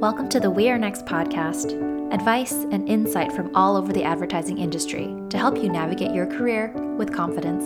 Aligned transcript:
Welcome 0.00 0.30
to 0.30 0.40
the 0.40 0.50
We 0.50 0.70
Are 0.70 0.78
Next 0.78 1.04
podcast 1.04 1.74
advice 2.10 2.52
and 2.52 2.88
insight 2.88 3.30
from 3.32 3.54
all 3.54 3.76
over 3.76 3.92
the 3.92 4.02
advertising 4.02 4.56
industry 4.56 5.14
to 5.28 5.36
help 5.36 5.58
you 5.58 5.68
navigate 5.68 6.14
your 6.14 6.24
career 6.24 6.72
with 6.96 7.12
confidence. 7.12 7.62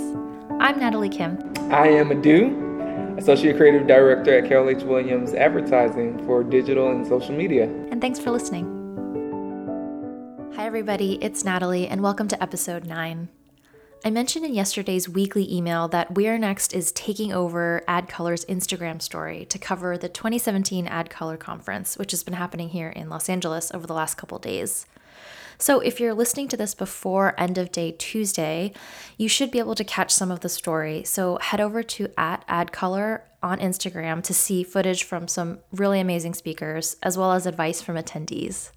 I'm 0.59 0.81
Natalie 0.81 1.09
Kim. 1.09 1.39
I 1.71 1.87
am 1.87 2.09
Adu, 2.09 3.17
Associate 3.19 3.57
Creative 3.57 3.87
Director 3.87 4.37
at 4.37 4.49
Carol 4.49 4.69
H. 4.69 4.83
Williams 4.83 5.33
Advertising 5.33 6.27
for 6.27 6.43
digital 6.43 6.91
and 6.91 7.07
social 7.07 7.37
media. 7.37 7.67
And 7.93 8.01
thanks 8.01 8.19
for 8.19 8.33
listening. 8.33 8.67
Hi, 10.57 10.67
everybody, 10.67 11.23
it's 11.23 11.45
Natalie, 11.45 11.87
and 11.87 12.03
welcome 12.03 12.27
to 12.27 12.43
episode 12.43 12.85
9. 12.85 13.29
I 14.07 14.11
mentioned 14.11 14.45
in 14.45 14.53
yesterday's 14.53 15.09
weekly 15.09 15.51
email 15.51 15.89
that 15.89 16.15
We're 16.15 16.37
Next 16.37 16.75
is 16.75 16.93
taking 16.93 17.33
over 17.33 17.83
AdColor's 17.89 18.45
Instagram 18.45 19.01
story 19.01 19.47
to 19.47 19.59
cover 19.59 19.97
the 19.97 20.11
2017 20.11 20.87
AdColor 20.87 21.39
conference, 21.39 21.97
which 21.97 22.11
has 22.11 22.23
been 22.23 22.35
happening 22.35 22.69
here 22.69 22.91
in 22.91 23.09
Los 23.09 23.31
Angeles 23.31 23.73
over 23.73 23.87
the 23.87 23.95
last 23.95 24.17
couple 24.17 24.39
days. 24.39 24.85
So, 25.57 25.81
if 25.81 26.01
you're 26.01 26.13
listening 26.13 26.49
to 26.49 26.57
this 26.59 26.75
before 26.75 27.35
end 27.41 27.57
of 27.57 27.73
day 27.73 27.93
Tuesday, 27.93 28.75
you 29.17 29.27
should 29.27 29.51
be 29.51 29.59
able 29.59 29.75
to 29.75 29.85
catch 29.85 30.11
some 30.11 30.31
of 30.31 30.41
the 30.41 30.51
story. 30.51 31.03
So, 31.05 31.39
head 31.41 31.63
over 31.63 31.83
to 31.83 32.09
at 32.19 32.47
AdColor 32.47 33.23
on 33.43 33.59
Instagram 33.59 34.23
to 34.25 34.35
see 34.35 34.65
footage 34.65 35.05
from 35.05 35.29
some 35.29 35.61
really 35.73 35.99
amazing 35.99 36.35
speakers, 36.35 36.97
as 37.03 37.17
well 37.17 37.33
as 37.33 37.47
advice 37.47 37.81
from 37.81 37.97
attendees. 37.97 38.71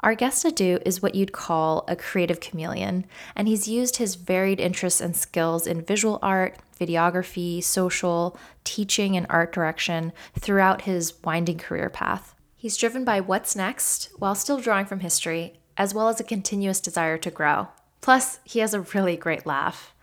Our 0.00 0.14
guest 0.14 0.44
Adu 0.44 0.80
is 0.84 1.00
what 1.00 1.14
you'd 1.14 1.32
call 1.32 1.84
a 1.88 1.96
creative 1.96 2.38
chameleon, 2.38 3.06
and 3.34 3.48
he's 3.48 3.66
used 3.66 3.96
his 3.96 4.14
varied 4.14 4.60
interests 4.60 5.00
and 5.00 5.16
skills 5.16 5.66
in 5.66 5.82
visual 5.82 6.18
art, 6.22 6.56
videography, 6.78 7.62
social, 7.62 8.36
teaching, 8.62 9.16
and 9.16 9.26
art 9.30 9.52
direction 9.52 10.12
throughout 10.38 10.82
his 10.82 11.14
winding 11.24 11.58
career 11.58 11.88
path. 11.88 12.34
He's 12.56 12.76
driven 12.76 13.04
by 13.04 13.20
what's 13.20 13.56
next 13.56 14.10
while 14.18 14.34
still 14.34 14.60
drawing 14.60 14.86
from 14.86 15.00
history, 15.00 15.54
as 15.78 15.94
well 15.94 16.08
as 16.08 16.20
a 16.20 16.24
continuous 16.24 16.80
desire 16.80 17.16
to 17.18 17.30
grow. 17.30 17.68
Plus, 18.02 18.38
he 18.44 18.58
has 18.58 18.74
a 18.74 18.80
really 18.80 19.16
great 19.16 19.46
laugh. 19.46 19.94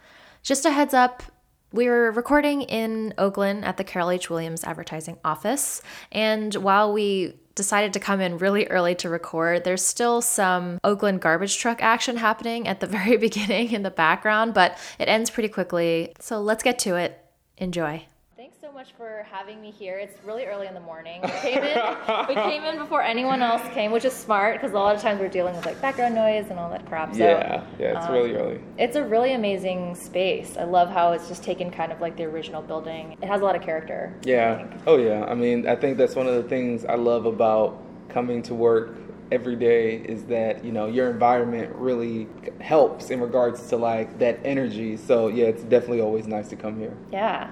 Just 0.41 0.65
a 0.65 0.71
heads 0.71 0.93
up, 0.93 1.23
we're 1.71 2.11
recording 2.11 2.61
in 2.63 3.13
Oakland 3.17 3.65
at 3.65 3.77
the 3.77 3.83
Carol 3.83 4.11
H. 4.11 4.29
Williams 4.29 4.63
advertising 4.63 5.17
office, 5.23 5.81
and 6.11 6.53
while 6.55 6.93
we 6.93 7.35
decided 7.55 7.93
to 7.93 7.99
come 7.99 8.21
in 8.21 8.37
really 8.37 8.67
early 8.67 8.95
to 8.95 9.09
record. 9.09 9.63
There's 9.63 9.85
still 9.85 10.21
some 10.21 10.79
Oakland 10.83 11.21
garbage 11.21 11.57
truck 11.57 11.81
action 11.81 12.17
happening 12.17 12.67
at 12.67 12.79
the 12.79 12.87
very 12.97 13.17
beginning 13.17 13.71
in 13.71 13.83
the 13.83 13.91
background, 13.91 14.53
but 14.53 14.77
it 14.99 15.07
ends 15.07 15.29
pretty 15.29 15.49
quickly. 15.49 16.13
So 16.19 16.41
let's 16.41 16.63
get 16.63 16.79
to 16.79 16.95
it. 16.95 17.19
Enjoy 17.57 18.05
much 18.71 18.93
for 18.97 19.25
having 19.29 19.61
me 19.61 19.71
here. 19.71 19.97
It's 19.97 20.23
really 20.23 20.45
early 20.45 20.67
in 20.67 20.73
the 20.73 20.79
morning. 20.79 21.21
We 21.21 21.29
came 21.29 21.63
in, 21.63 22.27
we 22.29 22.35
came 22.35 22.63
in 22.63 22.77
before 22.77 23.01
anyone 23.01 23.41
else 23.41 23.61
came, 23.73 23.91
which 23.91 24.05
is 24.05 24.13
smart 24.13 24.55
because 24.55 24.71
a 24.71 24.75
lot 24.75 24.95
of 24.95 25.01
times 25.01 25.19
we're 25.19 25.27
dealing 25.27 25.55
with 25.55 25.65
like 25.65 25.81
background 25.81 26.15
noise 26.15 26.45
and 26.49 26.57
all 26.57 26.69
that 26.69 26.85
crap. 26.85 27.13
So, 27.13 27.19
yeah, 27.19 27.65
yeah, 27.77 27.97
it's 27.97 28.05
um, 28.05 28.13
really 28.13 28.33
early. 28.35 28.61
It's 28.77 28.95
a 28.95 29.03
really 29.03 29.33
amazing 29.33 29.95
space. 29.95 30.55
I 30.57 30.63
love 30.63 30.89
how 30.89 31.11
it's 31.11 31.27
just 31.27 31.43
taken 31.43 31.71
kind 31.71 31.91
of 31.91 31.99
like 31.99 32.15
the 32.15 32.23
original 32.23 32.61
building. 32.61 33.17
It 33.21 33.27
has 33.27 33.41
a 33.41 33.43
lot 33.43 33.55
of 33.55 33.61
character. 33.61 34.13
Yeah. 34.23 34.65
Oh 34.87 34.97
yeah. 34.97 35.25
I 35.25 35.33
mean, 35.33 35.67
I 35.67 35.75
think 35.75 35.97
that's 35.97 36.15
one 36.15 36.27
of 36.27 36.35
the 36.35 36.47
things 36.47 36.85
I 36.85 36.95
love 36.95 37.25
about 37.25 37.81
coming 38.09 38.41
to 38.43 38.53
work 38.53 38.95
every 39.31 39.55
day 39.55 39.95
is 39.95 40.23
that 40.25 40.63
you 40.63 40.71
know 40.71 40.87
your 40.87 41.09
environment 41.09 41.73
really 41.75 42.27
helps 42.61 43.09
in 43.09 43.19
regards 43.19 43.67
to 43.67 43.75
like 43.75 44.19
that 44.19 44.37
energy 44.43 44.95
so 44.95 45.27
yeah 45.27 45.45
it's 45.45 45.63
definitely 45.63 46.01
always 46.01 46.27
nice 46.27 46.49
to 46.49 46.55
come 46.55 46.77
here 46.77 46.95
yeah 47.11 47.49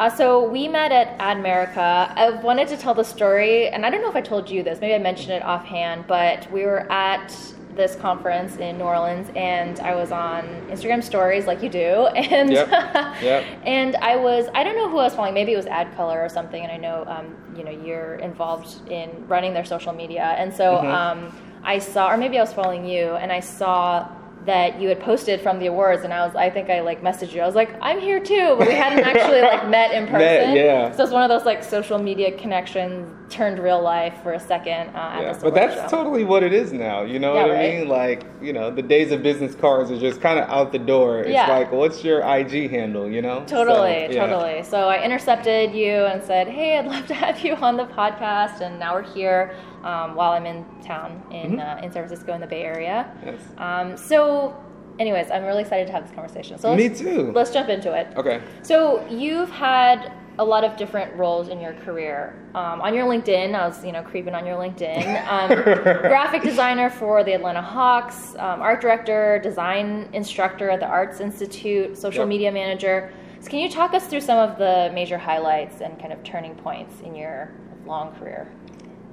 uh, 0.00 0.08
so 0.08 0.48
we 0.48 0.66
met 0.66 0.92
at 0.92 1.18
Admerica. 1.18 2.10
I 2.16 2.30
wanted 2.30 2.68
to 2.68 2.78
tell 2.78 2.94
the 2.94 3.04
story, 3.04 3.68
and 3.68 3.84
I 3.84 3.90
don't 3.90 4.00
know 4.00 4.08
if 4.08 4.16
I 4.16 4.22
told 4.22 4.48
you 4.48 4.62
this. 4.62 4.80
Maybe 4.80 4.94
I 4.94 4.98
mentioned 4.98 5.32
it 5.32 5.42
offhand, 5.42 6.06
but 6.06 6.50
we 6.50 6.64
were 6.64 6.90
at 6.90 7.36
this 7.76 7.96
conference 7.96 8.56
in 8.56 8.78
New 8.78 8.84
Orleans, 8.84 9.28
and 9.36 9.78
I 9.80 9.94
was 9.94 10.10
on 10.10 10.44
Instagram 10.70 11.04
Stories, 11.04 11.46
like 11.46 11.62
you 11.62 11.68
do, 11.68 12.06
and 12.16 12.50
yep. 12.50 12.68
Yep. 13.22 13.44
and 13.66 13.96
I 13.96 14.16
was 14.16 14.46
I 14.54 14.64
don't 14.64 14.74
know 14.74 14.88
who 14.88 14.96
I 14.96 15.04
was 15.04 15.14
following. 15.14 15.34
Maybe 15.34 15.52
it 15.52 15.56
was 15.56 15.66
AdColor 15.66 16.24
or 16.24 16.30
something, 16.30 16.62
and 16.62 16.72
I 16.72 16.78
know 16.78 17.04
um, 17.06 17.36
you 17.54 17.62
know 17.62 17.70
you're 17.70 18.14
involved 18.16 18.90
in 18.90 19.28
running 19.28 19.52
their 19.52 19.66
social 19.66 19.92
media, 19.92 20.34
and 20.38 20.50
so 20.52 20.76
mm-hmm. 20.76 20.86
um, 20.86 21.36
I 21.62 21.78
saw, 21.78 22.10
or 22.10 22.16
maybe 22.16 22.38
I 22.38 22.40
was 22.40 22.54
following 22.54 22.86
you, 22.86 23.16
and 23.16 23.30
I 23.30 23.40
saw 23.40 24.08
that 24.46 24.80
you 24.80 24.88
had 24.88 25.00
posted 25.00 25.40
from 25.40 25.58
the 25.58 25.66
awards 25.66 26.02
and 26.02 26.12
I 26.12 26.24
was 26.26 26.34
I 26.34 26.48
think 26.50 26.70
I 26.70 26.80
like 26.80 27.02
messaged 27.02 27.32
you. 27.32 27.42
I 27.42 27.46
was 27.46 27.54
like, 27.54 27.74
I'm 27.80 28.00
here 28.00 28.20
too, 28.20 28.56
but 28.58 28.68
we 28.68 28.74
hadn't 28.74 29.04
actually 29.04 29.42
like 29.42 29.68
met 29.68 29.92
in 29.92 30.04
person. 30.04 30.18
Met, 30.18 30.56
yeah. 30.56 30.92
So 30.92 31.04
it's 31.04 31.12
one 31.12 31.22
of 31.22 31.28
those 31.28 31.44
like 31.44 31.62
social 31.62 31.98
media 31.98 32.36
connections 32.36 33.08
turned 33.28 33.58
real 33.60 33.80
life 33.80 34.14
for 34.22 34.32
a 34.32 34.40
second 34.40 34.90
uh, 34.94 35.18
yeah. 35.20 35.38
But 35.40 35.54
that's 35.54 35.74
show. 35.74 35.88
totally 35.88 36.24
what 36.24 36.42
it 36.42 36.52
is 36.52 36.72
now. 36.72 37.02
You 37.02 37.18
know 37.18 37.34
yeah, 37.34 37.42
what 37.42 37.50
right? 37.52 37.74
I 37.74 37.78
mean? 37.78 37.88
Like, 37.88 38.26
you 38.40 38.52
know, 38.52 38.70
the 38.70 38.82
days 38.82 39.12
of 39.12 39.22
business 39.22 39.54
cards 39.54 39.90
are 39.90 39.98
just 39.98 40.20
kind 40.20 40.38
of 40.38 40.48
out 40.48 40.72
the 40.72 40.78
door. 40.78 41.20
It's 41.20 41.30
yeah. 41.30 41.48
like, 41.48 41.72
what's 41.72 42.04
your 42.04 42.20
IG 42.20 42.70
handle, 42.70 43.10
you 43.10 43.22
know? 43.22 43.44
Totally, 43.46 44.06
so, 44.08 44.12
yeah. 44.12 44.26
totally. 44.26 44.62
So 44.62 44.88
I 44.88 45.02
intercepted 45.02 45.74
you 45.74 45.90
and 45.90 46.22
said, 46.22 46.48
hey, 46.48 46.78
I'd 46.78 46.86
love 46.86 47.06
to 47.06 47.14
have 47.14 47.40
you 47.40 47.54
on 47.56 47.76
the 47.76 47.86
podcast. 47.86 48.60
And 48.60 48.78
now 48.78 48.94
we're 48.94 49.02
here 49.02 49.54
um, 49.84 50.14
while 50.14 50.32
I'm 50.32 50.46
in 50.46 50.64
town 50.82 51.22
in, 51.30 51.52
mm-hmm. 51.52 51.60
uh, 51.60 51.84
in 51.84 51.92
San 51.92 52.06
Francisco 52.06 52.32
in 52.34 52.40
the 52.40 52.46
Bay 52.46 52.62
Area. 52.62 53.10
Yes. 53.24 53.40
Um, 53.58 53.96
so 53.96 54.56
anyways, 54.98 55.30
I'm 55.30 55.44
really 55.44 55.62
excited 55.62 55.86
to 55.86 55.92
have 55.92 56.04
this 56.04 56.14
conversation. 56.14 56.58
So 56.58 56.74
me 56.76 56.88
too. 56.88 57.32
Let's 57.32 57.50
jump 57.50 57.68
into 57.68 57.92
it. 57.92 58.08
Okay. 58.16 58.42
So 58.62 59.06
you've 59.08 59.50
had 59.50 60.12
a 60.38 60.44
lot 60.44 60.64
of 60.64 60.76
different 60.76 61.14
roles 61.16 61.48
in 61.48 61.60
your 61.60 61.74
career. 61.74 62.34
Um, 62.54 62.80
on 62.80 62.94
your 62.94 63.06
LinkedIn, 63.06 63.54
I 63.54 63.66
was 63.66 63.84
you 63.84 63.92
know 63.92 64.02
creeping 64.02 64.34
on 64.34 64.46
your 64.46 64.56
LinkedIn. 64.56 65.26
Um, 65.28 65.48
graphic 66.08 66.42
designer 66.42 66.88
for 66.88 67.24
the 67.24 67.32
Atlanta 67.32 67.62
Hawks, 67.62 68.34
um, 68.36 68.60
art 68.62 68.80
director, 68.80 69.40
design 69.42 70.08
instructor 70.12 70.70
at 70.70 70.80
the 70.80 70.86
Arts 70.86 71.20
Institute, 71.20 71.96
social 71.96 72.22
yep. 72.22 72.28
media 72.28 72.52
manager. 72.52 73.12
So 73.40 73.48
can 73.48 73.60
you 73.60 73.70
talk 73.70 73.94
us 73.94 74.06
through 74.06 74.20
some 74.20 74.38
of 74.38 74.58
the 74.58 74.90
major 74.94 75.16
highlights 75.16 75.80
and 75.80 75.98
kind 75.98 76.12
of 76.12 76.22
turning 76.22 76.54
points 76.54 77.00
in 77.00 77.14
your 77.14 77.50
long 77.86 78.12
career? 78.16 78.50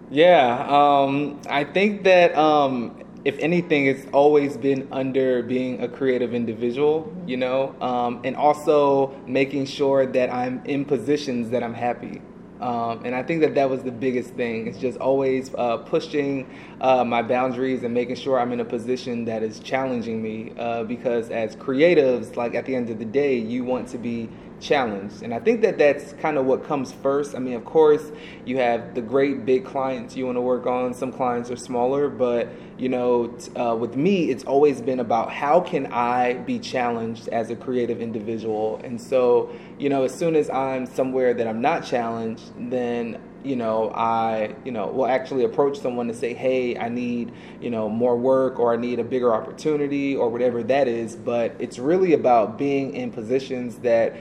Yeah, 0.09 0.65
um, 0.69 1.39
I 1.49 1.63
think 1.65 2.03
that 2.05 2.35
um, 2.37 3.03
if 3.25 3.37
anything, 3.39 3.87
it's 3.87 4.05
always 4.13 4.55
been 4.55 4.87
under 4.91 5.43
being 5.43 5.83
a 5.83 5.87
creative 5.89 6.33
individual, 6.33 7.13
you 7.25 7.35
know, 7.35 7.75
um, 7.81 8.21
and 8.23 8.35
also 8.35 9.13
making 9.27 9.65
sure 9.65 10.05
that 10.05 10.31
I'm 10.33 10.61
in 10.65 10.85
positions 10.85 11.49
that 11.49 11.61
I'm 11.61 11.73
happy. 11.73 12.21
Um, 12.61 13.05
and 13.05 13.13
I 13.13 13.21
think 13.21 13.41
that 13.41 13.53
that 13.55 13.69
was 13.69 13.83
the 13.83 13.91
biggest 13.91 14.31
thing. 14.33 14.65
It's 14.65 14.79
just 14.79 14.97
always 14.97 15.53
uh, 15.55 15.77
pushing 15.77 16.49
uh, 16.81 17.03
my 17.03 17.21
boundaries 17.21 17.83
and 17.83 17.93
making 17.93 18.15
sure 18.15 18.39
I'm 18.39 18.51
in 18.51 18.61
a 18.61 18.65
position 18.65 19.25
that 19.25 19.43
is 19.43 19.59
challenging 19.59 20.23
me. 20.23 20.53
Uh, 20.57 20.83
because 20.83 21.29
as 21.29 21.55
creatives, 21.55 22.35
like 22.35 22.55
at 22.55 22.65
the 22.65 22.73
end 22.75 22.89
of 22.89 22.97
the 22.97 23.05
day, 23.05 23.37
you 23.37 23.63
want 23.63 23.87
to 23.89 23.99
be 23.99 24.29
challenged. 24.59 25.21
And 25.21 25.33
I 25.33 25.39
think 25.39 25.61
that 25.61 25.77
that's 25.77 26.13
kind 26.13 26.37
of 26.37 26.45
what 26.45 26.65
comes 26.65 26.91
first. 26.91 27.35
I 27.35 27.39
mean, 27.39 27.53
of 27.53 27.65
course, 27.65 28.11
you 28.45 28.57
have 28.57 28.95
the 28.95 29.01
great 29.01 29.45
big 29.45 29.65
clients 29.65 30.15
you 30.15 30.25
want 30.25 30.37
to 30.37 30.41
work 30.41 30.65
on. 30.65 30.93
Some 30.93 31.11
clients 31.11 31.51
are 31.51 31.55
smaller, 31.55 32.09
but 32.09 32.49
you 32.77 32.89
know, 32.89 33.35
uh, 33.55 33.75
with 33.75 33.95
me, 33.95 34.29
it's 34.29 34.43
always 34.43 34.81
been 34.81 34.99
about 34.99 35.31
how 35.31 35.59
can 35.59 35.87
I 35.87 36.33
be 36.33 36.59
challenged 36.59 37.27
as 37.29 37.49
a 37.49 37.55
creative 37.55 38.01
individual. 38.01 38.79
And 38.83 38.99
so, 38.99 39.51
you 39.79 39.89
know, 39.89 40.03
as 40.03 40.13
soon 40.13 40.35
as 40.35 40.49
I'm 40.49 40.85
somewhere 40.85 41.33
that 41.33 41.47
I'm 41.47 41.61
not 41.61 41.85
challenged, 41.85 42.51
then 42.69 43.19
you 43.43 43.55
know, 43.55 43.91
I, 43.91 44.55
you 44.65 44.71
know, 44.71 44.87
will 44.87 45.07
actually 45.07 45.45
approach 45.45 45.79
someone 45.79 46.07
to 46.07 46.13
say, 46.13 46.33
hey, 46.33 46.77
I 46.77 46.89
need, 46.89 47.31
you 47.61 47.69
know, 47.69 47.87
more 47.87 48.17
work 48.17 48.59
or 48.59 48.73
I 48.73 48.77
need 48.77 48.99
a 48.99 49.03
bigger 49.03 49.33
opportunity 49.33 50.15
or 50.15 50.29
whatever 50.29 50.63
that 50.63 50.87
is. 50.87 51.15
But 51.15 51.55
it's 51.59 51.79
really 51.79 52.13
about 52.13 52.57
being 52.57 52.93
in 52.93 53.11
positions 53.11 53.77
that 53.77 54.15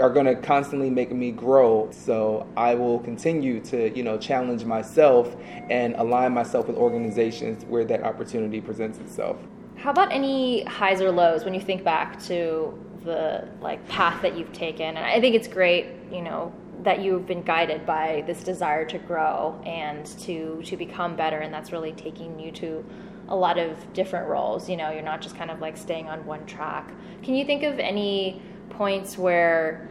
are 0.00 0.10
going 0.10 0.26
to 0.26 0.34
constantly 0.34 0.90
make 0.90 1.12
me 1.12 1.30
grow. 1.30 1.88
So 1.90 2.46
I 2.56 2.74
will 2.74 2.98
continue 3.00 3.60
to, 3.60 3.96
you 3.96 4.02
know, 4.02 4.18
challenge 4.18 4.64
myself 4.64 5.36
and 5.70 5.94
align 5.96 6.32
myself 6.32 6.66
with 6.66 6.76
organizations 6.76 7.64
where 7.64 7.84
that 7.84 8.02
opportunity 8.02 8.60
presents 8.60 8.98
itself. 8.98 9.36
How 9.76 9.90
about 9.90 10.12
any 10.12 10.64
highs 10.64 11.00
or 11.00 11.10
lows 11.10 11.44
when 11.44 11.54
you 11.54 11.60
think 11.60 11.84
back 11.84 12.22
to 12.24 12.78
the 13.04 13.48
like 13.60 13.86
path 13.88 14.22
that 14.22 14.36
you've 14.36 14.52
taken? 14.52 14.96
And 14.96 14.98
I 14.98 15.20
think 15.20 15.34
it's 15.34 15.48
great, 15.48 15.86
you 16.10 16.22
know, 16.22 16.52
that 16.82 17.00
you've 17.00 17.26
been 17.26 17.42
guided 17.42 17.86
by 17.86 18.24
this 18.26 18.42
desire 18.42 18.84
to 18.84 18.98
grow 18.98 19.60
and 19.64 20.04
to 20.20 20.60
to 20.64 20.76
become 20.76 21.16
better 21.16 21.38
and 21.38 21.52
that's 21.52 21.72
really 21.72 21.92
taking 21.92 22.38
you 22.38 22.52
to 22.52 22.84
a 23.28 23.36
lot 23.36 23.58
of 23.58 23.92
different 23.94 24.28
roles. 24.28 24.68
You 24.68 24.76
know, 24.76 24.90
you're 24.90 25.02
not 25.02 25.22
just 25.22 25.36
kind 25.36 25.50
of 25.50 25.60
like 25.60 25.76
staying 25.76 26.08
on 26.08 26.24
one 26.26 26.44
track. 26.46 26.92
Can 27.22 27.34
you 27.34 27.44
think 27.44 27.62
of 27.62 27.78
any 27.78 28.42
points 28.76 29.16
where 29.18 29.88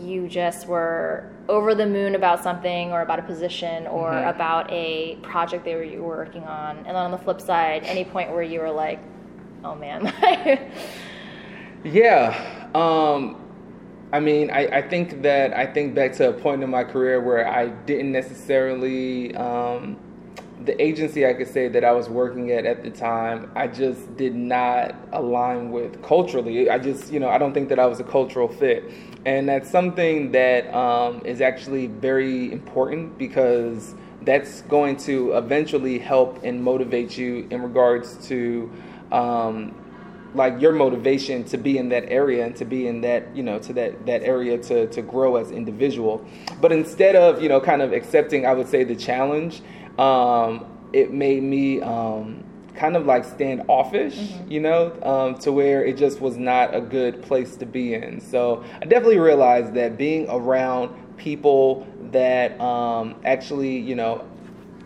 you 0.00 0.28
just 0.28 0.66
were 0.66 1.30
over 1.48 1.74
the 1.74 1.86
moon 1.86 2.14
about 2.14 2.42
something 2.42 2.90
or 2.90 3.02
about 3.02 3.18
a 3.18 3.22
position 3.22 3.86
or 3.86 4.10
mm-hmm. 4.10 4.28
about 4.28 4.70
a 4.70 5.16
project 5.16 5.64
that 5.64 5.70
you 5.90 6.02
were 6.02 6.16
working 6.16 6.44
on 6.44 6.78
and 6.78 6.86
then 6.86 6.96
on 6.96 7.10
the 7.10 7.18
flip 7.18 7.40
side 7.40 7.82
any 7.84 8.04
point 8.04 8.30
where 8.30 8.42
you 8.42 8.60
were 8.60 8.70
like 8.70 8.98
oh 9.62 9.74
man 9.74 10.06
yeah 11.84 12.70
um, 12.74 13.40
I 14.14 14.20
mean, 14.20 14.50
I, 14.50 14.78
I 14.78 14.82
think 14.82 15.22
that 15.22 15.56
I 15.56 15.66
think 15.66 15.94
back 15.94 16.12
to 16.14 16.28
a 16.28 16.32
point 16.32 16.62
in 16.62 16.70
my 16.70 16.84
career 16.84 17.20
where 17.20 17.48
I 17.48 17.66
didn't 17.66 18.12
necessarily 18.12 19.34
um, 19.34 19.96
the 20.64 20.80
agency 20.80 21.26
I 21.26 21.34
could 21.34 21.48
say 21.48 21.68
that 21.68 21.84
I 21.84 21.92
was 21.92 22.08
working 22.08 22.52
at 22.52 22.64
at 22.64 22.82
the 22.82 22.90
time, 22.90 23.50
I 23.54 23.66
just 23.66 24.16
did 24.16 24.34
not 24.34 24.94
align 25.12 25.70
with 25.72 26.02
culturally. 26.02 26.70
I 26.70 26.78
just, 26.78 27.12
you 27.12 27.20
know, 27.20 27.28
I 27.28 27.38
don't 27.38 27.52
think 27.52 27.68
that 27.70 27.78
I 27.78 27.86
was 27.86 28.00
a 28.00 28.04
cultural 28.04 28.48
fit. 28.48 28.90
And 29.26 29.48
that's 29.48 29.70
something 29.70 30.32
that 30.32 30.72
um, 30.74 31.22
is 31.24 31.40
actually 31.40 31.88
very 31.88 32.52
important 32.52 33.18
because 33.18 33.94
that's 34.22 34.62
going 34.62 34.96
to 34.96 35.32
eventually 35.32 35.98
help 35.98 36.42
and 36.44 36.62
motivate 36.62 37.18
you 37.18 37.46
in 37.50 37.62
regards 37.62 38.16
to 38.28 38.70
um, 39.12 39.74
like 40.34 40.60
your 40.60 40.72
motivation 40.72 41.44
to 41.44 41.56
be 41.56 41.78
in 41.78 41.88
that 41.90 42.04
area 42.08 42.44
and 42.44 42.56
to 42.56 42.64
be 42.64 42.86
in 42.86 43.00
that 43.02 43.34
you 43.36 43.42
know 43.42 43.58
to 43.58 43.72
that 43.72 44.04
that 44.06 44.22
area 44.22 44.58
to 44.58 44.86
to 44.88 45.00
grow 45.00 45.36
as 45.36 45.50
individual 45.52 46.24
but 46.60 46.72
instead 46.72 47.14
of 47.14 47.40
you 47.40 47.48
know 47.48 47.60
kind 47.60 47.80
of 47.80 47.92
accepting 47.92 48.44
i 48.44 48.52
would 48.52 48.68
say 48.68 48.82
the 48.82 48.96
challenge 48.96 49.62
um, 49.98 50.66
it 50.92 51.12
made 51.12 51.42
me 51.42 51.80
um, 51.80 52.44
kind 52.74 52.96
of 52.96 53.06
like 53.06 53.24
standoffish, 53.24 54.16
mm-hmm. 54.16 54.50
you 54.50 54.60
know, 54.60 54.96
um, 55.02 55.38
to 55.38 55.52
where 55.52 55.84
it 55.84 55.96
just 55.96 56.20
was 56.20 56.36
not 56.36 56.74
a 56.74 56.80
good 56.80 57.22
place 57.22 57.56
to 57.56 57.66
be 57.66 57.94
in. 57.94 58.20
So 58.20 58.64
I 58.80 58.86
definitely 58.86 59.18
realized 59.18 59.74
that 59.74 59.96
being 59.96 60.28
around 60.28 61.16
people 61.16 61.86
that 62.10 62.60
um, 62.60 63.16
actually, 63.24 63.78
you 63.78 63.94
know, 63.94 64.26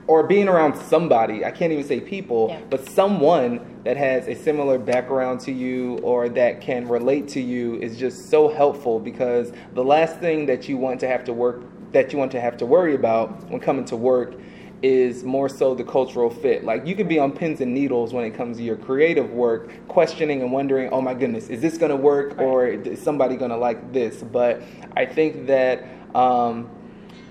or 0.07 0.23
being 0.23 0.49
around 0.49 0.75
somebody, 0.75 1.45
I 1.45 1.51
can't 1.51 1.71
even 1.71 1.85
say 1.85 2.01
people, 2.01 2.49
yeah. 2.49 2.61
but 2.71 2.89
someone 2.89 3.81
that 3.85 3.99
has 3.99 4.27
a 4.27 4.35
similar 4.35 4.79
background 4.79 5.41
to 5.41 5.53
you 5.53 5.99
or 5.99 6.31
that 6.31 6.63
can 6.63 6.89
relate 6.89 7.29
to 7.29 7.41
you 7.41 7.77
is 7.77 7.99
just 7.99 8.31
so 8.31 8.49
helpful 8.49 8.99
because 8.99 9.53
the 9.75 9.85
last 9.85 10.19
thing 10.19 10.47
that 10.47 10.69
you 10.69 10.79
want 10.79 11.01
to 11.01 11.09
have 11.09 11.25
to 11.25 11.33
work 11.33 11.63
that 11.93 12.13
you 12.13 12.19
want 12.19 12.31
to 12.33 12.41
have 12.41 12.57
to 12.59 12.67
worry 12.67 12.95
about 12.95 13.49
when 13.49 13.61
coming 13.61 13.85
to 13.87 13.97
work 13.97 14.35
is 14.83 15.25
more 15.25 15.49
so 15.49 15.75
the 15.75 15.85
cultural 15.85 16.31
fit. 16.31 16.65
Like 16.65 16.87
you 16.87 16.95
could 16.95 17.09
be 17.09 17.19
on 17.19 17.33
pins 17.33 17.61
and 17.61 17.75
needles 17.75 18.13
when 18.13 18.25
it 18.25 18.31
comes 18.31 18.59
to 18.59 18.63
your 18.63 18.77
creative 18.77 19.31
work, 19.31 19.71
questioning 19.89 20.43
and 20.43 20.53
wondering, 20.53 20.91
oh 20.91 21.01
my 21.01 21.15
goodness, 21.15 21.49
is 21.49 21.61
this 21.61 21.77
going 21.77 21.91
to 21.91 21.97
work 21.97 22.39
or 22.39 22.67
is 22.69 23.01
somebody 23.01 23.37
going 23.37 23.51
to 23.51 23.57
like 23.57 23.93
this? 23.93 24.23
But 24.23 24.63
I 24.97 25.05
think 25.07 25.47
that 25.49 25.85
um, 26.15 26.71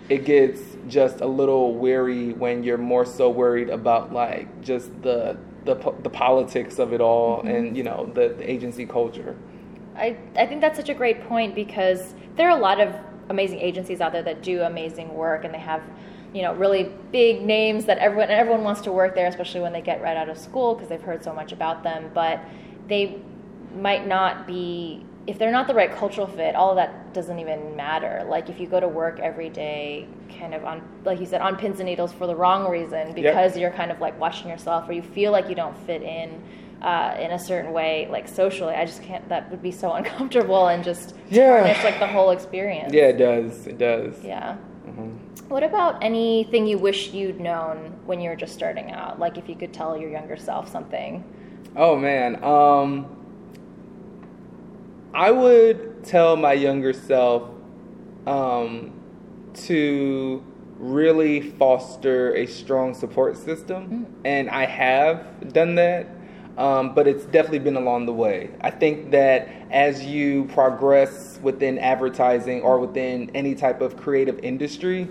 it 0.09 0.25
gets 0.25 0.61
just 0.88 1.21
a 1.21 1.27
little 1.27 1.75
weary 1.75 2.33
when 2.33 2.63
you're 2.63 2.77
more 2.77 3.05
so 3.05 3.29
worried 3.29 3.69
about 3.69 4.13
like 4.13 4.61
just 4.61 4.89
the 5.01 5.38
the, 5.65 5.75
the 6.01 6.09
politics 6.09 6.79
of 6.79 6.94
it 6.94 7.01
all 7.01 7.39
mm-hmm. 7.39 7.47
and 7.49 7.77
you 7.77 7.83
know 7.83 8.09
the, 8.13 8.29
the 8.29 8.49
agency 8.49 8.85
culture. 8.85 9.35
I, 9.95 10.15
I 10.35 10.45
think 10.45 10.61
that's 10.61 10.77
such 10.77 10.89
a 10.89 10.94
great 10.94 11.27
point 11.27 11.55
because 11.55 12.13
there 12.35 12.49
are 12.49 12.57
a 12.57 12.61
lot 12.61 12.79
of 12.79 12.95
amazing 13.29 13.59
agencies 13.59 13.99
out 13.99 14.13
there 14.13 14.23
that 14.23 14.44
do 14.44 14.61
amazing 14.61 15.13
work 15.13 15.44
and 15.44 15.53
they 15.53 15.59
have 15.59 15.81
you 16.37 16.43
know 16.43 16.53
really 16.53 16.91
big 17.11 17.41
names 17.41 17.85
that 17.85 17.97
everyone 17.97 18.29
everyone 18.29 18.63
wants 18.63 18.81
to 18.81 18.91
work 18.91 19.15
there, 19.15 19.25
especially 19.25 19.61
when 19.61 19.73
they 19.73 19.81
get 19.81 20.03
right 20.03 20.15
out 20.15 20.29
of 20.29 20.37
school 20.37 20.75
because 20.75 20.87
they've 20.87 21.01
heard 21.01 21.23
so 21.23 21.33
much 21.33 21.51
about 21.51 21.81
them. 21.81 22.11
But 22.13 22.39
they 22.87 23.19
might 23.75 24.05
not 24.05 24.45
be 24.45 25.03
if 25.25 25.39
they're 25.39 25.51
not 25.51 25.67
the 25.67 25.73
right 25.73 25.91
cultural 25.91 26.27
fit, 26.27 26.53
all 26.53 26.69
of 26.69 26.75
that 26.75 27.11
doesn't 27.15 27.39
even 27.39 27.75
matter. 27.75 28.23
Like 28.29 28.49
if 28.49 28.59
you 28.59 28.67
go 28.67 28.79
to 28.79 28.87
work 28.87 29.19
every 29.19 29.49
day, 29.49 30.07
kind 30.39 30.53
of 30.53 30.63
on, 30.63 30.87
like 31.05 31.19
you 31.19 31.25
said, 31.25 31.41
on 31.41 31.57
pins 31.57 31.79
and 31.79 31.89
needles 31.89 32.13
for 32.13 32.27
the 32.27 32.35
wrong 32.35 32.69
reason 32.69 33.13
because 33.13 33.55
yep. 33.55 33.61
you're 33.61 33.71
kind 33.71 33.91
of 33.91 33.99
like 33.99 34.17
watching 34.19 34.47
yourself, 34.47 34.87
or 34.87 34.93
you 34.93 35.01
feel 35.01 35.31
like 35.31 35.49
you 35.49 35.55
don't 35.55 35.75
fit 35.87 36.03
in 36.03 36.39
uh, 36.83 37.17
in 37.19 37.31
a 37.31 37.39
certain 37.39 37.73
way, 37.73 38.07
like 38.11 38.27
socially. 38.27 38.75
I 38.75 38.85
just 38.85 39.01
can't. 39.01 39.27
That 39.27 39.49
would 39.49 39.63
be 39.63 39.71
so 39.71 39.93
uncomfortable 39.99 40.67
and 40.67 40.83
just 40.83 41.15
yeah. 41.29 41.57
tarnish 41.57 41.83
like 41.83 41.99
the 41.99 42.07
whole 42.07 42.29
experience. 42.29 42.93
Yeah, 42.93 43.07
it 43.07 43.17
does. 43.17 43.65
It 43.65 43.79
does. 43.79 44.23
Yeah. 44.23 44.57
What 45.41 45.63
about 45.63 46.03
anything 46.03 46.67
you 46.67 46.77
wish 46.77 47.09
you'd 47.13 47.39
known 47.39 47.99
when 48.05 48.19
you 48.19 48.29
were 48.29 48.35
just 48.35 48.53
starting 48.53 48.91
out? 48.91 49.19
Like 49.19 49.37
if 49.37 49.47
you 49.47 49.55
could 49.55 49.73
tell 49.73 49.97
your 49.97 50.09
younger 50.09 50.37
self 50.37 50.69
something. 50.69 51.23
Oh 51.75 51.95
man, 51.95 52.43
um, 52.43 53.05
I 55.13 55.31
would 55.31 56.03
tell 56.03 56.35
my 56.35 56.53
younger 56.53 56.93
self 56.93 57.49
um, 58.25 58.91
to 59.65 60.43
really 60.77 61.41
foster 61.41 62.35
a 62.35 62.45
strong 62.45 62.93
support 62.93 63.37
system, 63.37 63.89
mm. 63.89 64.05
and 64.25 64.49
I 64.49 64.65
have 64.65 65.53
done 65.53 65.75
that. 65.75 66.07
Um, 66.57 66.95
but 66.95 67.07
it's 67.07 67.25
definitely 67.25 67.59
been 67.59 67.75
along 67.75 68.07
the 68.07 68.13
way. 68.13 68.50
I 68.62 68.71
think 68.71 69.12
that 69.12 69.48
as 69.69 70.04
you 70.04 70.45
progress 70.45 71.39
within 71.44 71.77
advertising 71.77 72.62
or 72.62 72.80
within 72.80 73.30
any 73.36 73.54
type 73.54 73.80
of 73.80 73.95
creative 73.95 74.39
industry, 74.39 75.07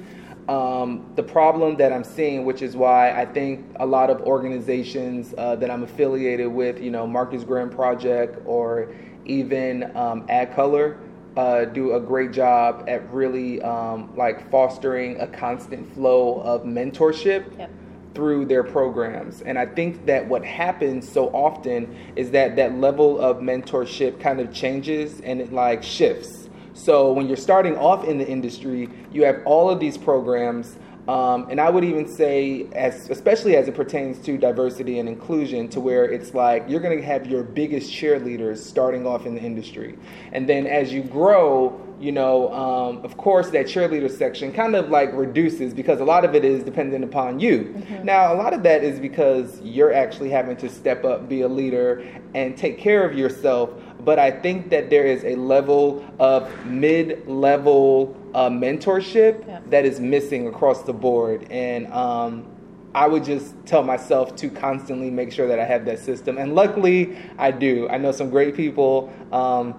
um, 0.49 1.09
the 1.15 1.23
problem 1.23 1.77
that 1.77 1.93
I'm 1.93 2.03
seeing, 2.03 2.45
which 2.45 2.63
is 2.63 2.77
why 2.77 3.13
I 3.13 3.27
think 3.27 3.65
a 3.77 3.87
lot 3.87 4.11
of 4.11 4.21
organizations 4.23 5.35
uh, 5.39 5.55
that 5.57 5.71
I'm 5.71 5.85
affiliated 5.85 6.49
with, 6.49 6.81
you 6.81 6.91
know, 6.91 7.07
Marcus 7.07 7.45
Graham 7.45 7.71
Project 7.71 8.41
or 8.45 8.93
even 9.25 9.85
um, 9.97 10.27
AdColor, 10.27 10.99
uh, 11.37 11.65
do 11.67 11.95
a 11.95 12.01
great 12.01 12.33
job 12.33 12.85
at 12.89 13.09
really 13.13 13.61
um, 13.63 14.17
like 14.17 14.51
fostering 14.51 15.21
a 15.21 15.27
constant 15.27 15.93
flow 15.95 16.41
of 16.41 16.63
mentorship. 16.63 17.57
Yep 17.59 17.71
through 18.17 18.47
their 18.47 18.65
programs. 18.65 19.43
And 19.43 19.59
I 19.59 19.67
think 19.67 20.07
that 20.07 20.27
what 20.27 20.45
happens 20.45 21.07
so 21.07 21.29
often 21.29 21.95
is 22.17 22.31
that 22.33 22.57
that 22.57 22.79
level 22.79 23.21
of 23.21 23.37
mentorship 23.37 24.19
kind 24.19 24.41
of 24.41 24.53
changes 24.53 25.21
and 25.21 25.41
it 25.41 25.53
like 25.53 25.83
shifts. 25.83 26.49
So 26.73 27.13
when 27.13 27.29
you're 27.29 27.37
starting 27.37 27.77
off 27.77 28.05
in 28.05 28.19
the 28.19 28.27
industry, 28.27 28.89
you 29.13 29.25
have 29.25 29.43
all 29.45 29.71
of 29.71 29.79
these 29.79 29.99
programs 29.99 30.79
um, 31.09 31.47
and 31.51 31.61
I 31.61 31.71
would 31.71 31.85
even 31.85 32.09
say, 32.09 32.67
as 32.73 33.09
especially 33.11 33.57
as 33.57 33.69
it 33.69 33.77
pertains 33.77 34.19
to 34.27 34.37
diversity 34.37 34.99
and 34.99 35.09
inclusion, 35.09 35.69
to 35.69 35.81
where 35.81 36.05
it's 36.05 36.35
like 36.35 36.65
you're 36.69 36.81
going 36.81 36.99
to 36.99 37.05
have 37.05 37.29
your 37.29 37.45
biggest 37.45 37.93
cheerleaders 37.93 38.59
starting 38.59 39.07
off 39.07 39.25
in 39.25 39.37
the 39.37 39.41
industry, 39.41 39.97
and 40.33 40.49
then 40.49 40.67
as 40.67 40.93
you 40.93 41.05
grow, 41.05 41.81
you 41.99 42.13
know, 42.13 42.53
um, 42.53 43.05
of 43.05 43.17
course, 43.17 43.51
that 43.51 43.67
cheerleader 43.67 44.11
section 44.11 44.53
kind 44.53 44.77
of 44.77 44.91
like 44.91 45.13
reduces 45.15 45.73
because 45.73 46.01
a 46.01 46.05
lot 46.05 46.25
of 46.25 46.35
it 46.35 46.45
is 46.45 46.63
dependent 46.63 47.05
upon 47.05 47.41
you. 47.41 47.61
Mm-hmm. 47.61 48.05
Now, 48.05 48.35
a 48.35 48.37
lot 48.37 48.53
of 48.53 48.63
that 48.65 48.85
is 48.85 49.01
because 49.01 49.61
you're 49.63 49.93
actually 49.93 50.31
having 50.31 50.57
to 50.59 50.69
step 50.69 51.05
up, 51.05 51.29
be 51.29 51.41
a 51.41 51.49
leader, 51.49 52.07
and 52.35 52.57
take 52.57 52.79
care 52.79 53.09
of 53.09 53.17
yourself. 53.17 53.71
But 54.05 54.19
I 54.19 54.31
think 54.31 54.69
that 54.71 54.91
there 54.91 55.07
is 55.07 55.25
a 55.25 55.37
level 55.37 56.05
of 56.19 56.67
mid 56.67 57.27
level 57.27 58.17
uh, 58.35 58.51
mentorship 58.51 59.47
yeah. 59.47 59.61
that 59.67 59.85
is 59.85 59.99
missing 59.99 60.47
across 60.49 60.83
the 60.83 60.93
board. 60.93 61.47
And 61.51 61.87
um, 61.89 62.47
I 62.95 63.07
would 63.07 63.25
just 63.25 63.55
tell 63.67 63.83
myself 63.83 64.37
to 64.37 64.49
constantly 64.49 65.11
make 65.11 65.33
sure 65.33 65.49
that 65.49 65.59
I 65.59 65.65
have 65.65 65.85
that 65.87 65.99
system. 65.99 66.39
And 66.39 66.55
luckily, 66.55 67.17
I 67.39 67.51
do. 67.51 67.89
I 67.89 67.99
know 67.99 68.13
some 68.13 68.31
great 68.31 68.55
people. 68.55 69.13
Um, 69.33 69.75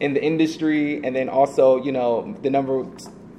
in 0.00 0.14
the 0.14 0.22
industry, 0.22 1.04
and 1.04 1.14
then 1.14 1.28
also, 1.28 1.82
you 1.82 1.92
know, 1.92 2.36
the 2.42 2.50
number 2.50 2.86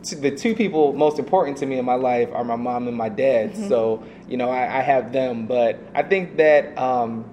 the 0.10 0.32
two 0.32 0.56
people 0.56 0.94
most 0.94 1.20
important 1.20 1.58
to 1.58 1.66
me 1.66 1.78
in 1.78 1.86
my 1.86 1.96
life 1.96 2.30
are 2.34 2.44
my 2.44 2.56
mom 2.56 2.88
and 2.88 2.98
my 2.98 3.10
dad. 3.10 3.54
Mm-hmm. 3.54 3.68
So, 3.70 4.04
you 4.28 4.38
know, 4.38 4.50
I, 4.50 4.80
I, 4.80 4.82
have 4.82 5.14
them. 5.14 5.46
But 5.46 5.80
I 5.94 6.02
think 6.02 6.38
that 6.38 6.76
um, 6.76 7.30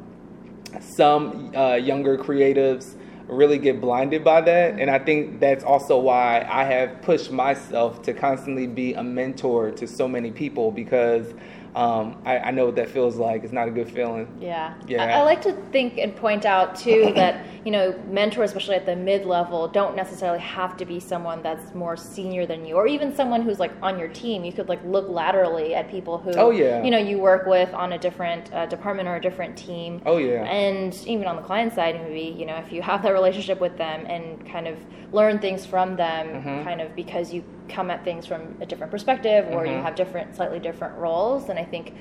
some 0.80 1.56
uh, 1.56 1.76
younger 1.76 2.18
creatives 2.18 2.94
really 3.26 3.58
get 3.58 3.80
blinded 3.80 4.24
by 4.24 4.40
that. 4.40 4.78
And 4.78 4.90
I 4.90 4.98
think 4.98 5.40
that's 5.40 5.64
also 5.64 5.98
why 5.98 6.46
I 6.48 6.64
have 6.64 7.02
pushed 7.02 7.30
myself 7.30 8.02
to 8.02 8.12
constantly 8.12 8.66
be 8.66 8.94
a 8.94 9.02
mentor 9.02 9.70
to 9.72 9.86
so 9.86 10.08
many 10.08 10.30
people 10.30 10.70
because 10.70 11.34
um, 11.74 12.20
I, 12.24 12.38
I, 12.38 12.50
know 12.50 12.66
what 12.66 12.76
that 12.76 12.88
feels 12.88 13.16
like. 13.16 13.44
It's 13.44 13.52
not 13.52 13.68
a 13.68 13.70
good 13.70 13.90
feeling. 13.90 14.26
Yeah. 14.40 14.74
Yeah. 14.86 15.04
I, 15.04 15.20
I 15.20 15.22
like 15.22 15.42
to 15.42 15.52
think 15.70 15.98
and 15.98 16.14
point 16.16 16.44
out 16.44 16.74
too 16.74 17.12
that 17.16 17.44
you 17.64 17.70
know 17.70 17.98
mentors, 18.08 18.50
especially 18.50 18.76
at 18.76 18.86
the 18.86 18.96
mid 18.96 19.26
level, 19.26 19.68
don't 19.68 19.94
necessarily 19.94 20.40
have 20.40 20.76
to 20.78 20.84
be 20.84 20.98
someone 20.98 21.42
that's 21.42 21.74
more 21.74 21.96
senior 21.96 22.46
than 22.46 22.64
you, 22.64 22.74
or 22.74 22.86
even 22.86 23.14
someone 23.14 23.42
who's 23.42 23.60
like 23.60 23.72
on 23.82 23.98
your 23.98 24.08
team. 24.08 24.44
You 24.44 24.52
could 24.52 24.68
like 24.68 24.82
look 24.84 25.08
laterally 25.08 25.74
at 25.74 25.90
people 25.90 26.18
who, 26.18 26.32
oh 26.32 26.50
yeah, 26.50 26.82
you 26.82 26.90
know, 26.90 26.98
you 26.98 27.18
work 27.18 27.46
with 27.46 27.72
on 27.74 27.92
a 27.92 27.98
different 27.98 28.52
uh, 28.52 28.66
department 28.66 29.08
or 29.08 29.16
a 29.16 29.20
different 29.20 29.56
team. 29.56 30.00
Oh 30.06 30.16
yeah. 30.16 30.44
And 30.44 30.94
even 31.06 31.26
on 31.26 31.36
the 31.36 31.42
client 31.42 31.74
side, 31.74 32.00
maybe 32.02 32.34
you 32.38 32.46
know 32.46 32.56
if 32.56 32.72
you 32.72 32.82
have 32.82 33.02
that 33.02 33.12
relationship 33.12 33.60
with 33.60 33.76
them 33.76 34.06
and 34.06 34.44
kind 34.50 34.66
of 34.66 34.78
learn 35.12 35.38
things 35.38 35.66
from 35.66 35.96
them, 35.96 36.28
mm-hmm. 36.28 36.64
kind 36.64 36.80
of 36.80 36.94
because 36.96 37.32
you 37.32 37.44
come 37.68 37.90
at 37.90 38.04
things 38.04 38.26
from 38.26 38.56
a 38.60 38.66
different 38.66 38.90
perspective 38.90 39.46
or 39.48 39.62
mm-hmm. 39.62 39.76
you 39.76 39.82
have 39.82 39.94
different 39.94 40.34
slightly 40.34 40.58
different 40.58 40.96
roles 40.96 41.48
and 41.48 41.58
i 41.58 41.64
think 41.64 41.94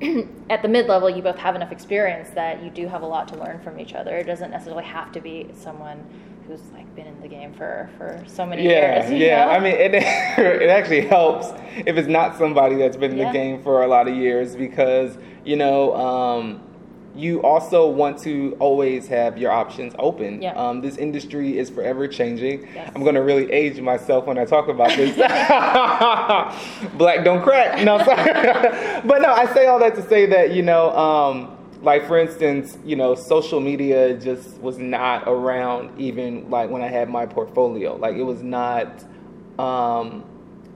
at 0.50 0.62
the 0.62 0.68
mid 0.68 0.86
level 0.86 1.08
you 1.08 1.22
both 1.22 1.36
have 1.36 1.54
enough 1.54 1.72
experience 1.72 2.30
that 2.30 2.62
you 2.62 2.70
do 2.70 2.88
have 2.88 3.02
a 3.02 3.06
lot 3.06 3.28
to 3.28 3.36
learn 3.36 3.60
from 3.60 3.78
each 3.78 3.94
other 3.94 4.16
it 4.16 4.24
doesn't 4.24 4.50
necessarily 4.50 4.84
have 4.84 5.12
to 5.12 5.20
be 5.20 5.48
someone 5.54 6.04
who's 6.46 6.60
like 6.72 6.94
been 6.94 7.06
in 7.06 7.20
the 7.20 7.28
game 7.28 7.52
for 7.54 7.88
for 7.96 8.22
so 8.26 8.44
many 8.44 8.64
yeah, 8.64 9.08
years 9.08 9.20
yeah 9.20 9.44
know? 9.44 9.50
i 9.52 9.58
mean 9.58 9.74
it, 9.74 9.94
it 9.94 10.68
actually 10.68 11.00
helps 11.00 11.48
if 11.86 11.96
it's 11.96 12.08
not 12.08 12.36
somebody 12.36 12.76
that's 12.76 12.96
been 12.96 13.12
in 13.12 13.18
yeah. 13.18 13.32
the 13.32 13.32
game 13.32 13.62
for 13.62 13.82
a 13.82 13.86
lot 13.86 14.08
of 14.08 14.14
years 14.14 14.54
because 14.54 15.16
you 15.44 15.56
know 15.56 15.94
um, 15.96 16.60
you 17.14 17.42
also 17.42 17.88
want 17.88 18.18
to 18.18 18.56
always 18.58 19.06
have 19.06 19.38
your 19.38 19.52
options 19.52 19.94
open. 19.98 20.42
Yeah. 20.42 20.52
Um, 20.54 20.80
this 20.80 20.96
industry 20.96 21.58
is 21.58 21.70
forever 21.70 22.08
changing. 22.08 22.66
Yes. 22.74 22.90
I'm 22.94 23.02
going 23.02 23.14
to 23.14 23.22
really 23.22 23.50
age 23.52 23.80
myself 23.80 24.26
when 24.26 24.38
I 24.38 24.44
talk 24.44 24.68
about 24.68 24.88
this. 24.96 25.14
Black 26.94 27.24
don't 27.24 27.42
crack. 27.42 27.84
No, 27.84 27.98
sorry. 27.98 28.32
but 29.04 29.22
no, 29.22 29.32
I 29.32 29.52
say 29.54 29.66
all 29.66 29.78
that 29.78 29.94
to 29.94 30.08
say 30.08 30.26
that 30.26 30.52
you 30.52 30.62
know, 30.62 30.90
um, 30.96 31.56
like 31.82 32.06
for 32.06 32.18
instance, 32.18 32.78
you 32.84 32.96
know, 32.96 33.14
social 33.14 33.60
media 33.60 34.14
just 34.18 34.58
was 34.58 34.78
not 34.78 35.24
around 35.26 35.98
even 36.00 36.50
like 36.50 36.70
when 36.70 36.82
I 36.82 36.88
had 36.88 37.08
my 37.08 37.26
portfolio. 37.26 37.96
Like 37.96 38.16
it 38.16 38.24
was 38.24 38.42
not. 38.42 39.04
Um, 39.58 40.24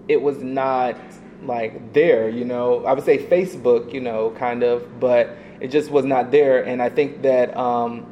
it 0.08 0.20
was 0.22 0.38
not 0.38 0.96
like 1.44 1.92
there, 1.92 2.28
you 2.28 2.44
know. 2.44 2.84
I 2.84 2.92
would 2.92 3.04
say 3.04 3.18
Facebook, 3.18 3.92
you 3.92 4.00
know, 4.00 4.30
kind 4.38 4.62
of, 4.62 5.00
but 5.00 5.36
it 5.60 5.68
just 5.68 5.90
was 5.90 6.04
not 6.04 6.30
there. 6.30 6.64
And 6.64 6.80
I 6.82 6.88
think 6.88 7.22
that 7.22 7.56
um, 7.56 8.06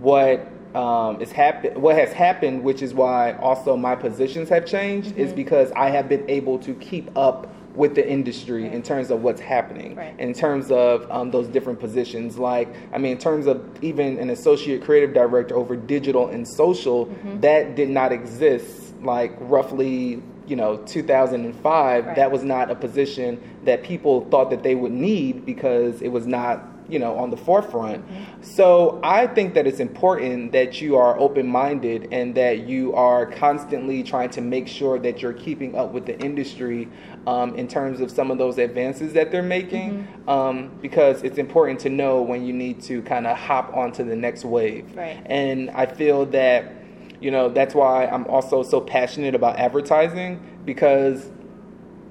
what 0.00 0.48
um, 0.74 1.20
is 1.20 1.30
happen- 1.32 1.80
what 1.80 1.96
has 1.96 2.12
happened, 2.12 2.62
which 2.62 2.82
is 2.82 2.94
why 2.94 3.32
also 3.34 3.76
my 3.76 3.94
positions 3.94 4.48
have 4.48 4.64
changed, 4.66 5.16
is 5.16 5.32
because 5.32 5.70
I 5.72 5.90
have 5.90 6.08
been 6.08 6.28
able 6.30 6.58
to 6.60 6.74
keep 6.74 7.10
up 7.16 7.48
with 7.74 7.94
the 7.94 8.06
industry 8.06 8.66
in 8.70 8.82
terms 8.82 9.10
of 9.10 9.22
what's 9.22 9.40
happening, 9.40 9.94
Right. 9.96 10.14
in 10.18 10.34
terms 10.34 10.70
of 10.70 11.10
um, 11.10 11.30
those 11.30 11.46
different 11.48 11.80
positions. 11.80 12.36
Like, 12.38 12.68
I 12.92 12.98
mean, 12.98 13.12
in 13.12 13.18
terms 13.18 13.46
of 13.46 13.62
even 13.82 14.18
an 14.18 14.28
associate 14.28 14.82
creative 14.84 15.14
director 15.14 15.56
over 15.56 15.74
digital 15.74 16.28
and 16.28 16.46
social, 16.46 17.06
that 17.40 17.74
did 17.74 17.88
not 17.88 18.12
exist. 18.12 18.92
Like 19.02 19.32
roughly, 19.40 20.22
you 20.46 20.56
know, 20.56 20.76
2005. 20.78 22.06
Right. 22.06 22.16
That 22.16 22.30
was 22.30 22.42
not 22.44 22.70
a 22.70 22.74
position 22.74 23.40
that 23.64 23.82
people 23.82 24.26
thought 24.30 24.50
that 24.50 24.62
they 24.62 24.74
would 24.74 24.92
need 24.92 25.44
because 25.46 26.02
it 26.02 26.08
was 26.08 26.26
not 26.26 26.68
you 26.88 26.98
know 26.98 27.16
on 27.16 27.30
the 27.30 27.36
forefront 27.36 28.04
so 28.40 28.98
i 29.04 29.24
think 29.24 29.54
that 29.54 29.68
it's 29.68 29.78
important 29.78 30.50
that 30.50 30.80
you 30.80 30.96
are 30.96 31.16
open-minded 31.16 32.08
and 32.10 32.34
that 32.34 32.66
you 32.66 32.92
are 32.94 33.24
constantly 33.24 34.02
trying 34.02 34.28
to 34.28 34.40
make 34.40 34.66
sure 34.66 34.98
that 34.98 35.22
you're 35.22 35.32
keeping 35.32 35.76
up 35.76 35.92
with 35.92 36.06
the 36.06 36.18
industry 36.18 36.88
um, 37.28 37.54
in 37.54 37.68
terms 37.68 38.00
of 38.00 38.10
some 38.10 38.32
of 38.32 38.38
those 38.38 38.58
advances 38.58 39.12
that 39.12 39.30
they're 39.30 39.44
making 39.44 40.06
um, 40.26 40.72
because 40.82 41.22
it's 41.22 41.38
important 41.38 41.78
to 41.78 41.88
know 41.88 42.20
when 42.20 42.44
you 42.44 42.52
need 42.52 42.82
to 42.82 43.00
kind 43.02 43.28
of 43.28 43.36
hop 43.36 43.72
onto 43.76 44.02
the 44.04 44.16
next 44.16 44.44
wave 44.44 44.84
Right. 44.96 45.22
and 45.26 45.70
i 45.70 45.86
feel 45.86 46.26
that 46.26 46.81
you 47.22 47.30
know 47.30 47.48
that's 47.48 47.74
why 47.74 48.06
i'm 48.06 48.26
also 48.26 48.62
so 48.62 48.80
passionate 48.80 49.34
about 49.34 49.56
advertising 49.56 50.40
because 50.64 51.30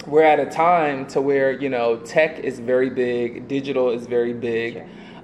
we're 0.07 0.23
at 0.23 0.39
a 0.39 0.45
time 0.45 1.05
to 1.05 1.21
where 1.21 1.51
you 1.51 1.69
know 1.69 1.97
tech 1.97 2.39
is 2.39 2.59
very 2.59 2.89
big 2.89 3.47
digital 3.47 3.89
is 3.89 4.07
very 4.07 4.33
big 4.33 4.83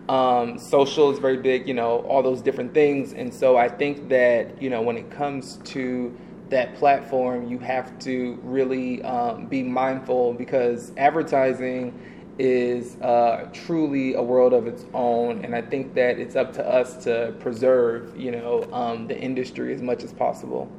um, 0.10 0.58
social 0.58 1.12
is 1.12 1.20
very 1.20 1.38
big 1.38 1.68
you 1.68 1.74
know 1.74 2.00
all 2.00 2.24
those 2.24 2.42
different 2.42 2.74
things. 2.74 3.14
And 3.14 3.34
so 3.34 3.58
i 3.58 3.68
think 3.68 4.10
that 4.10 4.62
you 4.62 4.70
know 4.70 4.82
when 4.82 4.98
it 4.98 5.10
comes 5.10 5.58
to 5.66 6.18
that 6.50 6.76
platform 6.76 7.50
you 7.50 7.60
have 7.60 7.98
to 8.00 8.40
really 8.44 9.02
um, 9.04 9.48
be 9.48 9.64
mindful 9.64 10.34
because 10.34 10.94
advertising 10.96 11.94
is 12.40 12.96
uh, 13.02 13.50
truly 13.52 14.14
a 14.14 14.22
world 14.22 14.54
of 14.54 14.68
its 14.68 14.86
own 14.94 15.44
and 15.44 15.56
i 15.56 15.62
think 15.62 15.94
that 15.94 16.20
it's 16.20 16.36
up 16.36 16.54
to 16.54 16.68
us 16.68 17.04
to 17.04 17.34
preserve 17.40 18.16
you 18.16 18.32
know 18.32 18.68
um, 18.72 19.08
the 19.08 19.20
industry 19.20 19.74
as 19.74 19.82
much 19.82 20.04
as 20.04 20.14
possible 20.14 20.70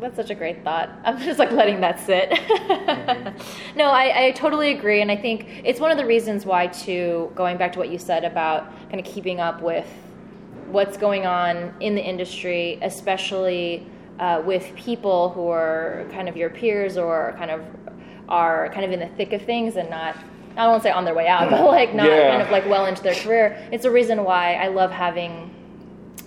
That's 0.00 0.16
such 0.16 0.30
a 0.30 0.34
great 0.34 0.64
thought. 0.64 0.90
I'm 1.04 1.18
just 1.20 1.38
like 1.38 1.52
letting 1.52 1.80
that 1.82 2.00
sit. 2.00 2.30
no, 3.76 3.84
I, 3.84 4.26
I 4.26 4.30
totally 4.32 4.72
agree. 4.72 5.00
And 5.00 5.12
I 5.12 5.16
think 5.16 5.46
it's 5.64 5.78
one 5.78 5.92
of 5.92 5.96
the 5.96 6.04
reasons 6.04 6.44
why, 6.44 6.66
too, 6.66 7.30
going 7.36 7.56
back 7.56 7.72
to 7.74 7.78
what 7.78 7.88
you 7.88 7.98
said 7.98 8.24
about 8.24 8.72
kind 8.88 8.98
of 8.98 9.06
keeping 9.06 9.38
up 9.38 9.62
with 9.62 9.86
what's 10.72 10.96
going 10.96 11.24
on 11.24 11.72
in 11.78 11.94
the 11.94 12.02
industry, 12.02 12.80
especially 12.82 13.86
uh, 14.18 14.42
with 14.44 14.74
people 14.74 15.28
who 15.30 15.46
are 15.48 16.06
kind 16.10 16.28
of 16.28 16.36
your 16.36 16.50
peers 16.50 16.96
or 16.96 17.34
kind 17.38 17.50
of 17.50 17.60
are 18.32 18.68
kind 18.70 18.84
of 18.84 18.90
in 18.90 18.98
the 19.00 19.06
thick 19.16 19.32
of 19.32 19.42
things 19.42 19.76
and 19.76 19.88
not. 19.90 20.16
I 20.56 20.64
don't 20.64 20.82
say 20.82 20.90
on 20.90 21.04
their 21.04 21.14
way 21.14 21.28
out, 21.28 21.50
but 21.54 21.64
like 21.64 21.94
not 21.94 22.06
Yeah. 22.06 22.30
kind 22.30 22.42
of 22.42 22.50
like 22.50 22.66
well 22.66 22.86
into 22.86 23.02
their 23.02 23.14
career. 23.14 23.56
It's 23.70 23.84
a 23.84 23.90
reason 23.90 24.24
why 24.24 24.54
I 24.54 24.68
love 24.68 24.90
having 24.90 25.54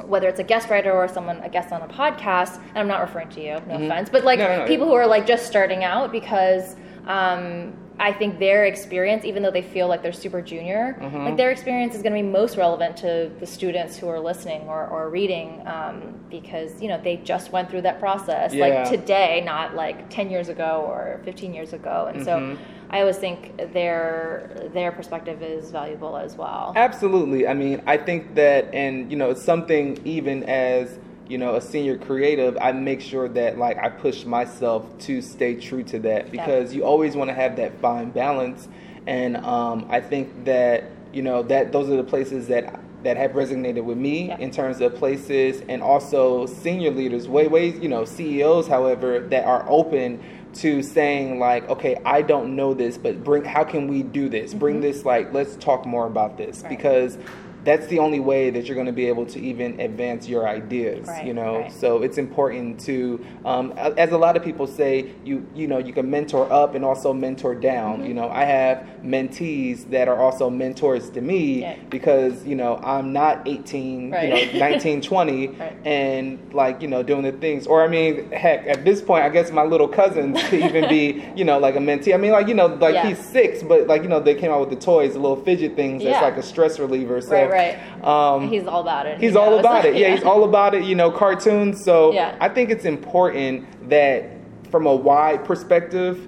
whether 0.05 0.27
it's 0.27 0.39
a 0.39 0.43
guest 0.43 0.69
writer 0.69 0.91
or 0.91 1.07
someone 1.07 1.37
a 1.41 1.49
guest 1.49 1.71
on 1.71 1.81
a 1.81 1.87
podcast 1.87 2.57
and 2.69 2.77
i'm 2.77 2.87
not 2.87 2.99
referring 3.01 3.29
to 3.29 3.41
you 3.41 3.53
no 3.67 3.75
offense 3.75 4.09
but 4.09 4.23
like 4.25 4.39
Mm-hmm. 4.39 4.51
No, 4.51 4.59
no. 4.59 4.67
people 4.67 4.87
who 4.87 4.93
are 4.93 5.07
like 5.07 5.25
just 5.25 5.47
starting 5.47 5.83
out 5.85 6.11
because 6.11 6.75
um, 7.07 7.73
i 7.99 8.11
think 8.11 8.39
their 8.39 8.65
experience 8.65 9.23
even 9.25 9.41
though 9.43 9.51
they 9.51 9.61
feel 9.61 9.87
like 9.87 10.01
they're 10.03 10.11
super 10.13 10.41
junior 10.41 10.97
Mm-hmm. 11.01 11.25
like 11.25 11.37
their 11.37 11.51
experience 11.51 11.95
is 11.95 12.01
going 12.01 12.13
to 12.13 12.21
be 12.21 12.27
most 12.27 12.57
relevant 12.57 12.97
to 12.97 13.31
the 13.39 13.45
students 13.45 13.97
who 13.97 14.07
are 14.07 14.19
listening 14.19 14.61
or, 14.67 14.87
or 14.87 15.09
reading 15.09 15.61
um, 15.67 16.13
because 16.29 16.81
you 16.81 16.87
know 16.89 16.99
they 17.01 17.17
just 17.17 17.51
went 17.51 17.69
through 17.69 17.81
that 17.81 17.99
process 17.99 18.53
Yeah. 18.53 18.65
like 18.65 18.89
today 18.89 19.41
not 19.45 19.75
like 19.75 20.09
10 20.09 20.29
years 20.29 20.49
ago 20.49 20.85
or 20.87 21.21
15 21.25 21.53
years 21.53 21.73
ago 21.73 22.07
and 22.09 22.25
Mm-hmm. 22.25 22.55
so 22.55 22.59
i 22.89 22.99
always 23.01 23.17
think 23.17 23.55
their 23.73 24.69
their 24.73 24.91
perspective 24.91 25.41
is 25.41 25.71
valuable 25.71 26.17
as 26.17 26.35
well 26.37 26.73
Absolutely. 26.75 27.47
I 27.47 27.53
mean, 27.53 27.81
I 27.87 27.97
think 27.97 28.35
that, 28.35 28.73
and 28.73 29.09
you 29.11 29.17
know, 29.17 29.29
it's 29.31 29.41
something 29.41 29.99
even 30.05 30.43
as 30.43 30.99
you 31.27 31.37
know 31.37 31.55
a 31.55 31.61
senior 31.61 31.97
creative, 31.97 32.57
I 32.61 32.71
make 32.71 33.01
sure 33.01 33.27
that 33.29 33.57
like 33.57 33.77
I 33.77 33.89
push 33.89 34.25
myself 34.25 34.85
to 34.99 35.21
stay 35.21 35.55
true 35.55 35.83
to 35.83 35.99
that 35.99 36.31
because 36.31 36.73
you 36.73 36.83
always 36.83 37.15
want 37.15 37.29
to 37.29 37.33
have 37.33 37.55
that 37.57 37.79
fine 37.79 38.11
balance, 38.11 38.67
and 39.07 39.37
um, 39.37 39.87
I 39.89 40.01
think 40.01 40.45
that 40.45 40.85
you 41.13 41.21
know 41.21 41.43
that 41.43 41.71
those 41.71 41.89
are 41.89 41.97
the 41.97 42.03
places 42.03 42.47
that 42.47 42.79
that 43.03 43.17
have 43.17 43.31
resonated 43.31 43.83
with 43.83 43.97
me 43.97 44.27
Yeah. 44.29 44.37
in 44.39 44.49
terms 44.49 44.81
of 44.81 44.95
places 44.95 45.61
and 45.69 45.83
also 45.83 46.47
senior 46.47 46.89
leaders 46.89 47.27
way 47.27 47.47
ways 47.47 47.79
you 47.79 47.87
know 47.87 48.03
ceos 48.03 48.67
however 48.67 49.19
that 49.19 49.45
are 49.45 49.63
open 49.69 50.19
to 50.55 50.81
saying 50.81 51.37
like 51.37 51.69
okay 51.69 52.01
i 52.03 52.23
don't 52.23 52.55
know 52.55 52.73
this 52.73 52.97
but 52.97 53.23
bring 53.23 53.43
how 53.45 53.63
can 53.63 53.87
we 53.87 54.01
do 54.01 54.27
this? 54.27 54.53
Bring 54.55 54.81
this 54.81 55.05
like 55.05 55.31
let's 55.33 55.55
talk 55.57 55.85
more 55.85 56.07
about 56.07 56.37
this. 56.37 56.61
Right. 56.63 56.69
because 56.69 57.17
that's 57.65 57.87
the 57.87 57.99
only 57.99 58.19
way 58.19 58.49
that 58.51 58.65
you're 58.65 58.75
going 58.75 58.85
to 58.87 58.93
be 58.93 59.07
able 59.07 59.25
to 59.25 59.39
even 59.39 59.79
advance 59.79 60.27
your 60.27 60.47
ideas 60.47 61.07
Right, 61.07 61.25
you 61.25 61.33
know 61.33 61.59
right. 61.61 61.71
so 61.71 62.01
it's 62.03 62.17
important 62.17 62.79
to 62.81 63.25
um, 63.43 63.73
as 63.97 64.11
a 64.11 64.17
lot 64.17 64.37
of 64.37 64.43
people 64.43 64.67
say 64.67 65.11
you 65.25 65.45
you 65.55 65.67
know 65.67 65.79
you 65.79 65.91
can 65.91 66.09
mentor 66.09 66.51
up 66.53 66.75
and 66.75 66.85
also 66.85 67.11
mentor 67.13 67.53
down 67.55 67.85
Mm-hmm. 67.99 68.07
you 68.07 68.13
know 68.13 68.29
i 68.29 68.43
have 68.45 68.77
mentees 69.03 69.89
that 69.89 70.07
are 70.07 70.17
also 70.17 70.49
mentors 70.49 71.09
to 71.11 71.21
me 71.21 71.61
Yeah. 71.61 71.75
because 71.89 72.45
you 72.45 72.55
know 72.55 72.77
i'm 72.83 73.13
not 73.13 73.47
18 73.47 74.11
Right. 74.11 74.53
you 74.53 74.53
know 74.53 74.59
19 74.69 75.01
20 75.01 75.47
Right. 75.47 75.73
and 75.85 76.53
like 76.53 76.81
you 76.81 76.87
know 76.87 77.03
doing 77.03 77.23
the 77.23 77.31
things 77.31 77.67
or 77.67 77.83
i 77.83 77.87
mean 77.87 78.29
heck 78.31 78.65
at 78.67 78.83
this 78.85 79.01
point 79.01 79.23
i 79.23 79.29
guess 79.29 79.51
my 79.51 79.63
little 79.63 79.87
cousins 79.87 80.41
could 80.49 80.61
even 80.61 80.87
be 80.89 81.23
you 81.35 81.43
know 81.45 81.57
like 81.59 81.75
a 81.75 81.79
mentee 81.79 82.13
i 82.13 82.17
mean 82.17 82.31
like 82.31 82.47
you 82.47 82.53
know 82.53 82.67
like 82.67 82.93
Yeah. 82.95 83.07
he's 83.07 83.19
six 83.19 83.63
but 83.63 83.87
like 83.87 84.03
you 84.03 84.09
know 84.09 84.19
they 84.19 84.35
came 84.35 84.51
out 84.51 84.59
with 84.61 84.69
the 84.69 84.83
toys 84.85 85.13
the 85.13 85.19
little 85.19 85.41
fidget 85.43 85.75
things 85.75 86.03
that's 86.03 86.21
like 86.21 86.37
a 86.37 86.43
stress 86.43 86.79
reliever 86.79 87.21
so 87.21 87.29
Right, 87.55 88.03
um 88.03 88.47
he's 88.49 88.67
all 88.67 88.81
about 88.81 89.05
it 89.07 89.19
He's 89.19 89.31
He 89.31 89.37
all 89.37 89.57
about 89.59 89.85
it. 89.85 89.95
Yeah, 89.95 90.13
he's 90.15 90.23
all 90.31 90.43
about 90.43 90.73
it. 90.75 90.83
You 90.83 90.95
know, 90.95 91.09
cartoons. 91.11 91.83
So 91.83 92.11
Yeah. 92.13 92.35
I 92.39 92.49
think 92.49 92.69
it's 92.69 92.85
important 92.85 93.89
that, 93.89 94.29
from 94.71 94.85
a 94.87 94.95
wide 94.95 95.43
perspective, 95.45 96.27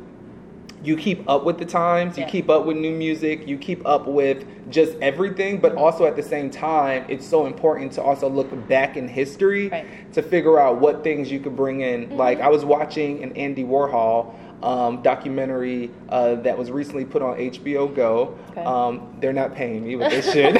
you 0.83 0.95
keep 0.95 1.27
up 1.27 1.43
with 1.43 1.57
the 1.57 1.65
times. 1.65 2.17
You 2.17 2.23
Yeah. 2.23 2.29
keep 2.29 2.49
up 2.49 2.65
with 2.65 2.77
new 2.77 2.91
music. 2.91 3.47
You 3.47 3.57
keep 3.57 3.85
up 3.85 4.07
with 4.07 4.45
just 4.69 4.95
everything. 5.01 5.57
But 5.57 5.75
also 5.75 6.05
at 6.05 6.15
the 6.15 6.21
same 6.23 6.49
time, 6.49 7.03
it's 7.09 7.25
so 7.25 7.45
important 7.47 7.91
to 7.93 8.01
also 8.03 8.29
look 8.29 8.49
back 8.67 8.95
in 8.95 9.07
history 9.07 9.69
Right. 9.69 9.85
Mm-hmm. 9.85 10.11
to 10.13 10.21
figure 10.21 10.59
out 10.59 10.79
what 10.79 11.03
things 11.03 11.31
you 11.31 11.39
could 11.39 11.55
bring 11.55 11.81
in. 11.81 12.15
Like 12.15 12.39
I 12.41 12.49
was 12.49 12.63
watching 12.63 13.23
an 13.23 13.31
Andy 13.35 13.63
Warhol. 13.63 14.33
Um, 14.63 15.03
documentary 15.03 15.91
uh, 16.09 16.33
that 16.35 16.57
was 16.57 16.71
recently 16.71 17.05
put 17.05 17.21
on 17.21 17.37
HBO 17.37 17.93
Go. 17.95 18.35
Okay. 18.51 18.63
Um, 18.63 19.15
they're 19.19 19.31
not 19.31 19.53
paying 19.53 19.85
me, 19.85 19.95
but 19.95 20.09
they 20.09 20.21
should. 20.21 20.55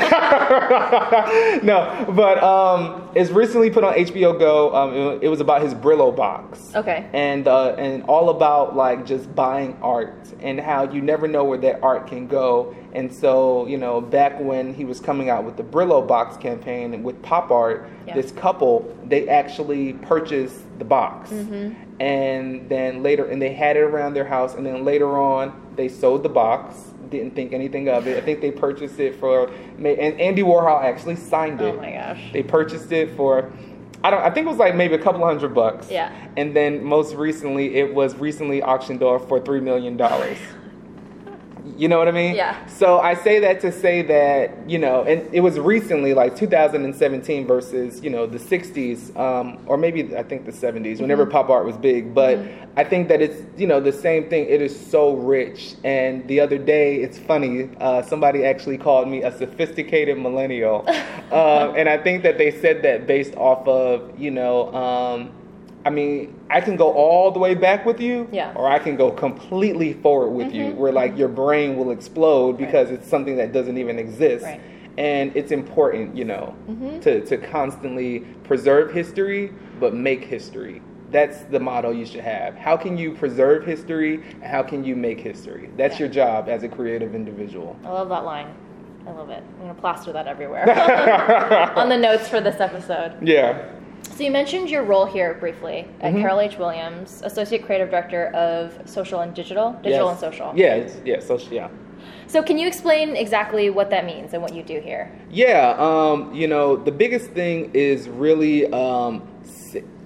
no, 1.64 2.06
but 2.16 2.44
um, 2.44 3.10
it's 3.16 3.32
recently 3.32 3.70
put 3.72 3.84
on 3.84 3.96
HBO 3.96 4.38
Go. 4.38 4.76
Um, 4.76 4.94
it, 4.94 5.24
it 5.24 5.30
was 5.30 5.42
about 5.42 5.62
his 5.64 5.74
Brillo 5.74 6.16
box. 6.16 6.76
Okay. 6.76 7.10
And 7.14 7.48
uh, 7.48 7.70
and 7.74 8.04
all 8.04 8.30
about 8.30 8.76
like 8.76 9.06
just 9.06 9.34
buying 9.34 9.76
art 9.82 10.14
and 10.42 10.60
how 10.60 10.84
you 10.92 11.02
never 11.02 11.28
know 11.28 11.44
where 11.44 11.58
that 11.58 11.82
art 11.82 12.06
can 12.08 12.28
go. 12.28 12.76
And 12.94 13.12
so 13.12 13.66
you 13.68 13.78
know, 13.78 14.00
back 14.00 14.40
when 14.40 14.74
he 14.76 14.86
was 14.86 15.00
coming 15.00 15.30
out 15.30 15.44
with 15.44 15.58
the 15.58 15.64
Brillo 15.64 16.08
box 16.08 16.38
campaign 16.38 17.02
with 17.04 17.20
pop 17.24 17.50
art, 17.50 17.90
Yeah. 18.06 18.14
this 18.14 18.32
couple 18.32 18.96
they 19.06 19.28
actually 19.28 19.94
purchased 19.94 20.60
the 20.80 20.86
box. 20.86 21.30
Mm-hmm. 21.30 22.02
And 22.02 22.70
then 22.70 23.04
later, 23.04 23.26
and 23.26 23.42
they 23.42 23.54
had 23.54 23.78
it 23.78 23.82
around 23.82 24.14
their 24.14 24.26
house. 24.26 24.56
And 24.56 24.66
then 24.66 24.86
later 24.86 25.18
on, 25.18 25.74
they 25.76 25.88
sold 25.88 26.24
the 26.24 26.30
box. 26.30 26.76
Didn't 27.10 27.36
think 27.36 27.54
anything 27.54 27.88
of 27.88 28.06
it. 28.06 28.18
I 28.18 28.22
think 28.22 28.42
they 28.42 28.52
purchased 28.52 29.00
it 29.00 29.16
for, 29.16 29.50
and 29.78 29.88
Andy 29.88 30.44
Warhol 30.44 30.84
actually 30.84 31.16
signed 31.16 31.62
it. 31.62 31.74
Oh 31.74 31.78
my 31.78 31.92
gosh. 31.92 32.22
They 32.34 32.44
purchased 32.44 32.92
it 32.92 33.16
for, 33.16 33.50
I 34.04 34.12
don't, 34.12 34.22
I 34.22 34.30
think 34.30 34.46
it 34.46 34.50
was 34.50 34.58
like 34.58 34.76
maybe 34.76 34.96
a 34.96 35.00
couple 35.00 35.26
hundred 35.26 35.54
bucks. 35.56 35.90
Yeah. 35.90 36.12
And 36.36 36.54
then 36.54 36.84
most 36.84 37.16
recently, 37.16 37.76
it 37.76 37.94
was 37.94 38.16
recently 38.16 38.62
auctioned 38.62 39.02
off 39.04 39.28
for 39.30 39.40
three 39.40 39.62
million 39.62 39.96
dollars. 39.96 40.38
You 41.78 41.88
know 41.88 42.00
what 42.00 42.08
I 42.08 42.12
mean? 42.12 42.36
Yeah. 42.36 42.66
So 42.66 43.00
I 43.00 43.14
say 43.14 43.40
that 43.40 43.62
to 43.62 43.72
say 43.72 44.02
that, 44.02 44.70
you 44.70 44.80
know, 44.80 45.04
and 45.04 45.34
it 45.34 45.42
was 45.42 45.60
recently 45.60 46.14
like 46.14 46.36
2017 46.36 47.46
versus, 47.46 48.04
you 48.04 48.10
know, 48.10 48.26
the 48.26 48.40
60s, 48.40 49.16
um, 49.18 49.60
or 49.68 49.78
maybe 49.78 50.16
I 50.16 50.24
think 50.24 50.46
the 50.46 50.52
70s, 50.52 51.00
whenever 51.00 51.24
Mm-hmm. 51.24 51.32
pop 51.32 51.50
art 51.50 51.66
was 51.66 51.78
big. 51.78 52.14
But 52.14 52.40
I 52.76 52.84
think 52.84 53.08
that 53.10 53.22
it's, 53.22 53.42
you 53.60 53.68
know, 53.68 53.80
the 53.80 53.92
same 53.92 54.30
thing. 54.30 54.46
It 54.48 54.62
is 54.62 54.74
so 54.78 55.14
rich. 55.16 55.76
And 55.84 56.28
the 56.28 56.40
other 56.40 56.58
day, 56.58 56.98
it's 56.98 57.18
funny, 57.18 57.70
uh, 57.80 58.02
somebody 58.02 58.44
actually 58.46 58.78
called 58.78 59.08
me 59.08 59.24
a 59.24 59.32
sophisticated 59.38 60.18
millennial. 60.18 60.84
um, 61.32 61.76
and 61.78 61.88
I 61.90 61.98
think 61.98 62.24
that 62.24 62.38
they 62.38 62.52
said 62.52 62.82
that 62.84 63.08
based 63.08 63.36
off 63.36 63.68
of, 63.68 64.18
you 64.20 64.32
know, 64.32 64.74
um, 64.74 65.32
I 65.88 65.90
mean, 65.90 66.38
I 66.50 66.60
can 66.60 66.76
go 66.76 66.92
all 66.92 67.32
the 67.32 67.40
way 67.40 67.56
back 67.56 67.86
with 67.86 68.02
you, 68.02 68.28
Yeah. 68.30 68.52
or 68.58 68.70
I 68.70 68.78
can 68.78 68.98
go 68.98 69.10
completely 69.10 69.94
forward 69.94 70.32
with 70.32 70.54
you, 70.54 70.66
mm-hmm. 70.66 70.78
where 70.78 70.92
like 70.92 71.18
your 71.18 71.30
brain 71.30 71.78
will 71.78 71.92
explode 71.92 72.58
because 72.58 72.92
it's 72.92 73.08
something 73.08 73.38
that 73.38 73.54
doesn't 73.54 73.78
even 73.78 73.98
exist. 73.98 74.44
Right. 74.44 74.60
And 74.98 75.34
it's 75.34 75.52
important, 75.54 76.14
you 76.14 76.26
know, 76.26 76.54
mm-hmm. 76.70 77.00
to, 77.00 77.26
to 77.28 77.38
constantly 77.38 78.20
preserve 78.44 78.92
history, 78.92 79.54
but 79.80 79.94
make 79.94 80.26
history. 80.26 80.82
That's 81.10 81.44
the 81.44 81.60
motto 81.62 81.92
you 81.92 82.06
should 82.06 82.20
have. 82.20 82.56
How 82.56 82.76
can 82.76 82.98
you 82.98 83.14
preserve 83.14 83.66
history, 83.66 84.16
and 84.16 84.44
how 84.44 84.64
can 84.64 84.84
you 84.84 84.94
make 84.94 85.22
history? 85.22 85.70
That's 85.78 85.94
Yeah. 85.94 86.00
your 86.00 86.10
job 86.10 86.50
as 86.50 86.64
a 86.64 86.68
creative 86.68 87.16
individual. 87.16 87.78
I 87.86 87.92
love 87.92 88.10
that 88.10 88.26
line. 88.26 88.54
I 89.08 89.12
love 89.12 89.30
it. 89.30 89.42
I'm 89.56 89.68
gonna 89.68 89.74
plaster 89.80 90.12
that 90.12 90.28
everywhere 90.28 90.70
on 91.78 91.88
the 91.88 91.96
notes 91.98 92.28
for 92.28 92.42
this 92.42 92.60
episode. 92.60 93.26
Yeah. 93.26 93.70
So 94.18 94.24
you 94.24 94.32
mentioned 94.32 94.72
your 94.72 94.82
role 94.82 95.06
here 95.06 95.36
briefly 95.36 95.88
at 96.02 96.12
Mm-hmm. 96.12 96.22
Carol 96.22 96.40
H. 96.40 96.58
Williams, 96.58 97.22
Associate 97.24 97.64
Creative 97.64 97.88
Director 97.88 98.30
of 98.34 98.74
Social 98.90 99.20
and 99.20 99.32
Digital, 99.32 99.74
Digital 99.84 100.08
Yes. 100.08 100.12
and 100.12 100.20
Social. 100.20 100.54
Yeah, 100.56 100.90
yeah, 101.06 101.20
social, 101.20 101.54
yeah. 101.54 101.70
So 102.26 102.42
can 102.42 102.58
you 102.58 102.68
explain 102.68 103.16
exactly 103.16 103.70
what 103.70 103.92
that 103.92 104.06
means 104.08 104.34
and 104.34 104.42
what 104.42 104.56
you 104.56 104.64
do 104.64 104.80
here? 104.80 105.12
Yeah, 105.30 105.76
um, 105.78 106.34
you 106.34 106.48
know, 106.48 106.76
the 106.78 106.92
biggest 106.92 107.30
thing 107.30 107.70
is 107.76 108.10
really 108.10 108.66
um, 108.74 109.22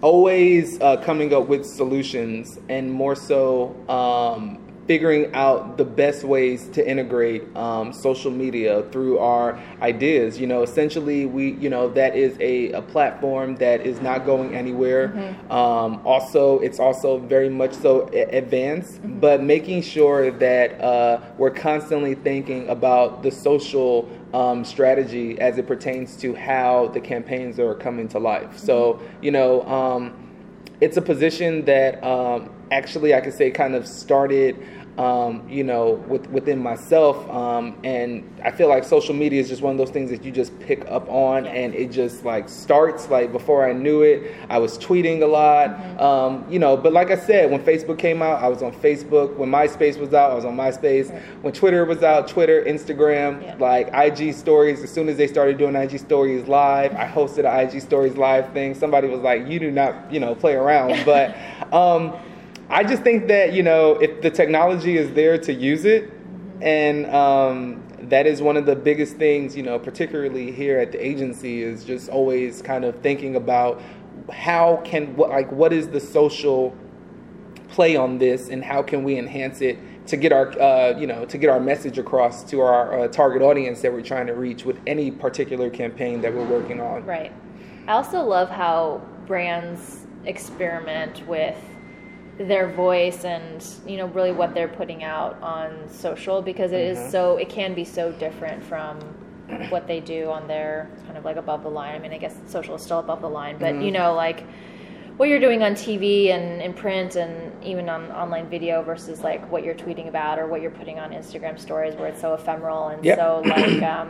always 0.01 0.77
uh, 0.81 0.97
coming 0.97 1.33
up 1.33 1.47
with 1.47 1.65
solutions 1.65 2.59
and 2.67 2.91
more 2.91 3.15
so 3.15 3.73
um, 3.87 4.59
figuring 4.91 5.33
out 5.33 5.77
the 5.77 5.85
best 5.85 6.21
ways 6.25 6.67
to 6.67 6.85
integrate 6.85 7.41
um, 7.55 7.93
social 7.93 8.29
media 8.29 8.83
through 8.91 9.17
our 9.19 9.57
ideas. 9.81 10.37
You 10.37 10.47
know, 10.47 10.63
essentially, 10.63 11.25
we, 11.25 11.53
you 11.53 11.69
know, 11.69 11.87
that 11.91 12.13
is 12.13 12.35
a, 12.41 12.73
a 12.73 12.81
platform 12.81 13.55
that 13.55 13.85
is 13.87 14.01
not 14.01 14.25
going 14.25 14.53
anywhere. 14.53 15.13
Um, 15.49 16.01
also, 16.05 16.59
it's 16.59 16.77
also 16.77 17.19
very 17.19 17.47
much 17.47 17.71
so 17.71 18.09
a- 18.11 18.35
advanced, 18.35 18.99
but 19.21 19.41
making 19.41 19.81
sure 19.81 20.29
that 20.29 20.81
uh, 20.81 21.21
we're 21.37 21.51
constantly 21.51 22.15
thinking 22.15 22.67
about 22.67 23.23
the 23.23 23.31
social 23.31 24.09
um, 24.33 24.65
strategy 24.65 25.39
as 25.39 25.57
it 25.57 25.67
pertains 25.67 26.17
to 26.17 26.35
how 26.35 26.87
the 26.87 26.99
campaigns 26.99 27.61
are 27.61 27.75
coming 27.75 28.09
to 28.09 28.19
life. 28.19 28.57
So, 28.57 28.99
you 29.21 29.31
know, 29.31 29.61
um, 29.67 30.27
it's 30.81 30.97
a 30.97 31.01
position 31.01 31.63
that 31.65 32.03
um, 32.03 32.49
actually 32.71 33.13
I 33.13 33.21
could 33.21 33.33
say 33.33 33.51
kind 33.51 33.75
of 33.75 33.87
started, 33.87 34.57
um, 34.97 35.47
you 35.49 35.63
know, 35.63 35.91
with, 36.07 36.29
within 36.29 36.59
myself. 36.59 37.27
Um, 37.29 37.77
and 37.83 38.29
I 38.43 38.51
feel 38.51 38.67
like 38.67 38.83
social 38.83 39.15
media 39.15 39.39
is 39.41 39.47
just 39.47 39.61
one 39.61 39.71
of 39.71 39.77
those 39.77 39.89
things 39.89 40.09
that 40.11 40.23
you 40.23 40.31
just 40.31 40.57
pick 40.59 40.85
up 40.89 41.09
on 41.09 41.47
and 41.47 41.73
it 41.73 41.91
just 41.91 42.25
like 42.25 42.49
starts. 42.49 43.09
Like 43.09 43.31
before 43.31 43.67
I 43.67 43.73
knew 43.73 44.01
it, 44.03 44.35
I 44.49 44.57
was 44.59 44.77
tweeting 44.77 45.21
a 45.23 45.25
lot, 45.25 45.99
um, 45.99 46.45
you 46.49 46.59
know. 46.59 46.75
But 46.75 46.93
like 46.93 47.09
I 47.09 47.17
said, 47.17 47.49
when 47.49 47.61
Facebook 47.63 47.97
came 47.97 48.21
out, 48.21 48.43
I 48.43 48.47
was 48.47 48.61
on 48.61 48.73
Facebook. 48.73 49.35
When 49.37 49.49
MySpace 49.49 49.97
was 49.97 50.13
out, 50.13 50.31
I 50.31 50.35
was 50.35 50.45
on 50.45 50.55
MySpace. 50.57 51.09
When 51.41 51.53
Twitter 51.53 51.85
was 51.85 52.03
out, 52.03 52.27
Twitter, 52.27 52.63
Instagram, 52.63 53.41
Yeah. 53.41 53.55
like 53.59 53.87
IG 53.93 54.33
stories. 54.33 54.83
As 54.83 54.91
soon 54.91 55.09
as 55.09 55.17
they 55.17 55.27
started 55.27 55.57
doing 55.57 55.75
IG 55.75 55.99
stories 55.99 56.47
live, 56.47 56.93
I 56.95 57.07
hosted 57.07 57.39
an 57.39 57.67
IG 57.67 57.81
stories 57.81 58.17
live 58.17 58.51
thing. 58.53 58.75
Somebody 58.75 59.07
was 59.07 59.21
like, 59.21 59.47
"You 59.47 59.59
do 59.59 59.71
not, 59.71 60.11
you 60.11 60.19
know, 60.19 60.35
play 60.35 60.53
around." 60.53 61.01
But 61.05 61.35
um, 61.73 62.13
I 62.71 62.85
just 62.85 63.03
think 63.03 63.27
that 63.27 63.51
you 63.51 63.63
know, 63.63 63.95
if 63.95 64.21
the 64.21 64.31
technology 64.31 64.97
is 64.97 65.11
there 65.11 65.37
to 65.39 65.53
use 65.53 65.83
it, 65.83 66.09
and 66.61 67.05
um, 67.07 67.83
that 68.03 68.25
is 68.25 68.41
one 68.41 68.55
of 68.55 68.65
the 68.65 68.75
biggest 68.75 69.17
things, 69.17 69.57
you 69.57 69.63
know, 69.63 69.77
particularly 69.77 70.51
here 70.51 70.79
at 70.79 70.93
the 70.93 71.05
agency, 71.05 71.63
is 71.63 71.83
just 71.83 72.07
always 72.09 72.61
kind 72.61 72.85
of 72.85 72.95
thinking 73.01 73.35
about 73.35 73.81
how 74.31 74.81
can 74.85 75.15
what 75.17 75.29
like 75.29 75.51
what 75.51 75.73
is 75.73 75.89
the 75.89 75.99
social 75.99 76.73
play 77.67 77.97
on 77.97 78.17
this 78.17 78.47
and 78.47 78.63
how 78.63 78.81
can 78.81 79.03
we 79.03 79.17
enhance 79.17 79.61
it 79.61 79.77
to 80.07 80.15
get 80.15 80.31
our 80.31 80.57
uh, 80.59 80.97
you 80.97 81.07
know 81.07 81.25
to 81.25 81.37
get 81.37 81.49
our 81.49 81.59
message 81.59 81.97
across 81.97 82.43
to 82.43 82.61
our 82.61 83.01
uh, 83.01 83.07
target 83.09 83.41
audience 83.41 83.81
that 83.81 83.91
we're 83.91 84.01
trying 84.01 84.27
to 84.27 84.33
reach 84.33 84.63
with 84.63 84.79
any 84.87 85.11
particular 85.11 85.69
campaign 85.69 86.21
that 86.21 86.33
we're 86.33 86.47
working 86.47 86.79
on 86.79 87.05
Right. 87.05 87.33
I 87.87 87.93
also 87.93 88.21
love 88.21 88.49
how 88.49 89.01
brands 89.25 90.05
experiment 90.25 91.27
with 91.27 91.57
their 92.47 92.67
voice 92.67 93.23
and 93.25 93.65
you 93.85 93.97
know 93.97 94.07
really 94.07 94.31
what 94.31 94.53
they're 94.53 94.67
putting 94.67 95.03
out 95.03 95.37
on 95.41 95.87
social 95.89 96.41
because 96.41 96.71
it 96.71 96.81
is 96.81 96.97
Mhm. 96.97 97.11
so 97.11 97.37
it 97.37 97.49
can 97.49 97.73
be 97.73 97.83
so 97.83 98.11
different 98.13 98.63
from 98.63 98.99
what 99.69 99.87
they 99.87 99.99
do 99.99 100.29
on 100.29 100.47
their 100.47 100.89
kind 101.05 101.17
of 101.17 101.25
like 101.25 101.35
above 101.37 101.63
the 101.63 101.69
line. 101.69 101.95
I 101.95 101.99
mean, 101.99 102.13
I 102.13 102.17
guess 102.17 102.35
social 102.47 102.75
is 102.75 102.81
still 102.81 102.99
above 102.99 103.21
the 103.21 103.29
line, 103.29 103.57
but 103.59 103.73
Mm-hmm. 103.73 103.81
you 103.83 103.91
know 103.91 104.13
like 104.13 104.43
what 105.17 105.29
you're 105.29 105.39
doing 105.39 105.61
on 105.61 105.73
TV 105.75 106.31
and 106.31 106.61
in 106.61 106.73
print 106.73 107.15
and 107.15 107.51
even 107.63 107.87
on 107.89 108.09
online 108.11 108.47
video 108.49 108.81
versus 108.81 109.21
like 109.23 109.49
what 109.51 109.63
you're 109.63 109.75
tweeting 109.75 110.07
about 110.07 110.39
or 110.39 110.47
what 110.47 110.61
you're 110.61 110.71
putting 110.71 110.99
on 110.99 111.11
Instagram 111.11 111.59
stories 111.59 111.93
where 111.95 112.07
it's 112.07 112.19
so 112.21 112.33
ephemeral 112.33 112.87
and 112.87 113.03
Yep. 113.05 113.17
so 113.17 113.41
like 113.45 113.83
um, 113.83 114.09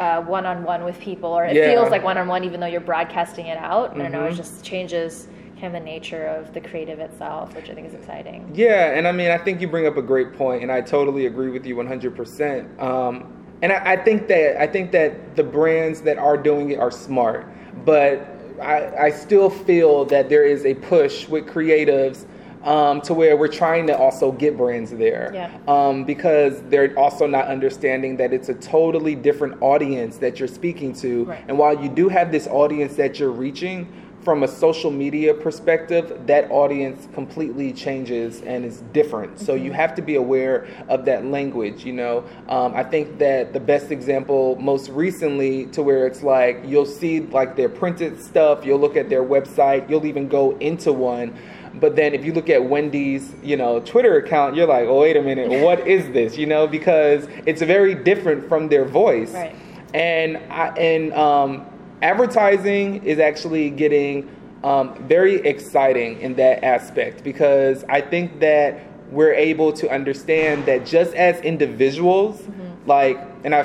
uh, 0.00 0.20
one-on-one 0.22 0.82
with 0.82 0.98
people 0.98 1.30
or 1.30 1.44
it 1.44 1.54
Yeah. 1.54 1.70
feels 1.72 1.90
like 1.90 2.02
one-on-one 2.02 2.42
even 2.42 2.58
though 2.58 2.66
you're 2.66 2.80
broadcasting 2.80 3.46
it 3.46 3.58
out. 3.58 3.94
I 3.94 3.98
don't 3.98 4.10
know, 4.12 4.24
it 4.24 4.32
Mhm. 4.32 4.36
just 4.36 4.64
changes 4.64 5.28
kind 5.60 5.66
of 5.66 5.72
the 5.72 5.80
nature 5.80 6.26
of 6.26 6.52
the 6.52 6.60
creative 6.60 6.98
itself, 6.98 7.54
which 7.54 7.70
I 7.70 7.74
think 7.74 7.86
is 7.86 7.94
exciting. 7.94 8.50
Yeah, 8.54 8.90
and 8.96 9.06
I 9.06 9.12
mean, 9.12 9.30
I 9.30 9.38
think 9.38 9.60
you 9.60 9.68
bring 9.68 9.86
up 9.86 9.96
a 9.96 10.02
great 10.02 10.34
point, 10.34 10.62
and 10.62 10.70
I 10.70 10.80
totally 10.80 11.26
agree 11.26 11.50
with 11.50 11.64
you 11.66 11.76
100%. 11.76 12.80
Um, 12.82 13.32
and 13.62 13.72
I, 13.72 13.92
I 13.92 13.96
think 13.96 14.26
that 14.28 14.60
I 14.60 14.66
think 14.66 14.90
that 14.92 15.36
the 15.36 15.44
brands 15.44 16.00
that 16.02 16.18
are 16.18 16.36
doing 16.36 16.70
it 16.72 16.78
are 16.78 16.90
smart, 16.90 17.46
but 17.84 18.28
I, 18.60 19.06
I 19.06 19.10
still 19.10 19.48
feel 19.48 20.04
that 20.06 20.28
there 20.28 20.44
is 20.44 20.64
a 20.66 20.74
push 20.74 21.28
with 21.28 21.46
creatives 21.46 22.26
um, 22.64 23.00
to 23.02 23.12
where 23.14 23.36
we're 23.36 23.48
trying 23.48 23.86
to 23.88 23.96
also 23.96 24.32
get 24.32 24.56
brands 24.56 24.90
there, 24.90 25.30
Yeah. 25.34 25.50
um, 25.68 26.04
because 26.04 26.62
they're 26.70 26.98
also 26.98 27.26
not 27.26 27.46
understanding 27.46 28.16
that 28.16 28.32
it's 28.32 28.48
a 28.48 28.54
totally 28.54 29.14
different 29.14 29.60
audience 29.60 30.16
that 30.18 30.38
you're 30.38 30.48
speaking 30.48 30.92
to, 30.94 31.24
Right. 31.24 31.44
and 31.46 31.58
while 31.58 31.78
you 31.80 31.88
do 31.90 32.08
have 32.08 32.32
this 32.32 32.46
audience 32.46 32.94
that 32.96 33.18
you're 33.18 33.30
reaching 33.32 33.86
from 34.24 34.42
a 34.42 34.48
social 34.48 34.90
media 34.90 35.34
perspective, 35.34 36.26
that 36.26 36.50
audience 36.50 37.06
completely 37.12 37.72
changes 37.72 38.40
and 38.42 38.64
is 38.64 38.80
different. 38.92 39.38
So 39.38 39.54
you 39.54 39.72
have 39.72 39.94
to 39.96 40.02
be 40.02 40.14
aware 40.16 40.66
of 40.88 41.04
that 41.04 41.26
language. 41.26 41.84
You 41.84 41.92
know, 41.92 42.24
um, 42.48 42.74
I 42.74 42.82
think 42.82 43.18
that 43.18 43.52
the 43.52 43.60
best 43.60 43.90
example, 43.90 44.56
most 44.56 44.88
recently, 44.88 45.66
to 45.66 45.82
where 45.82 46.06
it's 46.06 46.22
like 46.22 46.62
you'll 46.64 46.86
see 46.86 47.20
like 47.20 47.54
their 47.54 47.68
printed 47.68 48.20
stuff, 48.20 48.64
you'll 48.64 48.80
look 48.80 48.96
at 48.96 49.10
their 49.10 49.22
website, 49.22 49.88
you'll 49.90 50.06
even 50.06 50.26
go 50.26 50.56
into 50.58 50.92
one. 50.92 51.36
But 51.74 51.96
then 51.96 52.14
if 52.14 52.24
you 52.24 52.32
look 52.32 52.48
at 52.48 52.64
Wendy's, 52.64 53.34
you 53.42 53.56
know, 53.56 53.80
Twitter 53.80 54.16
account, 54.16 54.54
you're 54.54 54.66
like, 54.66 54.86
oh, 54.86 55.00
wait 55.00 55.16
a 55.16 55.22
minute, 55.22 55.62
what 55.62 55.80
is 55.86 56.10
this? 56.12 56.38
You 56.38 56.46
know, 56.46 56.66
because 56.66 57.26
it's 57.46 57.60
very 57.62 57.94
different 57.94 58.48
from 58.48 58.68
their 58.68 58.84
voice. 58.84 59.32
Right. 59.32 59.56
And 59.92 60.38
I, 60.50 60.68
and 60.70 61.12
um, 61.12 61.66
advertising 62.04 63.02
is 63.02 63.18
actually 63.18 63.70
getting 63.70 64.28
um, 64.62 64.94
very 65.08 65.36
exciting 65.36 66.20
in 66.20 66.34
that 66.34 66.62
aspect 66.62 67.24
because 67.24 67.82
I 67.88 68.02
think 68.02 68.40
that 68.40 68.80
we're 69.10 69.32
able 69.32 69.72
to 69.72 69.90
understand 69.90 70.66
that 70.66 70.84
just 70.84 71.14
as 71.14 71.40
individuals, 71.40 72.42
like, 72.86 73.18
and 73.44 73.54
I, 73.54 73.60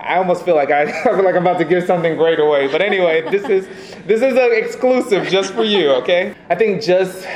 I 0.00 0.16
almost 0.16 0.44
feel 0.44 0.56
like 0.56 0.70
I, 0.70 0.82
I 1.00 1.02
feel 1.02 1.24
like 1.24 1.36
I'm 1.36 1.42
about 1.42 1.58
to 1.58 1.64
give 1.64 1.86
something 1.86 2.16
great 2.16 2.40
away. 2.40 2.66
But 2.66 2.82
anyway, 2.82 3.22
this 3.30 3.44
is 3.44 3.66
this 4.06 4.22
is 4.22 4.34
an 4.34 4.50
exclusive 4.52 5.28
just 5.28 5.52
for 5.54 5.64
you. 5.64 5.90
Okay, 5.92 6.34
I 6.50 6.56
think 6.56 6.82
just 6.82 7.26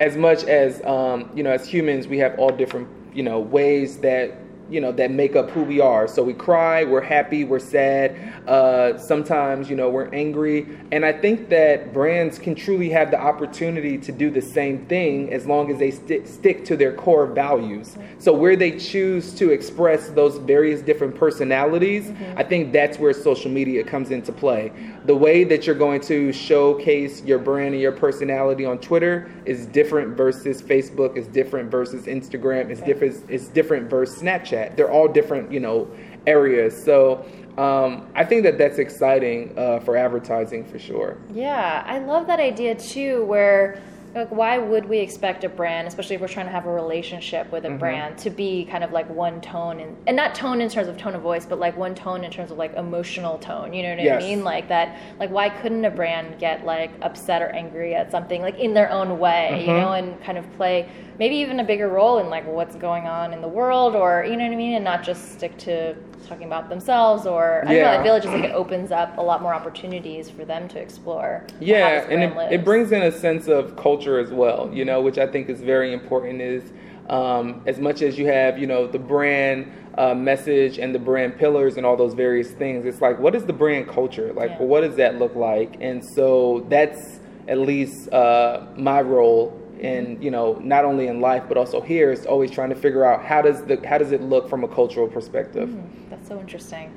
as 0.00 0.16
much 0.16 0.44
as 0.44 0.84
um, 0.84 1.30
you 1.34 1.42
know, 1.42 1.50
as 1.50 1.66
humans, 1.66 2.08
we 2.08 2.18
have 2.18 2.38
all 2.38 2.50
different 2.50 2.88
you 3.14 3.22
know 3.22 3.38
ways 3.38 3.98
that 3.98 4.34
you 4.68 4.80
know 4.80 4.92
that 4.92 5.10
make 5.10 5.36
up 5.36 5.50
who 5.50 5.62
we 5.62 5.80
are. 5.80 6.08
So 6.08 6.22
we 6.22 6.34
cry 6.34 6.84
we're 6.84 7.00
happy 7.00 7.44
we're 7.44 7.58
sad 7.58 8.16
uh, 8.48 8.98
sometimes 8.98 9.68
you 9.70 9.76
know 9.76 9.88
we're 9.90 10.12
angry. 10.14 10.66
And 10.92 11.04
i 11.04 11.12
think 11.12 11.48
that 11.48 11.92
brands 11.92 12.38
can 12.38 12.54
truly 12.54 12.90
have 12.90 13.10
the 13.10 13.20
opportunity 13.20 13.98
to 13.98 14.12
do 14.12 14.30
the 14.30 14.42
same 14.42 14.86
thing 14.86 15.32
as 15.32 15.46
long 15.46 15.70
as 15.70 15.78
they 15.78 15.90
sti- 15.90 16.24
stick 16.24 16.64
to 16.66 16.76
their 16.76 16.92
core 16.92 17.26
values. 17.26 17.96
So 18.18 18.32
where 18.32 18.56
they 18.56 18.78
choose 18.78 19.34
to 19.34 19.50
express 19.50 20.08
those 20.10 20.38
various 20.38 20.80
different 20.80 21.14
personalities 21.14 22.12
i 22.36 22.42
think 22.42 22.72
that's 22.72 22.98
where 22.98 23.12
social 23.12 23.50
media 23.50 23.82
comes 23.84 24.10
into 24.10 24.32
play. 24.32 24.72
The 25.04 25.14
way 25.14 25.44
that 25.44 25.66
you're 25.66 25.74
going 25.74 26.00
to 26.02 26.32
showcase 26.32 27.22
your 27.24 27.38
brand 27.38 27.74
and 27.74 27.80
your 27.80 27.92
personality 27.92 28.64
on 28.64 28.78
twitter 28.78 29.30
is 29.44 29.66
different 29.66 30.16
versus 30.16 30.62
facebook 30.62 31.16
is 31.16 31.26
different 31.28 31.70
versus 31.70 32.06
instagram 32.06 32.70
is 32.70 32.80
different 32.80 33.30
is 33.30 33.48
different 33.48 33.88
versus 33.88 34.22
snapchat 34.22 34.57
They're 34.76 34.90
all 34.90 35.08
different, 35.08 35.52
you 35.52 35.60
know, 35.60 35.88
areas. 36.26 36.82
So 36.84 37.24
um, 37.56 38.08
I 38.14 38.24
think 38.24 38.42
that 38.44 38.58
that's 38.58 38.78
exciting 38.78 39.52
uh, 39.58 39.80
for 39.80 39.96
advertising 39.96 40.64
for 40.64 40.78
sure. 40.78 41.18
Yeah, 41.32 41.82
I 41.86 41.98
love 41.98 42.26
that 42.28 42.40
idea 42.40 42.74
too, 42.74 43.24
where 43.24 43.80
like 44.14 44.30
why 44.30 44.58
would 44.58 44.86
we 44.86 44.98
expect 44.98 45.44
a 45.44 45.48
brand 45.48 45.86
especially 45.86 46.14
if 46.14 46.20
we're 46.20 46.28
trying 46.28 46.46
to 46.46 46.52
have 46.52 46.66
a 46.66 46.72
relationship 46.72 47.50
with 47.52 47.64
a 47.64 47.68
mm-hmm. 47.68 47.78
brand 47.78 48.18
to 48.18 48.30
be 48.30 48.64
kind 48.64 48.82
of 48.82 48.92
like 48.92 49.08
one 49.10 49.40
tone 49.40 49.80
and, 49.80 49.96
and 50.06 50.16
not 50.16 50.34
tone 50.34 50.60
in 50.60 50.68
terms 50.68 50.88
of 50.88 50.96
tone 50.96 51.14
of 51.14 51.22
voice 51.22 51.44
but 51.44 51.58
like 51.58 51.76
one 51.76 51.94
tone 51.94 52.24
in 52.24 52.30
terms 52.30 52.50
of 52.50 52.58
like 52.58 52.74
emotional 52.74 53.38
tone 53.38 53.72
you 53.72 53.82
know 53.82 53.90
what 53.90 54.02
yes. 54.02 54.22
i 54.22 54.26
mean 54.26 54.42
like 54.44 54.68
that 54.68 54.98
like 55.18 55.30
why 55.30 55.48
couldn't 55.48 55.84
a 55.84 55.90
brand 55.90 56.38
get 56.38 56.64
like 56.64 56.90
upset 57.02 57.42
or 57.42 57.48
angry 57.50 57.94
at 57.94 58.10
something 58.10 58.42
like 58.42 58.58
in 58.58 58.74
their 58.74 58.90
own 58.90 59.18
way 59.18 59.50
mm-hmm. 59.52 59.70
you 59.70 59.76
know 59.76 59.92
and 59.92 60.20
kind 60.22 60.38
of 60.38 60.50
play 60.56 60.88
maybe 61.18 61.36
even 61.36 61.60
a 61.60 61.64
bigger 61.64 61.88
role 61.88 62.18
in 62.18 62.28
like 62.28 62.46
what's 62.46 62.76
going 62.76 63.06
on 63.06 63.32
in 63.32 63.40
the 63.40 63.48
world 63.48 63.94
or 63.94 64.24
you 64.24 64.36
know 64.36 64.44
what 64.44 64.52
i 64.52 64.56
mean 64.56 64.74
and 64.74 64.84
not 64.84 65.02
just 65.02 65.32
stick 65.32 65.56
to 65.58 65.94
talking 66.28 66.46
about 66.46 66.68
themselves 66.68 67.26
or 67.26 67.64
I, 67.66 67.74
yeah. 67.74 67.82
know, 67.82 68.00
I 68.00 68.02
feel 68.02 68.14
it 68.14 68.24
like 68.24 68.44
it 68.44 68.54
opens 68.54 68.92
up 68.92 69.16
a 69.18 69.22
lot 69.22 69.42
more 69.42 69.54
opportunities 69.54 70.28
for 70.30 70.44
them 70.44 70.68
to 70.68 70.78
explore. 70.78 71.46
Yeah, 71.60 72.06
and 72.08 72.22
it, 72.22 72.52
it, 72.52 72.64
brings 72.64 72.92
in 72.92 73.02
a 73.02 73.12
sense 73.12 73.48
of 73.48 73.76
culture 73.76 74.18
as 74.18 74.30
well, 74.30 74.70
you 74.72 74.84
know, 74.84 75.00
which 75.00 75.18
I 75.18 75.26
think 75.26 75.48
is 75.48 75.60
very 75.60 75.92
important 75.92 76.40
is 76.40 76.62
um, 77.08 77.62
as 77.66 77.78
much 77.78 78.02
as 78.02 78.18
you 78.18 78.26
have, 78.26 78.58
you 78.58 78.66
know, 78.66 78.86
the 78.86 78.98
brand 78.98 79.72
uh, 79.96 80.14
message 80.14 80.78
and 80.78 80.94
the 80.94 80.98
brand 80.98 81.38
pillars 81.38 81.76
and 81.76 81.86
all 81.86 81.96
those 81.96 82.14
various 82.14 82.50
things, 82.52 82.84
it's 82.84 83.00
like, 83.00 83.18
what 83.18 83.34
is 83.34 83.44
the 83.44 83.52
brand 83.52 83.88
culture? 83.88 84.32
Like, 84.32 84.50
yeah. 84.50 84.62
what 84.62 84.82
does 84.82 84.96
that 84.96 85.18
look 85.18 85.34
like? 85.34 85.76
And 85.80 86.04
so 86.14 86.66
that's 86.68 87.20
at 87.48 87.58
least 87.58 88.12
uh, 88.12 88.66
my 88.76 89.00
role 89.00 89.58
in 89.80 90.20
you 90.20 90.30
know 90.30 90.54
not 90.62 90.84
only 90.84 91.06
in 91.06 91.20
life 91.20 91.44
but 91.48 91.56
also 91.56 91.80
here 91.80 92.10
is 92.10 92.26
always 92.26 92.50
trying 92.50 92.70
to 92.70 92.74
figure 92.74 93.04
out 93.04 93.24
how 93.24 93.42
does 93.42 93.62
the 93.64 93.80
how 93.86 93.98
does 93.98 94.12
it 94.12 94.22
look 94.22 94.48
from 94.48 94.64
a 94.64 94.68
cultural 94.68 95.08
perspective. 95.08 95.68
Mm, 95.68 96.10
that's 96.10 96.28
so 96.28 96.40
interesting. 96.40 96.92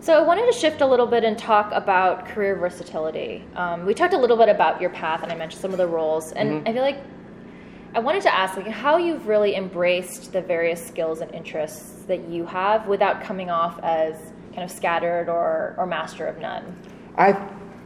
So 0.00 0.18
i 0.18 0.20
wanted 0.20 0.46
to 0.46 0.52
shift 0.52 0.80
a 0.80 0.86
little 0.86 1.06
bit 1.06 1.22
and 1.24 1.38
talk 1.38 1.70
about 1.72 2.26
career 2.26 2.56
versatility. 2.56 3.44
Um, 3.54 3.86
we 3.86 3.94
talked 3.94 4.14
a 4.14 4.18
little 4.18 4.36
bit 4.36 4.48
about 4.48 4.80
your 4.80 4.90
path 4.90 5.22
and 5.22 5.30
i 5.30 5.34
mentioned 5.34 5.62
some 5.62 5.72
of 5.72 5.78
the 5.78 5.86
roles 5.86 6.32
and 6.32 6.50
mm-hmm. 6.50 6.68
i 6.68 6.72
feel 6.72 6.82
like 6.82 6.98
i 7.94 8.00
wanted 8.00 8.22
to 8.22 8.34
ask 8.34 8.56
like 8.56 8.66
how 8.66 8.96
you've 8.96 9.28
really 9.28 9.54
embraced 9.54 10.32
the 10.32 10.40
various 10.40 10.84
skills 10.84 11.20
and 11.20 11.32
interests 11.34 12.02
that 12.06 12.28
you 12.28 12.44
have 12.44 12.88
without 12.88 13.22
coming 13.22 13.48
off 13.48 13.78
as 13.82 14.16
kind 14.52 14.64
of 14.64 14.70
scattered 14.70 15.28
or 15.28 15.74
or 15.78 15.86
master 15.86 16.26
of 16.26 16.38
none. 16.38 16.76
I 17.16 17.32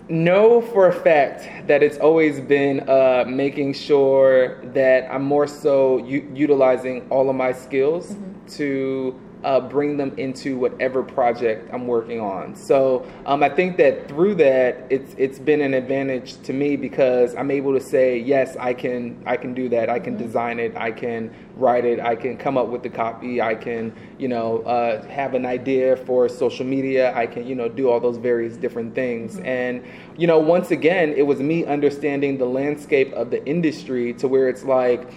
know 0.09 0.61
for 0.61 0.89
a 0.89 0.93
fact 0.93 1.67
that 1.67 1.83
it's 1.83 1.99
always 1.99 2.41
been 2.41 2.89
uh, 2.89 3.25
making 3.27 3.73
sure 3.73 4.63
that 4.73 5.11
I'm 5.11 5.25
more 5.25 5.47
so 5.47 5.99
u- 5.99 6.31
utilizing 6.35 7.07
all 7.11 7.29
of 7.29 7.37
my 7.37 7.53
skills 7.53 8.13
mm-hmm. 8.13 8.47
to 8.57 9.21
uh, 9.47 9.61
bring 9.61 9.97
them 9.97 10.13
into 10.17 10.59
whatever 10.59 11.05
project 11.05 11.71
I'm 11.73 11.87
working 11.87 12.21
on. 12.21 12.57
So 12.57 13.07
um, 13.27 13.45
I 13.45 13.49
think 13.49 13.77
that 13.77 14.09
through 14.09 14.35
that, 14.37 14.89
it's 14.91 15.15
it's 15.17 15.39
been 15.39 15.61
an 15.61 15.73
advantage 15.73 16.43
to 16.43 16.53
me 16.53 16.75
because 16.75 17.33
I'm 17.37 17.53
able 17.53 17.73
to 17.73 17.81
say 17.81 18.19
yes, 18.19 18.57
I 18.59 18.75
can 18.75 19.23
I 19.25 19.37
can 19.37 19.55
do 19.55 19.69
that. 19.69 19.89
I 19.89 20.01
can 20.01 20.15
mm-hmm. 20.15 20.27
design 20.27 20.59
it. 20.59 20.77
I 20.77 20.91
can 20.91 21.33
write 21.55 21.85
it. 21.85 22.01
I 22.01 22.17
can 22.17 22.37
come 22.37 22.59
up 22.59 22.67
with 22.67 22.83
the 22.83 22.89
copy. 22.89 23.41
I 23.41 23.55
can 23.55 23.95
you 24.19 24.27
know 24.27 24.63
uh, 24.63 25.07
have 25.07 25.35
an 25.35 25.47
idea 25.47 25.97
for 25.97 26.29
social 26.29 26.67
media. 26.67 27.15
I 27.15 27.29
can 27.29 27.47
you 27.47 27.55
know 27.55 27.69
do 27.69 27.89
all 27.89 28.01
those 28.01 28.17
various 28.17 28.57
different 28.57 28.97
things. 28.97 29.37
Mm-hmm. 29.37 29.47
And 29.47 29.85
you 30.17 30.27
know 30.27 30.41
once 30.41 30.73
again, 30.73 31.13
it 31.13 31.23
was 31.23 31.39
me 31.39 31.65
understanding 31.65 32.37
the 32.37 32.47
landscape 32.47 33.13
of 33.13 33.31
the 33.31 33.47
industry 33.47 34.13
to 34.15 34.27
where 34.27 34.49
it's 34.49 34.65
like 34.65 35.09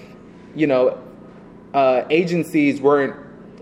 you 0.53 0.67
know 0.67 1.01
uh, 1.73 2.03
agencies 2.11 2.79
weren't 2.79 3.15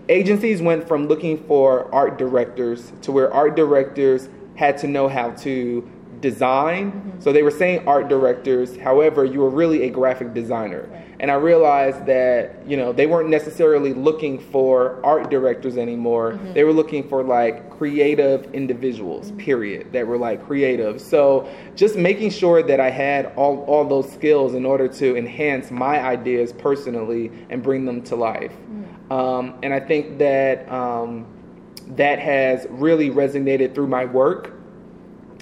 agencies 0.08 0.62
went 0.62 0.86
from 0.86 1.06
looking 1.06 1.42
for 1.44 1.92
art 1.94 2.18
directors 2.18 2.92
to 3.02 3.12
where 3.12 3.32
art 3.32 3.56
directors 3.56 4.28
had 4.56 4.78
to 4.78 4.86
know 4.86 5.08
how 5.08 5.30
to 5.30 5.88
design. 6.20 6.92
Mm-hmm. 6.92 7.20
So 7.20 7.32
they 7.32 7.42
were 7.42 7.50
saying 7.50 7.86
art 7.86 8.08
directors, 8.08 8.76
however, 8.76 9.24
you 9.24 9.40
were 9.40 9.50
really 9.50 9.84
a 9.84 9.90
graphic 9.90 10.34
designer. 10.34 10.88
Right. 10.90 11.04
And 11.20 11.30
I 11.30 11.34
realized 11.34 12.06
that, 12.06 12.66
you 12.66 12.76
know, 12.76 12.92
they 12.92 13.06
weren't 13.06 13.28
necessarily 13.28 13.92
looking 13.92 14.38
for 14.38 15.04
art 15.04 15.30
directors 15.30 15.76
anymore. 15.76 16.32
Mm-hmm. 16.32 16.52
They 16.52 16.64
were 16.64 16.72
looking 16.72 17.08
for 17.08 17.24
like 17.24 17.70
creative 17.70 18.52
individuals, 18.54 19.28
mm-hmm. 19.28 19.38
period, 19.38 19.92
that 19.92 20.06
were 20.06 20.18
like 20.18 20.44
creative. 20.46 21.00
So 21.00 21.48
just 21.74 21.96
making 21.96 22.30
sure 22.30 22.62
that 22.62 22.78
I 22.78 22.90
had 22.90 23.26
all, 23.36 23.64
all 23.64 23.84
those 23.84 24.10
skills 24.12 24.54
in 24.54 24.64
order 24.64 24.86
to 24.88 25.16
enhance 25.16 25.70
my 25.70 26.00
ideas 26.00 26.52
personally 26.52 27.32
and 27.50 27.62
bring 27.62 27.84
them 27.84 28.02
to 28.02 28.16
life. 28.16 28.52
Um, 29.10 29.54
and 29.62 29.72
I 29.72 29.80
think 29.80 30.18
that 30.18 30.70
um, 30.70 31.26
that 31.96 32.18
has 32.18 32.66
really 32.70 33.10
resonated 33.10 33.74
through 33.74 33.86
my 33.86 34.04
work. 34.04 34.52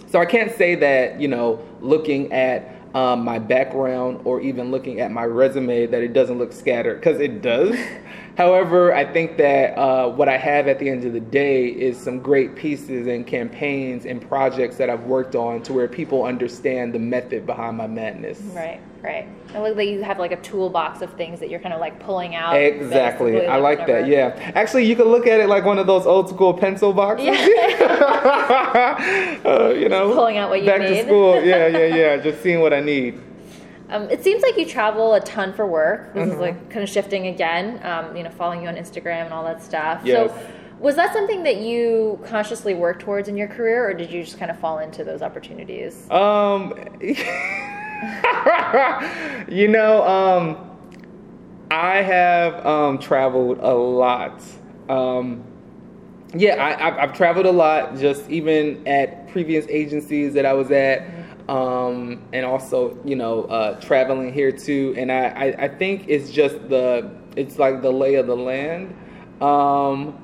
So 0.08 0.20
I 0.20 0.26
can't 0.26 0.52
say 0.52 0.76
that, 0.76 1.20
you 1.20 1.28
know, 1.28 1.60
looking 1.80 2.32
at 2.32 2.76
um, 2.94 3.24
my 3.24 3.38
background 3.38 4.20
or 4.24 4.40
even 4.40 4.70
looking 4.70 5.00
at 5.00 5.10
my 5.10 5.24
resume 5.24 5.86
that 5.86 6.02
it 6.02 6.12
doesn't 6.12 6.38
look 6.38 6.52
scattered 6.52 7.00
because 7.00 7.20
it 7.20 7.42
does. 7.42 7.76
However, 8.36 8.94
I 8.94 9.04
think 9.04 9.38
that 9.38 9.76
uh, 9.78 10.08
what 10.08 10.28
I 10.28 10.36
have 10.36 10.68
at 10.68 10.78
the 10.78 10.88
end 10.88 11.04
of 11.04 11.12
the 11.12 11.20
day 11.20 11.66
is 11.66 11.98
some 11.98 12.20
great 12.20 12.54
pieces 12.54 13.06
and 13.06 13.26
campaigns 13.26 14.06
and 14.06 14.26
projects 14.26 14.76
that 14.76 14.90
I've 14.90 15.04
worked 15.04 15.34
on 15.34 15.62
to 15.64 15.72
where 15.72 15.88
people 15.88 16.24
understand 16.24 16.92
the 16.92 16.98
method 16.98 17.46
behind 17.46 17.78
my 17.78 17.86
madness. 17.86 18.38
Right, 18.40 18.80
right. 19.02 19.28
I 19.54 19.60
look 19.60 19.76
like 19.76 19.88
you 19.88 20.02
have 20.02 20.18
like 20.18 20.32
a 20.32 20.40
toolbox 20.42 21.02
of 21.02 21.12
things 21.14 21.40
that 21.40 21.50
you're 21.50 21.60
kind 21.60 21.74
of 21.74 21.80
like 21.80 22.00
pulling 22.00 22.34
out. 22.34 22.56
Exactly. 22.56 23.46
I 23.46 23.56
like 23.56 23.86
that. 23.86 24.06
Yeah. 24.06 24.52
Actually, 24.54 24.84
you 24.84 24.96
could 24.96 25.06
look 25.06 25.26
at 25.26 25.40
it 25.40 25.48
like 25.48 25.64
one 25.64 25.78
of 25.78 25.86
those 25.86 26.06
old 26.06 26.28
school 26.28 26.54
pencil 26.54 26.92
boxes. 26.92 27.26
Yeah. 27.26 27.36
uh, 29.44 29.68
you 29.70 29.88
know, 29.88 30.08
Just 30.08 30.16
pulling 30.16 30.38
out 30.38 30.50
what 30.50 30.62
you 30.62 30.66
need. 30.66 30.78
back 30.78 30.88
to 30.88 31.04
school. 31.04 31.40
Yeah, 31.46 31.68
yeah, 31.68 31.94
yeah. 31.94 32.16
Just 32.16 32.42
seeing 32.42 32.60
what 32.60 32.72
I 32.72 32.80
need. 32.80 33.20
Um, 33.88 34.10
it 34.10 34.24
seems 34.24 34.42
like 34.42 34.56
you 34.56 34.66
travel 34.66 35.14
a 35.14 35.20
ton 35.20 35.52
for 35.52 35.66
work. 35.66 36.12
This 36.12 36.24
mm-hmm. 36.24 36.32
is 36.32 36.38
like 36.38 36.70
kind 36.70 36.82
of 36.82 36.88
shifting 36.88 37.28
again. 37.28 37.80
Um, 37.84 38.16
you 38.16 38.24
know, 38.24 38.30
following 38.30 38.62
you 38.62 38.68
on 38.68 38.74
Instagram 38.74 39.26
and 39.26 39.32
all 39.32 39.44
that 39.44 39.62
stuff. 39.62 40.00
Yes. 40.04 40.30
So, 40.30 40.48
was 40.78 40.96
that 40.96 41.12
something 41.12 41.42
that 41.44 41.58
you 41.58 42.18
consciously 42.26 42.74
worked 42.74 43.00
towards 43.00 43.28
in 43.28 43.36
your 43.36 43.48
career, 43.48 43.88
or 43.88 43.94
did 43.94 44.10
you 44.10 44.22
just 44.22 44.38
kind 44.38 44.50
of 44.50 44.58
fall 44.58 44.80
into 44.80 45.04
those 45.04 45.22
opportunities? 45.22 46.10
Um, 46.10 46.74
you 49.48 49.68
know, 49.68 50.06
um, 50.06 50.70
I 51.70 52.02
have 52.02 52.64
um, 52.66 52.98
traveled 52.98 53.58
a 53.58 53.74
lot. 53.74 54.42
Um, 54.88 55.42
yeah, 56.34 56.76
I, 56.78 57.00
have 57.06 57.16
traveled 57.16 57.46
a 57.46 57.52
lot. 57.52 57.96
Just 57.96 58.28
even 58.30 58.86
at 58.86 59.28
previous 59.28 59.66
agencies 59.68 60.34
that 60.34 60.46
I 60.46 60.52
was 60.52 60.70
at. 60.70 61.08
Um, 61.48 62.24
and 62.32 62.44
also 62.44 62.98
you 63.04 63.14
know 63.14 63.44
uh, 63.44 63.80
traveling 63.80 64.32
here 64.32 64.50
too. 64.50 64.94
And 64.96 65.12
I, 65.12 65.26
I, 65.28 65.64
I, 65.64 65.68
think 65.68 66.06
it's 66.08 66.30
just 66.30 66.68
the 66.68 67.08
it's 67.36 67.58
like 67.58 67.82
the 67.82 67.92
lay 67.92 68.16
of 68.16 68.26
the 68.26 68.36
land. 68.36 68.94
Um, 69.40 70.20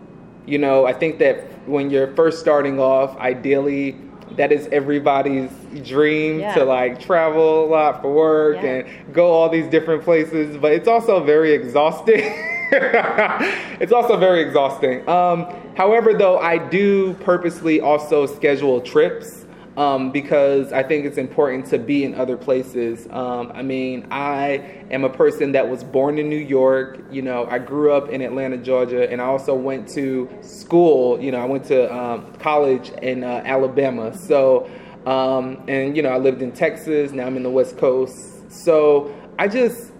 you 0.46 0.58
know, 0.58 0.84
I 0.84 0.92
think 0.92 1.20
that 1.20 1.68
when 1.68 1.90
you're 1.90 2.12
first 2.16 2.40
starting 2.40 2.80
off, 2.80 3.16
ideally 3.18 3.96
that 4.36 4.52
is 4.52 4.68
everybody's 4.72 5.50
dream 5.84 6.40
yeah. 6.40 6.54
to 6.54 6.64
like 6.64 7.00
travel 7.00 7.64
a 7.64 7.68
lot 7.68 8.02
for 8.02 8.12
work 8.12 8.56
yeah. 8.56 8.68
and 8.68 9.14
go 9.14 9.30
all 9.30 9.48
these 9.48 9.66
different 9.68 10.02
places. 10.02 10.56
But 10.56 10.72
it's 10.72 10.88
also 10.88 11.22
very 11.22 11.52
exhausting. 11.52 12.20
it's 12.72 13.92
also 13.92 14.16
very 14.16 14.40
exhausting. 14.40 15.06
Um, 15.08 15.46
however, 15.76 16.14
though, 16.14 16.38
I 16.38 16.56
do 16.56 17.14
purposely 17.14 17.80
also 17.80 18.26
schedule 18.26 18.80
trips 18.80 19.41
um, 19.76 20.12
because 20.12 20.72
I 20.72 20.82
think 20.82 21.06
it's 21.06 21.18
important 21.18 21.66
to 21.66 21.78
be 21.78 22.04
in 22.04 22.14
other 22.14 22.36
places. 22.36 23.06
Um, 23.10 23.50
I 23.54 23.62
mean, 23.62 24.06
I 24.10 24.84
am 24.90 25.04
a 25.04 25.08
person 25.08 25.52
that 25.52 25.68
was 25.68 25.82
born 25.82 26.18
in 26.18 26.28
New 26.28 26.36
York. 26.36 26.98
You 27.10 27.22
know, 27.22 27.46
I 27.46 27.58
grew 27.58 27.92
up 27.92 28.10
in 28.10 28.20
Atlanta, 28.20 28.58
Georgia, 28.58 29.10
and 29.10 29.20
I 29.20 29.24
also 29.24 29.54
went 29.54 29.88
to 29.90 30.28
school. 30.42 31.20
You 31.20 31.32
know, 31.32 31.38
I 31.38 31.46
went 31.46 31.64
to 31.66 31.94
um, 31.94 32.32
college 32.34 32.90
in 33.02 33.24
uh, 33.24 33.42
Alabama. 33.44 34.16
So, 34.16 34.68
um, 35.06 35.62
and 35.68 35.96
you 35.96 36.02
know, 36.02 36.10
I 36.10 36.18
lived 36.18 36.42
in 36.42 36.52
Texas. 36.52 37.12
Now 37.12 37.26
I'm 37.26 37.36
in 37.36 37.42
the 37.42 37.50
West 37.50 37.78
Coast. 37.78 38.50
So 38.50 39.14
I 39.38 39.48
just 39.48 39.91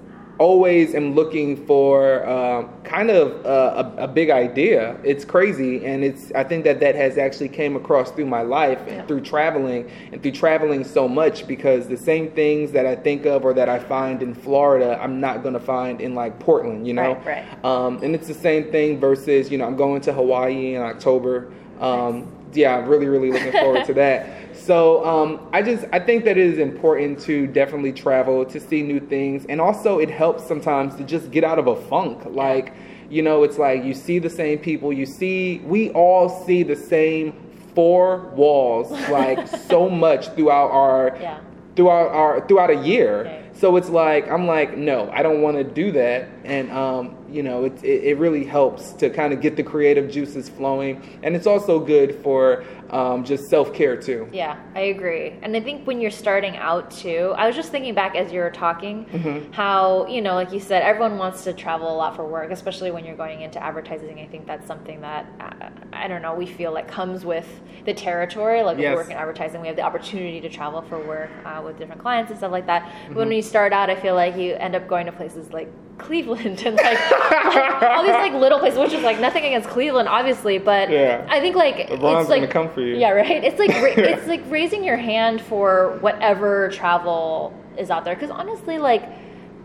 always 0.43 0.97
am 0.97 1.15
looking 1.15 1.57
for 1.67 2.27
uh, 2.27 2.67
kind 2.83 3.11
of 3.11 3.47
a, 3.47 4.05
a, 4.05 4.09
big 4.09 4.29
idea. 4.29 4.97
It's 5.05 5.25
crazy, 5.25 5.87
and 5.87 6.03
it's 6.03 6.33
I 6.33 6.43
think 6.43 6.65
that 6.65 6.81
that 6.81 6.97
has 6.97 7.17
actually 7.17 7.49
came 7.49 7.77
across 7.77 8.11
through 8.11 8.27
my 8.27 8.43
life 8.43 8.81
yeah. 8.85 8.95
and 8.95 9.09
through 9.09 9.21
traveling 9.21 9.89
and 10.11 10.21
through 10.21 10.33
traveling 10.33 10.83
so 10.83 11.07
much 11.07 11.47
because 11.47 11.87
the 11.87 11.97
same 11.97 12.33
things 12.33 12.73
that 12.73 12.87
I 12.87 12.97
think 12.97 13.25
of 13.25 13.45
or 13.45 13.55
that 13.55 13.69
I 13.69 13.79
find 13.79 14.21
in 14.21 14.35
Florida, 14.35 14.99
I'm 15.01 15.21
not 15.21 15.43
going 15.43 15.55
to 15.55 15.61
find 15.61 16.01
in 16.01 16.17
like 16.17 16.41
Portland, 16.41 16.89
you 16.89 16.95
know. 16.95 17.15
Right, 17.15 17.47
right. 17.47 17.65
Um, 17.65 18.03
and 18.03 18.13
it's 18.13 18.27
the 18.27 18.35
same 18.35 18.73
thing 18.73 18.99
versus 18.99 19.49
you 19.49 19.59
know 19.59 19.67
I'm 19.67 19.77
going 19.77 20.01
to 20.03 20.13
Hawaii 20.13 20.75
in 20.75 20.83
October. 20.83 21.53
Um, 21.79 22.21
nice. 22.21 22.42
Yeah, 22.53 22.77
I'm 22.77 22.87
really 22.89 23.07
really 23.07 23.31
looking 23.31 23.53
forward 23.53 23.85
to 23.87 23.95
that. 23.95 24.55
So 24.57 25.05
um, 25.05 25.41
I 25.53 25.63
just 25.63 25.85
I 25.93 25.99
think 25.99 26.25
that 26.25 26.37
it 26.37 26.47
is 26.47 26.59
important 26.59 27.19
to 27.21 27.47
definitely 27.49 27.93
travel 27.93 28.45
to 28.47 28.61
see 28.61 28.83
new 28.83 29.01
things, 29.01 29.45
and 29.49 29.61
also 29.61 29.99
it 29.99 30.11
helps 30.11 30.47
sometimes 30.47 30.95
to 30.97 31.05
just 31.05 31.31
get 31.31 31.45
out 31.45 31.59
of 31.59 31.67
a 31.67 31.77
funk. 31.89 32.25
Like 32.27 32.75
you 33.11 33.23
know, 33.23 33.43
it's 33.43 33.59
like 33.59 33.85
you 33.85 33.95
see 33.95 34.19
the 34.19 34.31
same 34.31 34.59
people. 34.59 34.93
You 34.93 35.07
see, 35.07 35.59
we 35.65 35.91
all 35.91 36.29
see 36.47 36.63
the 36.63 36.77
same 36.77 37.33
four 37.75 38.19
walls, 38.37 38.91
like 39.11 39.47
so 39.69 39.89
much 39.89 40.29
throughout 40.35 40.71
our 40.71 41.17
Yeah. 41.21 41.39
throughout 41.75 42.09
our 42.11 42.47
throughout 42.47 42.71
a 42.71 42.77
year. 42.87 43.25
Right. 43.25 43.57
So 43.57 43.77
it's 43.77 43.89
like 43.91 44.29
I'm 44.31 44.47
like, 44.47 44.77
no, 44.77 45.11
I 45.13 45.23
don't 45.23 45.41
want 45.43 45.57
to 45.57 45.65
do 45.65 45.93
that, 45.93 46.29
and 46.45 46.71
um, 46.73 47.17
you 47.31 47.43
know, 47.43 47.65
it, 47.65 47.83
it 47.85 48.05
it 48.05 48.19
really 48.19 48.45
helps 48.45 48.93
to 48.95 49.11
kind 49.11 49.33
of 49.33 49.41
get 49.41 49.57
the 49.57 49.63
creative 49.63 50.11
juices 50.11 50.49
flowing, 50.49 51.19
and 51.23 51.35
it's 51.37 51.47
also 51.47 51.79
good 51.81 52.17
for 52.23 52.65
um, 52.91 53.25
just 53.25 53.49
self 53.49 53.73
care 53.73 53.97
too. 53.97 54.29
Yeah, 54.33 54.59
I 54.75 54.81
agree. 54.81 55.35
And 55.43 55.57
I 55.57 55.61
think 55.61 55.87
when 55.87 56.01
you're 56.01 56.11
starting 56.11 56.57
out 56.59 56.91
too, 56.91 57.33
I 57.37 57.47
was 57.47 57.57
just 57.57 57.71
thinking 57.71 57.95
back 57.95 58.15
as 58.17 58.33
you 58.33 58.41
were 58.41 58.51
talking, 58.51 59.07
Mm-hmm. 59.07 59.53
how, 59.53 60.07
you 60.07 60.21
know, 60.21 60.35
like 60.35 60.53
you 60.53 60.61
said, 60.61 60.83
everyone 60.83 61.17
wants 61.19 61.45
to 61.45 61.53
travel 61.53 61.91
a 61.93 61.97
lot 61.97 62.17
for 62.17 62.27
work, 62.27 62.51
especially 62.51 62.91
when 62.91 63.05
you're 63.05 63.17
going 63.17 63.41
into 63.43 63.63
advertising. 63.63 64.19
I 64.21 64.27
think 64.27 64.47
that's 64.47 64.67
something 64.67 65.01
that, 65.01 65.27
uh, 65.41 65.69
I 65.93 66.07
don't 66.09 66.23
know, 66.23 66.35
we 66.35 66.47
feel 66.47 66.73
like 66.73 66.87
comes 66.89 67.25
with 67.25 67.49
the 67.87 67.95
territory. 67.95 68.63
Like 68.63 68.79
Yes. 68.79 68.91
we 68.91 68.97
work 68.97 69.07
in 69.11 69.17
advertising, 69.17 69.61
we 69.61 69.69
have 69.69 69.77
the 69.77 69.83
opportunity 69.83 70.41
to 70.41 70.49
travel 70.49 70.83
for 70.83 70.99
work 70.99 71.31
uh, 71.45 71.63
with 71.65 71.79
different 71.79 72.01
clients 72.03 72.31
and 72.31 72.39
stuff 72.39 72.53
like 72.53 72.67
that. 72.67 72.83
Mm-hmm. 72.83 73.15
When 73.15 73.33
you 73.33 73.43
start 73.43 73.73
out, 73.73 73.89
I 73.91 73.97
feel 73.97 74.15
like 74.15 74.37
you 74.37 74.55
end 74.55 74.75
up 74.77 74.87
going 74.87 75.07
to 75.07 75.13
places 75.13 75.51
like 75.53 75.71
Cleveland 75.99 76.63
and 76.67 76.77
like, 76.77 76.99
all 77.83 78.03
these 78.03 78.11
like 78.13 78.33
little 78.35 78.59
places, 78.59 78.79
which 78.79 78.93
is 78.93 79.03
like 79.03 79.21
nothing 79.21 79.45
against 79.45 79.69
Cleveland, 79.69 80.09
obviously, 80.09 80.59
but 80.59 80.91
Yeah. 80.91 81.27
I 81.29 81.41
think 81.41 81.55
like 81.57 81.89
LeBron's 81.89 82.23
it's 82.23 82.31
like 82.31 82.51
come 82.51 82.71
for 82.71 82.81
you. 82.81 82.97
Yeah, 82.97 83.11
right. 83.11 83.45
It's 83.45 83.59
like 83.59 83.71
ra- 83.71 83.93
it's 84.05 84.27
like 84.27 84.43
raising 84.49 84.83
your 84.85 84.97
hand 84.97 85.41
for 85.41 85.99
whatever 86.01 86.69
travel 86.71 87.53
is 87.79 87.91
out 87.91 88.05
there. 88.05 88.15
Because 88.15 88.31
honestly, 88.31 88.79
like 88.79 89.09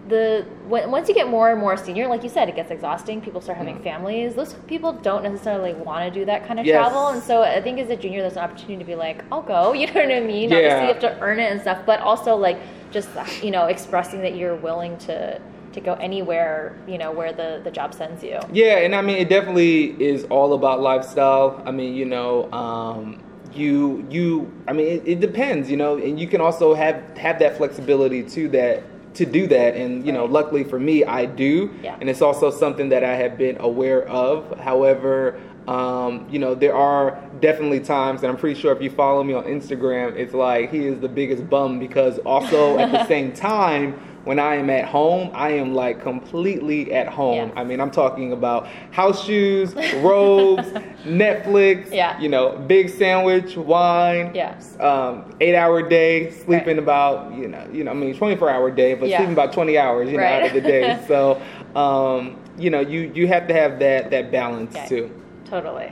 the 0.08 0.46
when, 0.70 0.90
once 0.90 1.10
you 1.10 1.16
get 1.16 1.28
more 1.28 1.52
and 1.52 1.60
more 1.60 1.76
senior, 1.76 2.08
like 2.08 2.24
you 2.24 2.30
said, 2.30 2.48
it 2.48 2.56
gets 2.56 2.72
exhausting. 2.72 3.20
People 3.20 3.42
start 3.42 3.58
having 3.58 3.80
families. 3.82 4.36
Those 4.36 4.54
people 4.68 4.94
don't 4.94 5.24
necessarily 5.24 5.74
want 5.74 6.06
to 6.14 6.20
do 6.20 6.24
that 6.26 6.46
kind 6.48 6.60
of 6.60 6.66
Mm. 6.66 6.70
Yes. 6.70 6.76
travel, 6.78 7.08
and 7.08 7.22
so 7.24 7.42
I 7.42 7.62
think 7.62 7.80
as 7.80 7.90
a 7.90 7.96
junior, 7.98 8.22
there's 8.22 8.34
an 8.38 8.40
opportunity 8.44 8.78
to 8.78 8.86
be 8.86 8.96
like, 8.96 9.24
I'll 9.32 9.42
go. 9.42 9.74
You 9.78 9.88
know 9.88 9.94
what 10.02 10.12
I 10.12 10.20
mean? 10.22 10.50
Yeah. 10.50 10.58
Obviously, 10.58 10.82
you 10.88 10.94
have 10.94 11.00
to 11.00 11.20
earn 11.20 11.40
it 11.40 11.52
and 11.52 11.60
stuff, 11.60 11.80
but 11.86 12.00
also 12.00 12.36
like 12.36 12.58
just 12.92 13.10
you 13.44 13.52
know 13.52 13.66
expressing 13.66 14.22
that 14.22 14.36
you're 14.36 14.56
willing 14.56 14.98
to 15.00 15.42
to 15.78 15.82
go 15.82 15.94
anywhere 15.94 16.76
you 16.88 16.98
know 16.98 17.12
where 17.12 17.32
the 17.32 17.62
the 17.64 17.72
job 17.72 17.94
sends 17.94 18.24
you. 18.24 18.38
Yeah, 18.52 18.78
and 18.86 18.94
I 18.94 19.02
mean, 19.02 19.18
it 19.18 19.30
definitely 19.30 19.96
is 20.04 20.26
all 20.26 20.54
about 20.54 20.82
lifestyle. 20.82 21.62
I 21.66 21.72
mean, 21.72 21.96
you 21.96 22.06
know, 22.06 22.52
um, 22.52 23.22
you 23.54 24.06
you. 24.10 24.52
I 24.68 24.74
mean, 24.74 24.88
it, 24.88 25.02
it 25.14 25.20
depends, 25.20 25.70
you 25.72 25.78
know, 25.78 25.98
and 25.98 26.20
you 26.20 26.28
can 26.28 26.42
also 26.42 26.74
have 26.74 26.96
have 27.18 27.40
that 27.40 27.58
flexibility 27.58 28.22
to 28.36 28.48
that 28.50 28.84
to 29.16 29.26
do 29.26 29.48
that. 29.48 29.76
And 29.76 30.06
you 30.06 30.12
know, 30.12 30.26
luckily 30.26 30.64
for 30.64 30.80
me, 30.80 31.04
I 31.04 31.26
do, 31.26 31.72
Yeah. 31.84 31.98
and 32.00 32.10
it's 32.10 32.22
also 32.22 32.52
something 32.52 32.90
that 32.90 33.04
I 33.04 33.16
have 33.16 33.38
been 33.38 33.58
aware 33.60 34.04
of. 34.08 34.60
However. 34.60 35.40
Um, 35.68 36.26
you 36.32 36.40
know, 36.40 36.56
there 36.56 36.74
are 36.74 37.22
definitely 37.42 37.82
times, 37.82 38.24
and 38.24 38.32
I'm 38.32 38.38
pretty 38.38 38.58
sure 38.58 38.72
if 38.74 38.82
you 38.82 38.90
follow 38.90 39.22
me 39.22 39.34
on 39.34 39.44
Instagram, 39.44 40.16
it's 40.16 40.34
like 40.34 40.72
he 40.72 40.86
is 40.88 41.02
the 41.02 41.10
biggest 41.10 41.50
bum 41.50 41.78
because 41.78 42.20
also 42.20 42.78
at 42.80 42.90
the 42.94 43.06
same 43.14 43.34
time, 43.34 44.00
when 44.28 44.40
I 44.40 44.56
am 44.56 44.70
at 44.70 44.84
home, 44.86 45.32
I 45.34 45.52
am 45.52 45.74
like 45.74 46.02
completely 46.04 46.92
at 46.92 47.08
home. 47.08 47.48
Yeah. 47.50 47.60
I 47.60 47.64
mean, 47.64 47.80
I'm 47.80 47.90
talking 47.92 48.34
about 48.34 48.68
house 48.92 49.24
shoes, 49.24 49.74
robes, 49.96 50.68
Netflix, 51.06 51.92
Yeah. 51.94 52.20
you 52.20 52.28
know, 52.28 52.58
big 52.68 52.90
sandwich, 52.90 53.56
wine, 53.56 54.32
Yeah. 54.36 54.54
um, 54.82 55.34
eight 55.40 55.56
hour 55.56 55.82
day, 55.82 56.32
sleeping 56.32 56.76
Right. 56.76 56.80
about, 56.80 57.34
you 57.36 57.48
know, 57.48 57.64
you 57.72 57.86
know, 57.86 57.92
I 57.92 57.94
mean, 57.94 58.14
24 58.16 58.50
hour 58.50 58.70
day, 58.70 58.96
but 58.96 59.08
Yeah. 59.08 59.18
sleeping 59.20 59.34
about 59.34 59.54
20 59.54 59.78
hours, 59.78 60.12
you 60.12 60.18
know, 60.18 60.24
out 60.26 60.44
of 60.46 60.54
the 60.54 60.62
day. 60.62 60.98
so, 61.08 61.42
um, 61.76 62.36
you 62.60 62.70
know, 62.70 62.82
you, 62.82 63.10
you 63.16 63.28
have 63.28 63.48
to 63.48 63.54
have 63.54 63.80
that, 63.80 64.12
that 64.12 64.30
balance 64.32 64.76
Okay. 64.76 64.88
too. 64.90 65.12
Totally. 65.50 65.90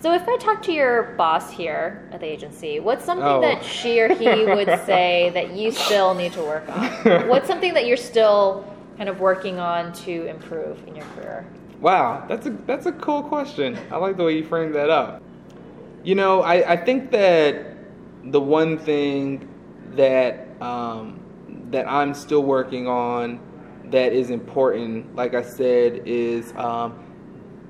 So 0.00 0.14
if 0.14 0.28
I 0.28 0.36
talk 0.36 0.62
to 0.62 0.72
your 0.72 1.14
boss 1.16 1.50
here 1.50 2.08
at 2.12 2.20
the 2.20 2.26
agency, 2.26 2.78
what's 2.78 3.04
something 3.04 3.26
Oh. 3.26 3.40
that 3.40 3.64
she 3.64 4.00
or 4.00 4.14
he 4.14 4.44
would 4.44 4.68
say 4.86 5.30
that 5.34 5.52
you 5.56 5.72
still 5.72 6.14
need 6.14 6.32
to 6.34 6.42
work 6.42 6.68
on? 6.68 7.26
What's 7.28 7.48
something 7.48 7.74
that 7.74 7.86
you're 7.86 7.96
still 7.96 8.64
kind 8.96 9.08
of 9.08 9.20
working 9.20 9.58
on 9.58 9.92
to 10.04 10.26
improve 10.26 10.86
in 10.86 10.94
your 10.94 11.04
career? 11.16 11.46
Wow, 11.80 12.24
that's 12.28 12.46
a 12.46 12.50
that's 12.50 12.86
a 12.86 12.92
cool 12.92 13.22
question. 13.22 13.78
I 13.90 13.96
like 13.96 14.16
the 14.16 14.24
way 14.24 14.36
you 14.36 14.44
framed 14.44 14.74
that 14.74 14.90
up. 14.90 15.22
You 16.04 16.14
know, 16.14 16.42
I, 16.42 16.72
I 16.72 16.76
think 16.76 17.10
that 17.12 17.66
the 18.24 18.40
one 18.40 18.78
thing 18.78 19.48
that 19.94 20.46
um, 20.60 21.20
that 21.70 21.88
I'm 21.88 22.14
still 22.14 22.42
working 22.42 22.86
on 22.88 23.40
that 23.86 24.12
is 24.12 24.30
important, 24.30 25.14
like 25.16 25.34
I 25.34 25.42
said, 25.42 26.02
is 26.04 26.52
um, 26.56 26.98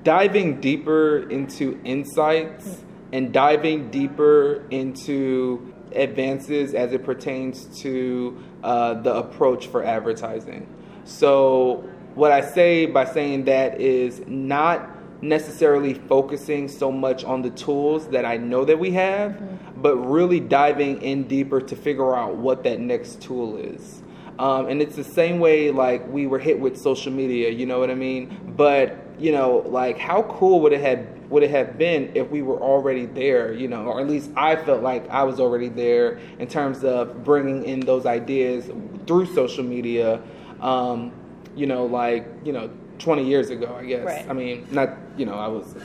diving 0.03 0.59
deeper 0.61 1.29
into 1.29 1.79
insights 1.83 2.83
and 3.11 3.33
diving 3.33 3.89
deeper 3.89 4.63
into 4.69 5.73
advances 5.93 6.73
as 6.73 6.93
it 6.93 7.03
pertains 7.03 7.65
to 7.81 8.37
uh, 8.63 8.93
the 8.95 9.13
approach 9.13 9.67
for 9.67 9.83
advertising. 9.83 10.67
So, 11.05 11.89
what 12.15 12.31
I 12.31 12.41
say 12.41 12.85
by 12.85 13.05
saying 13.05 13.45
that 13.45 13.79
is 13.79 14.21
not 14.27 14.89
necessarily 15.21 15.93
focusing 15.93 16.67
so 16.67 16.91
much 16.91 17.23
on 17.23 17.41
the 17.41 17.49
tools 17.51 18.07
that 18.09 18.25
I 18.25 18.37
know 18.37 18.65
that 18.65 18.79
we 18.79 18.91
have, 18.91 19.81
but 19.81 19.95
really 19.97 20.39
diving 20.39 21.01
in 21.01 21.23
deeper 21.23 21.59
to 21.61 21.75
figure 21.75 22.15
out 22.15 22.37
what 22.37 22.63
that 22.63 22.79
next 22.79 23.21
tool 23.21 23.57
is. 23.57 24.01
Um, 24.37 24.67
and 24.67 24.81
it's 24.81 24.95
the 24.95 25.03
same 25.03 25.39
way 25.39 25.71
like 25.71 26.07
we 26.07 26.25
were 26.25 26.39
hit 26.39 26.59
with 26.59 26.77
social 26.77 27.11
media, 27.11 27.49
you 27.49 27.65
know 27.65 27.79
what 27.79 27.89
I 27.89 27.95
mean? 27.95 28.53
But 28.55 28.97
you 29.19 29.31
know, 29.31 29.63
like 29.67 29.97
how 29.97 30.23
cool 30.23 30.61
would 30.61 30.73
it 30.73 30.81
have 30.81 31.05
would 31.29 31.43
it 31.43 31.51
have 31.51 31.77
been 31.77 32.11
if 32.15 32.29
we 32.29 32.41
were 32.41 32.59
already 32.59 33.05
there, 33.05 33.53
you 33.53 33.67
know, 33.67 33.85
or 33.85 33.99
at 33.99 34.07
least 34.07 34.31
I 34.35 34.55
felt 34.55 34.81
like 34.81 35.07
I 35.09 35.23
was 35.23 35.39
already 35.39 35.69
there 35.69 36.19
in 36.39 36.47
terms 36.47 36.83
of 36.83 37.23
bringing 37.23 37.65
in 37.65 37.81
those 37.81 38.05
ideas 38.05 38.69
through 39.05 39.27
social 39.27 39.63
media. 39.63 40.21
Um, 40.61 41.11
you 41.55 41.67
know, 41.67 41.85
like 41.85 42.27
you 42.43 42.53
know, 42.53 42.69
20 42.99 43.25
years 43.25 43.49
ago, 43.49 43.75
I 43.77 43.85
guess. 43.85 44.05
Right. 44.05 44.29
I 44.29 44.33
mean, 44.33 44.67
not 44.71 44.97
you 45.17 45.25
know, 45.25 45.35
I 45.35 45.47
was 45.47 45.75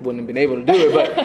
wouldn't 0.00 0.20
have 0.20 0.26
been 0.26 0.36
able 0.36 0.56
to 0.56 0.64
do 0.64 0.72
it, 0.72 1.16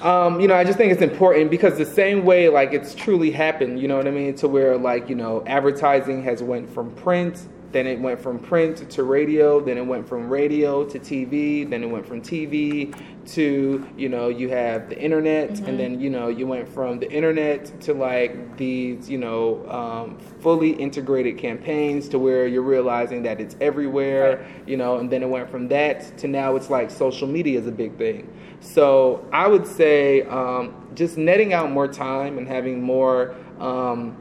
but 0.00 0.04
um, 0.06 0.40
you 0.40 0.48
know, 0.48 0.54
I 0.54 0.64
just 0.64 0.78
think 0.78 0.92
it's 0.92 1.02
important 1.02 1.50
because 1.50 1.78
the 1.78 1.86
same 1.86 2.24
way, 2.24 2.48
like 2.48 2.72
it's 2.72 2.94
truly 2.94 3.30
happened. 3.30 3.80
You 3.80 3.88
know 3.88 3.96
what 3.96 4.06
I 4.06 4.10
mean? 4.10 4.34
To 4.36 4.48
where 4.48 4.76
like 4.76 5.08
you 5.08 5.14
know, 5.14 5.44
advertising 5.46 6.22
has 6.24 6.42
went 6.42 6.68
from 6.70 6.90
print, 6.92 7.46
then 7.72 7.86
it 7.86 8.00
went 8.00 8.20
from 8.20 8.38
print 8.38 8.90
to 8.90 9.02
radio, 9.02 9.60
then 9.60 9.76
it 9.76 9.86
went 9.86 10.08
from 10.08 10.28
radio 10.28 10.84
to 10.84 10.98
TV, 10.98 11.68
then 11.68 11.82
it 11.82 11.86
went 11.86 12.06
from 12.06 12.22
TV 12.22 12.94
to 13.26 13.86
you 13.96 14.08
know, 14.08 14.28
you 14.28 14.48
have 14.48 14.88
the 14.88 14.98
internet, 14.98 15.60
and 15.60 15.78
then 15.78 16.00
you 16.00 16.08
know, 16.08 16.28
you 16.28 16.46
went 16.46 16.66
from 16.68 16.98
the 16.98 17.10
internet 17.10 17.80
to 17.82 17.92
like 17.92 18.56
these 18.56 19.10
you 19.10 19.18
know, 19.18 19.68
um, 19.68 20.18
fully 20.40 20.70
integrated 20.70 21.36
campaigns 21.36 22.08
to 22.08 22.18
where 22.18 22.46
you're 22.46 22.62
realizing 22.62 23.22
that 23.22 23.40
it's 23.40 23.56
everywhere. 23.60 24.46
You 24.66 24.76
know, 24.76 24.98
and 24.98 25.10
then 25.10 25.22
it 25.22 25.28
went 25.28 25.50
from 25.50 25.68
that 25.68 26.16
to 26.18 26.28
now 26.28 26.56
it's 26.56 26.70
like 26.70 26.90
social 26.90 27.28
media 27.28 27.58
is 27.58 27.66
a 27.66 27.72
big 27.72 27.96
thing. 27.98 28.32
So 28.60 29.28
I 29.32 29.46
would 29.46 29.66
say 29.66 30.22
um, 30.22 30.88
just 30.94 31.16
netting 31.16 31.52
out 31.52 31.70
more 31.70 31.86
time 31.86 32.38
and 32.38 32.48
having 32.48 32.82
more, 32.82 33.34
um, 33.60 34.16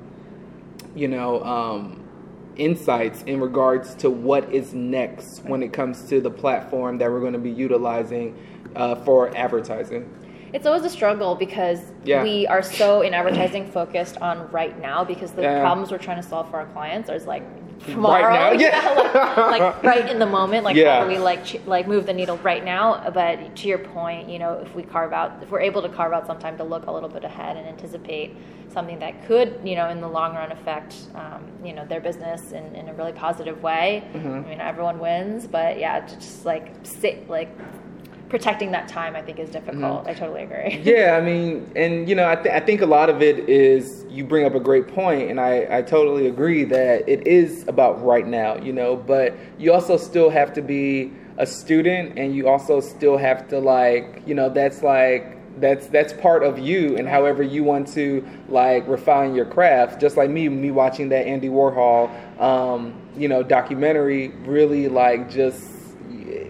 you 0.96 1.08
know, 1.08 1.44
um, 1.44 2.07
insights 2.58 3.24
in 3.24 3.40
regards 3.40 3.96
to 3.96 4.10
what 4.10 4.52
is 4.54 4.74
next 4.74 5.44
when 5.44 5.64
it 5.64 5.74
comes 5.74 6.04
to 6.10 6.22
the 6.22 6.32
platform 6.32 6.98
that 6.98 7.10
we're 7.10 7.20
going 7.20 7.34
to 7.34 7.40
be 7.40 7.52
utilizing 7.52 8.36
uh, 8.76 8.96
for 8.96 9.36
advertising. 9.36 10.17
It's 10.54 10.66
always 10.66 10.84
a 10.84 10.90
struggle 10.90 11.36
because 11.36 11.82
Yeah. 12.04 12.24
we 12.24 12.48
are 12.48 12.62
so 12.62 13.02
in 13.02 13.14
advertising 13.14 13.68
focused 13.70 14.18
on 14.22 14.50
right 14.52 14.80
now 14.82 15.04
because 15.04 15.32
the 15.32 15.42
Yeah. 15.42 15.60
problems 15.62 15.92
we're 15.92 15.98
trying 15.98 16.18
to 16.22 16.28
solve 16.28 16.50
for 16.50 16.58
our 16.58 16.66
clients 16.68 17.10
are 17.10 17.20
like 17.20 17.44
tomorrow, 17.86 18.34
now, 18.34 18.52
yeah. 18.60 19.34
like, 19.38 19.62
like 19.62 19.84
right 19.84 20.10
in 20.10 20.18
the 20.20 20.26
moment. 20.26 20.64
Like 20.64 20.76
Yeah. 20.76 21.00
how 21.00 21.04
do 21.04 21.10
we 21.10 21.20
like 21.20 21.46
ch- 21.46 21.60
like 21.68 21.88
move 21.88 22.06
the 22.06 22.14
needle 22.14 22.38
right 22.38 22.64
now? 22.66 23.10
But 23.14 23.56
to 23.58 23.68
your 23.68 23.78
point, 23.78 24.30
you 24.30 24.40
know, 24.40 24.54
if 24.54 24.74
we 24.74 24.84
carve 24.84 25.14
out, 25.14 25.34
if 25.44 25.52
we're 25.52 25.60
able 25.62 25.82
to 25.84 25.90
carve 25.90 26.12
out 26.14 26.26
some 26.26 26.40
time 26.40 26.58
to 26.58 26.64
look 26.64 26.88
a 26.88 26.92
little 26.92 27.10
bit 27.10 27.24
ahead 27.24 27.56
and 27.58 27.68
anticipate 27.68 28.36
something 28.70 29.00
that 29.00 29.26
could, 29.28 29.60
you 29.64 29.76
know, 29.76 29.90
in 29.90 30.02
the 30.02 30.08
long 30.08 30.34
run 30.36 30.52
affect, 30.52 30.96
um, 31.16 31.44
you 31.64 31.74
know, 31.74 31.86
their 31.86 32.02
business 32.02 32.52
in, 32.52 32.76
in 32.76 32.90
a 32.90 32.94
really 32.94 33.12
positive 33.14 33.62
way. 33.62 34.04
Mm-hmm. 34.14 34.34
I 34.34 34.40
mean, 34.50 34.62
everyone 34.62 35.00
wins, 35.00 35.46
but 35.48 35.78
yeah, 35.80 36.00
to 36.00 36.16
just 36.16 36.46
like 36.46 36.72
sit 36.84 37.30
like 37.30 37.50
protecting 38.30 38.72
that 38.72 38.88
time 38.88 39.16
i 39.16 39.22
think 39.22 39.40
is 39.40 39.50
difficult 39.50 40.02
Mm-hmm. 40.04 40.10
i 40.10 40.14
totally 40.14 40.44
agree 40.44 40.78
yeah, 40.84 41.18
I 41.18 41.22
mean, 41.22 41.72
and 41.76 42.08
you 42.10 42.16
know, 42.16 42.28
I, 42.30 42.36
th- 42.36 42.54
I 42.54 42.60
think 42.60 42.82
a 42.82 42.86
lot 42.86 43.10
of 43.10 43.22
it 43.22 43.48
is 43.50 44.06
you 44.10 44.24
bring 44.24 44.46
up 44.46 44.56
a 44.56 44.60
great 44.60 44.88
point, 44.88 45.30
and 45.30 45.40
I, 45.40 45.68
I 45.78 45.82
totally 45.82 46.28
agree 46.28 46.64
that 46.66 47.08
it 47.08 47.26
is 47.28 47.68
about 47.68 48.04
right 48.04 48.26
now, 48.28 48.58
you 48.58 48.74
know, 48.74 48.96
but 48.96 49.34
you 49.58 49.72
also 49.74 49.98
still 49.98 50.30
have 50.30 50.54
to 50.54 50.62
be 50.62 51.12
a 51.38 51.46
student, 51.46 52.18
and 52.18 52.36
you 52.36 52.48
also 52.48 52.80
still 52.82 53.18
have 53.18 53.48
to 53.50 53.60
like, 53.60 54.24
you 54.26 54.34
know, 54.36 54.50
that's 54.50 54.82
like 54.84 55.34
that's 55.60 55.88
that's 55.88 56.14
part 56.14 56.44
of 56.44 56.60
you, 56.60 56.98
and 56.98 57.08
however 57.08 57.44
you 57.44 57.64
want 57.64 57.88
to 57.94 58.26
like 58.50 58.88
refine 58.88 59.36
your 59.36 59.46
craft. 59.46 60.02
Just 60.02 60.18
like 60.18 60.30
me, 60.30 60.50
me 60.50 60.72
watching 60.72 61.10
that 61.10 61.26
Andy 61.28 61.50
Warhol, 61.50 62.10
um, 62.42 62.94
you 63.16 63.28
know, 63.28 63.44
documentary, 63.44 64.30
really 64.46 64.88
like 64.88 65.30
just 65.30 65.62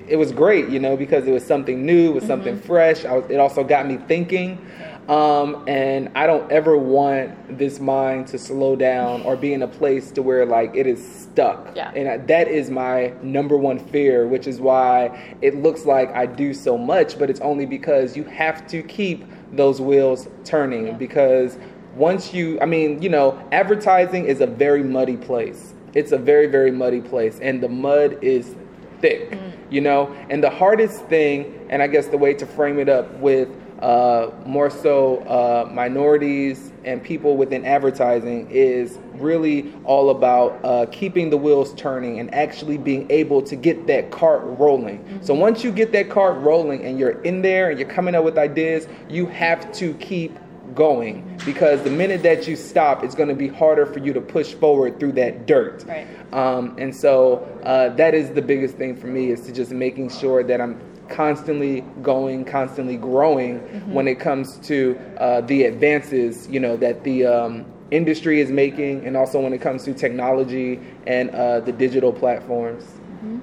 it 0.08 0.16
was 0.16 0.32
great, 0.32 0.70
you 0.70 0.80
know, 0.80 0.98
because 0.98 1.28
it 1.28 1.32
was 1.32 1.46
something 1.46 1.86
new, 1.86 2.12
it 2.12 2.16
was 2.16 2.24
something 2.26 2.56
mm-hmm. 2.56 2.68
fresh. 2.68 3.04
Was, 3.04 3.30
it 3.30 3.40
also 3.40 3.64
got 3.64 3.88
me 3.88 3.98
thinking. 4.08 4.66
Um, 5.08 5.64
and 5.70 6.10
I 6.16 6.28
don't 6.28 6.52
ever 6.52 6.78
want 6.78 7.58
this 7.58 7.80
mind 7.80 8.28
to 8.28 8.38
slow 8.38 8.76
down 8.76 9.22
or 9.22 9.38
be 9.38 9.54
in 9.54 9.62
a 9.62 9.68
place 9.68 10.12
to 10.12 10.22
where 10.22 10.46
like 10.46 10.76
it 10.76 10.86
is 10.86 11.06
stuck. 11.22 11.74
Yeah. 11.76 11.92
And 11.96 12.10
I, 12.10 12.18
that 12.18 12.50
is 12.50 12.70
my 12.70 13.14
number 13.22 13.56
one 13.56 13.80
fear, 13.80 14.28
which 14.28 14.48
is 14.48 14.60
why 14.60 15.38
it 15.42 15.56
looks 15.56 15.86
like 15.86 16.12
I 16.14 16.26
do 16.26 16.54
so 16.54 16.78
much, 16.78 17.18
but 17.18 17.30
it's 17.30 17.40
only 17.40 17.66
because 17.66 18.18
you 18.18 18.26
have 18.26 18.68
to 18.68 18.84
keep 18.84 19.26
those 19.54 19.80
wheels 19.80 20.28
turning 20.44 20.88
yeah. 20.88 20.94
because 20.94 21.58
once 21.96 22.34
you, 22.34 22.60
I 22.60 22.66
mean, 22.66 23.02
you 23.02 23.10
know, 23.10 23.42
advertising 23.54 24.26
is 24.26 24.42
a 24.42 24.48
very 24.48 24.84
muddy 24.84 25.16
place. 25.16 25.74
It's 25.94 26.12
a 26.12 26.18
very, 26.18 26.48
very 26.48 26.70
muddy 26.70 27.02
place, 27.02 27.40
and 27.40 27.64
the 27.64 27.70
mud 27.70 28.20
is 28.22 28.56
thick, 29.00 29.32
mm. 29.32 29.52
you 29.70 29.82
know? 29.82 30.14
And 30.30 30.44
the 30.44 30.50
hardest 30.50 31.06
thing, 31.06 31.68
and 31.70 31.82
I 31.82 31.88
guess 31.88 32.08
the 32.08 32.18
way 32.18 32.34
to 32.36 32.46
frame 32.46 32.80
it 32.80 32.90
up 32.90 33.12
with 33.16 33.50
uh, 33.80 34.32
more 34.46 34.70
so 34.70 35.20
uh, 35.28 35.70
minorities 35.72 36.72
and 36.84 37.04
people 37.04 37.38
within 37.38 37.64
advertising 37.64 38.48
is 38.50 38.98
really 39.14 39.72
all 39.84 40.10
about 40.10 40.60
uh, 40.64 40.86
keeping 40.92 41.30
the 41.30 41.38
wheels 41.38 41.74
turning 41.76 42.20
and 42.20 42.34
actually 42.34 42.78
being 42.78 43.06
able 43.12 43.42
to 43.42 43.56
get 43.56 43.86
that 43.88 44.10
cart 44.10 44.42
rolling. 44.44 45.00
Mm-hmm. 45.00 45.24
So 45.24 45.34
once 45.34 45.64
you 45.64 45.72
get 45.72 45.92
that 45.92 46.10
cart 46.10 46.38
rolling 46.38 46.86
and 46.86 46.98
you're 46.98 47.22
in 47.22 47.42
there 47.42 47.70
and 47.70 47.80
you're 47.80 47.90
coming 47.90 48.16
up 48.16 48.24
with 48.24 48.38
ideas, 48.38 48.88
you 49.10 49.28
have 49.28 49.72
to 49.74 49.94
keep 49.96 50.38
going 50.76 51.40
because 51.46 51.82
the 51.84 51.90
minute 51.90 52.24
that 52.24 52.48
you 52.48 52.56
stop, 52.56 53.04
it's 53.04 53.16
going 53.16 53.30
to 53.30 53.36
be 53.36 53.48
harder 53.48 53.86
for 53.86 54.00
you 54.00 54.14
to 54.14 54.22
push 54.22 54.54
forward 54.54 55.00
through 55.00 55.14
that 55.14 55.46
dirt. 55.46 55.84
Right. 55.88 56.08
Um, 56.34 56.76
and 56.78 56.96
so 56.96 57.40
uh, 57.64 57.90
that 57.96 58.14
is 58.14 58.32
the 58.32 58.42
biggest 58.42 58.76
thing 58.76 58.96
for 58.96 59.08
me 59.08 59.30
is 59.30 59.42
to 59.42 59.52
just 59.52 59.72
making 59.72 60.10
sure 60.10 60.44
that 60.44 60.60
I'm 60.62 60.80
constantly 61.10 61.82
going, 62.02 62.46
constantly 62.46 62.98
growing 62.98 63.60
mm-hmm. 63.60 63.94
when 63.94 64.08
it 64.08 64.20
comes 64.20 64.58
to 64.68 65.00
uh, 65.18 65.42
the 65.42 65.64
advances, 65.64 66.48
you 66.48 66.60
know, 66.60 66.78
that 66.78 67.04
the 67.04 67.26
um, 67.26 67.66
industry 67.92 68.42
is 68.42 68.52
making, 68.52 69.06
and 69.06 69.16
also 69.16 69.40
when 69.40 69.54
it 69.54 69.62
comes 69.62 69.84
to 69.86 69.94
technology 69.94 70.80
and 71.06 71.30
uh, 71.30 71.60
the 71.62 71.72
digital 71.72 72.12
platforms. 72.12 72.84
Mm-hmm. 72.84 73.40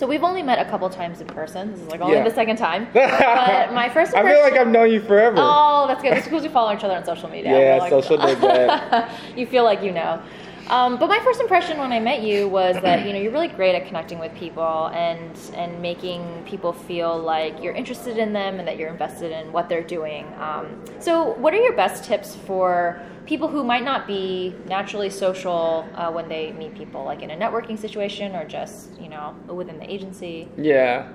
So 0.00 0.06
we've 0.06 0.24
only 0.24 0.42
met 0.42 0.66
a 0.66 0.70
couple 0.70 0.88
times 0.88 1.20
in 1.20 1.26
person. 1.26 1.72
This 1.72 1.80
is 1.80 1.88
like 1.88 2.00
only 2.00 2.16
yeah. 2.16 2.24
the 2.24 2.34
second 2.34 2.56
time. 2.56 2.88
But 2.94 3.74
my 3.74 3.90
first. 3.90 4.14
impression, 4.14 4.26
I 4.26 4.32
feel 4.32 4.40
like 4.40 4.54
I've 4.54 4.68
known 4.68 4.90
you 4.90 5.02
forever. 5.02 5.36
Oh, 5.38 5.84
that's 5.86 6.00
good. 6.00 6.14
It's 6.14 6.24
because 6.24 6.42
we 6.42 6.48
follow 6.48 6.74
each 6.74 6.82
other 6.82 6.94
on 6.94 7.04
social 7.04 7.28
media. 7.28 7.76
Yeah, 7.76 7.76
like, 7.76 7.90
social 7.90 8.16
media. 8.26 9.14
you 9.36 9.46
feel 9.46 9.62
like 9.62 9.82
you 9.82 9.92
know. 9.92 10.22
Um, 10.68 10.98
but 10.98 11.08
my 11.08 11.18
first 11.18 11.38
impression 11.38 11.76
when 11.76 11.92
I 11.92 12.00
met 12.00 12.22
you 12.22 12.48
was 12.48 12.80
that 12.80 13.06
you 13.06 13.12
know 13.12 13.18
you're 13.18 13.32
really 13.32 13.48
great 13.48 13.74
at 13.74 13.86
connecting 13.88 14.18
with 14.18 14.34
people 14.36 14.86
and 14.94 15.38
and 15.54 15.82
making 15.82 16.44
people 16.46 16.72
feel 16.72 17.18
like 17.18 17.62
you're 17.62 17.74
interested 17.74 18.16
in 18.16 18.32
them 18.32 18.58
and 18.58 18.66
that 18.66 18.78
you're 18.78 18.88
invested 18.88 19.32
in 19.32 19.52
what 19.52 19.68
they're 19.68 19.82
doing. 19.82 20.32
Um, 20.40 20.82
so, 20.98 21.34
what 21.34 21.52
are 21.52 21.60
your 21.60 21.74
best 21.74 22.04
tips 22.04 22.36
for 22.46 23.02
people 23.30 23.46
who 23.46 23.62
might 23.62 23.84
not 23.84 24.08
be 24.08 24.52
naturally 24.66 25.08
social 25.08 25.88
uh, 25.94 26.10
when 26.10 26.28
they 26.28 26.50
meet 26.54 26.74
people, 26.74 27.04
like 27.04 27.22
in 27.22 27.30
a 27.30 27.36
networking 27.36 27.78
situation 27.78 28.34
or 28.34 28.44
just 28.44 29.00
you 29.00 29.08
know 29.08 29.36
within 29.46 29.78
the 29.78 29.88
agency? 29.88 30.48
Yeah. 30.58 31.08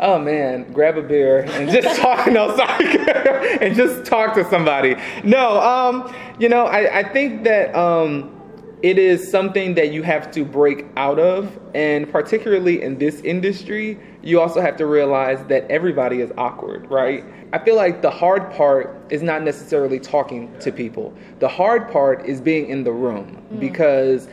Oh 0.00 0.18
man, 0.18 0.72
grab 0.72 0.98
a 0.98 1.02
beer 1.02 1.44
and 1.48 1.70
just 1.70 2.00
talk. 2.02 2.26
no, 2.26 2.56
sorry, 2.56 2.98
and 3.60 3.76
just 3.76 4.04
talk 4.04 4.34
to 4.34 4.44
somebody. 4.50 4.96
No, 5.22 5.60
um, 5.60 6.12
you 6.40 6.48
know, 6.48 6.66
I, 6.66 6.98
I 6.98 7.12
think 7.12 7.44
that 7.44 7.72
um, 7.76 8.42
it 8.82 8.98
is 8.98 9.30
something 9.30 9.74
that 9.74 9.92
you 9.92 10.02
have 10.02 10.32
to 10.32 10.44
break 10.44 10.86
out 10.96 11.20
of. 11.20 11.56
And 11.74 12.10
particularly 12.10 12.82
in 12.82 12.98
this 12.98 13.20
industry, 13.20 14.00
you 14.22 14.40
also 14.40 14.60
have 14.60 14.76
to 14.78 14.86
realize 14.86 15.44
that 15.46 15.70
everybody 15.70 16.20
is 16.20 16.32
awkward, 16.36 16.90
right? 16.90 17.24
I 17.52 17.58
feel 17.58 17.76
like 17.76 18.00
the 18.00 18.10
hard 18.10 18.50
part 18.52 18.96
is 19.10 19.22
not 19.22 19.42
necessarily 19.42 20.00
talking 20.00 20.52
to 20.60 20.72
people. 20.72 21.12
The 21.38 21.48
hard 21.48 21.90
part 21.90 22.24
is 22.24 22.40
being 22.40 22.68
in 22.68 22.82
the 22.82 22.92
room 22.92 23.42
mm. 23.52 23.60
because 23.60 24.28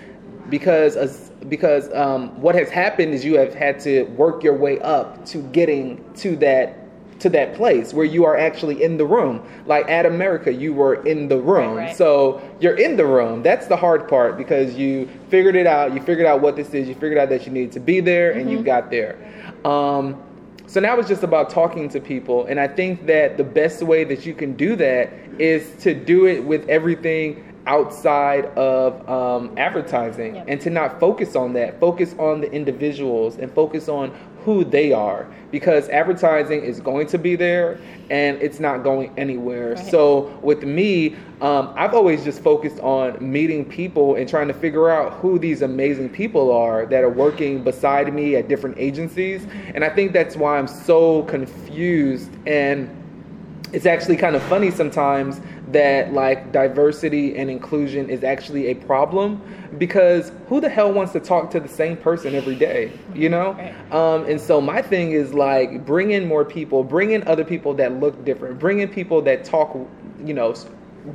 because 0.49 1.29
because 1.47 1.93
um, 1.93 2.29
what 2.41 2.55
has 2.55 2.69
happened 2.69 3.13
is 3.13 3.23
you 3.23 3.37
have 3.37 3.53
had 3.53 3.79
to 3.81 4.03
work 4.03 4.43
your 4.43 4.55
way 4.55 4.79
up 4.79 5.25
to 5.27 5.43
getting 5.49 6.03
to 6.15 6.35
that 6.37 6.75
to 7.19 7.29
that 7.29 7.53
place 7.53 7.93
where 7.93 8.05
you 8.05 8.23
are 8.23 8.37
actually 8.37 8.81
in 8.81 8.95
the 8.97 9.05
room. 9.05 9.45
Like 9.65 9.89
at 9.89 10.05
America, 10.05 10.53
you 10.53 10.73
were 10.73 11.05
in 11.05 11.27
the 11.27 11.37
room. 11.37 11.75
Right, 11.75 11.87
right. 11.87 11.95
So 11.95 12.41
you're 12.61 12.77
in 12.77 12.95
the 12.95 13.05
room. 13.05 13.43
That's 13.43 13.67
the 13.67 13.75
hard 13.75 14.07
part 14.07 14.37
because 14.37 14.75
you 14.75 15.09
figured 15.29 15.55
it 15.55 15.67
out. 15.67 15.93
You 15.93 16.01
figured 16.01 16.25
out 16.25 16.41
what 16.41 16.55
this 16.55 16.73
is. 16.73 16.87
You 16.87 16.93
figured 16.93 17.17
out 17.17 17.29
that 17.29 17.45
you 17.45 17.51
needed 17.51 17.73
to 17.73 17.79
be 17.79 17.99
there 17.99 18.31
and 18.31 18.43
mm-hmm. 18.43 18.51
you 18.51 18.63
got 18.63 18.89
there. 18.89 19.17
Um, 19.65 20.21
so 20.69 20.79
now 20.79 20.99
it's 20.99 21.07
just 21.09 21.23
about 21.23 21.49
talking 21.49 21.89
to 21.89 21.99
people. 21.99 22.45
And 22.45 22.59
I 22.59 22.67
think 22.67 23.07
that 23.07 23.37
the 23.37 23.43
best 23.43 23.81
way 23.81 24.03
that 24.03 24.27
you 24.27 24.35
can 24.35 24.53
do 24.53 24.75
that 24.75 25.11
is 25.39 25.67
to 25.81 25.95
do 25.95 26.27
it 26.27 26.43
with 26.43 26.69
everything 26.69 27.43
outside 27.67 28.45
of 28.57 29.07
um, 29.09 29.57
advertising 29.57 30.35
yep. 30.35 30.45
and 30.47 30.61
to 30.61 30.69
not 30.69 30.99
focus 30.99 31.35
on 31.35 31.53
that. 31.53 31.79
Focus 31.79 32.15
on 32.17 32.41
the 32.41 32.51
individuals 32.51 33.37
and 33.37 33.51
focus 33.53 33.89
on 33.89 34.11
who 34.45 34.63
they 34.63 34.91
are 34.91 35.27
because 35.51 35.89
advertising 35.89 36.63
is 36.63 36.79
going 36.79 37.05
to 37.07 37.17
be 37.17 37.35
there 37.35 37.79
and 38.09 38.41
it's 38.41 38.59
not 38.59 38.83
going 38.83 39.11
anywhere. 39.17 39.75
Right. 39.75 39.85
So 39.87 40.37
with 40.41 40.63
me, 40.63 41.15
um, 41.41 41.73
I've 41.75 41.93
always 41.93 42.23
just 42.23 42.41
focused 42.41 42.79
on 42.79 43.17
meeting 43.19 43.65
people 43.65 44.15
and 44.15 44.27
trying 44.27 44.47
to 44.47 44.53
figure 44.53 44.89
out 44.89 45.13
who 45.13 45.37
these 45.37 45.61
amazing 45.61 46.09
people 46.09 46.51
are 46.51 46.85
that 46.87 47.03
are 47.03 47.09
working 47.09 47.63
beside 47.63 48.13
me 48.13 48.35
at 48.35 48.47
different 48.47 48.77
agencies. 48.77 49.41
Mm-hmm. 49.41 49.71
And 49.75 49.83
I 49.83 49.89
think 49.89 50.13
that's 50.13 50.35
why 50.35 50.57
I'm 50.57 50.67
so 50.67 51.23
confused 51.23 52.31
and 52.47 52.89
it's 53.71 53.85
actually 53.85 54.17
kind 54.17 54.35
of 54.35 54.41
funny 54.43 54.71
sometimes 54.71 55.39
that 55.67 56.13
like 56.13 56.51
diversity 56.51 57.37
and 57.37 57.49
inclusion 57.49 58.09
is 58.09 58.23
actually 58.23 58.67
a 58.67 58.75
problem 58.75 59.41
because 59.77 60.31
who 60.47 60.59
the 60.59 60.69
hell 60.69 60.91
wants 60.91 61.13
to 61.13 61.19
talk 61.19 61.51
to 61.51 61.59
the 61.59 61.67
same 61.67 61.95
person 61.95 62.33
every 62.33 62.55
day 62.55 62.91
you 63.13 63.29
know 63.29 63.51
um, 63.91 64.25
and 64.25 64.39
so 64.39 64.59
my 64.59 64.81
thing 64.81 65.11
is 65.11 65.33
like 65.33 65.85
bring 65.85 66.11
in 66.11 66.27
more 66.27 66.43
people 66.43 66.83
bring 66.83 67.11
in 67.11 67.25
other 67.27 67.45
people 67.45 67.73
that 67.73 67.99
look 67.99 68.23
different 68.25 68.57
bring 68.59 68.79
in 68.79 68.87
people 68.87 69.21
that 69.21 69.43
talk 69.43 69.77
you 70.23 70.33
know 70.33 70.53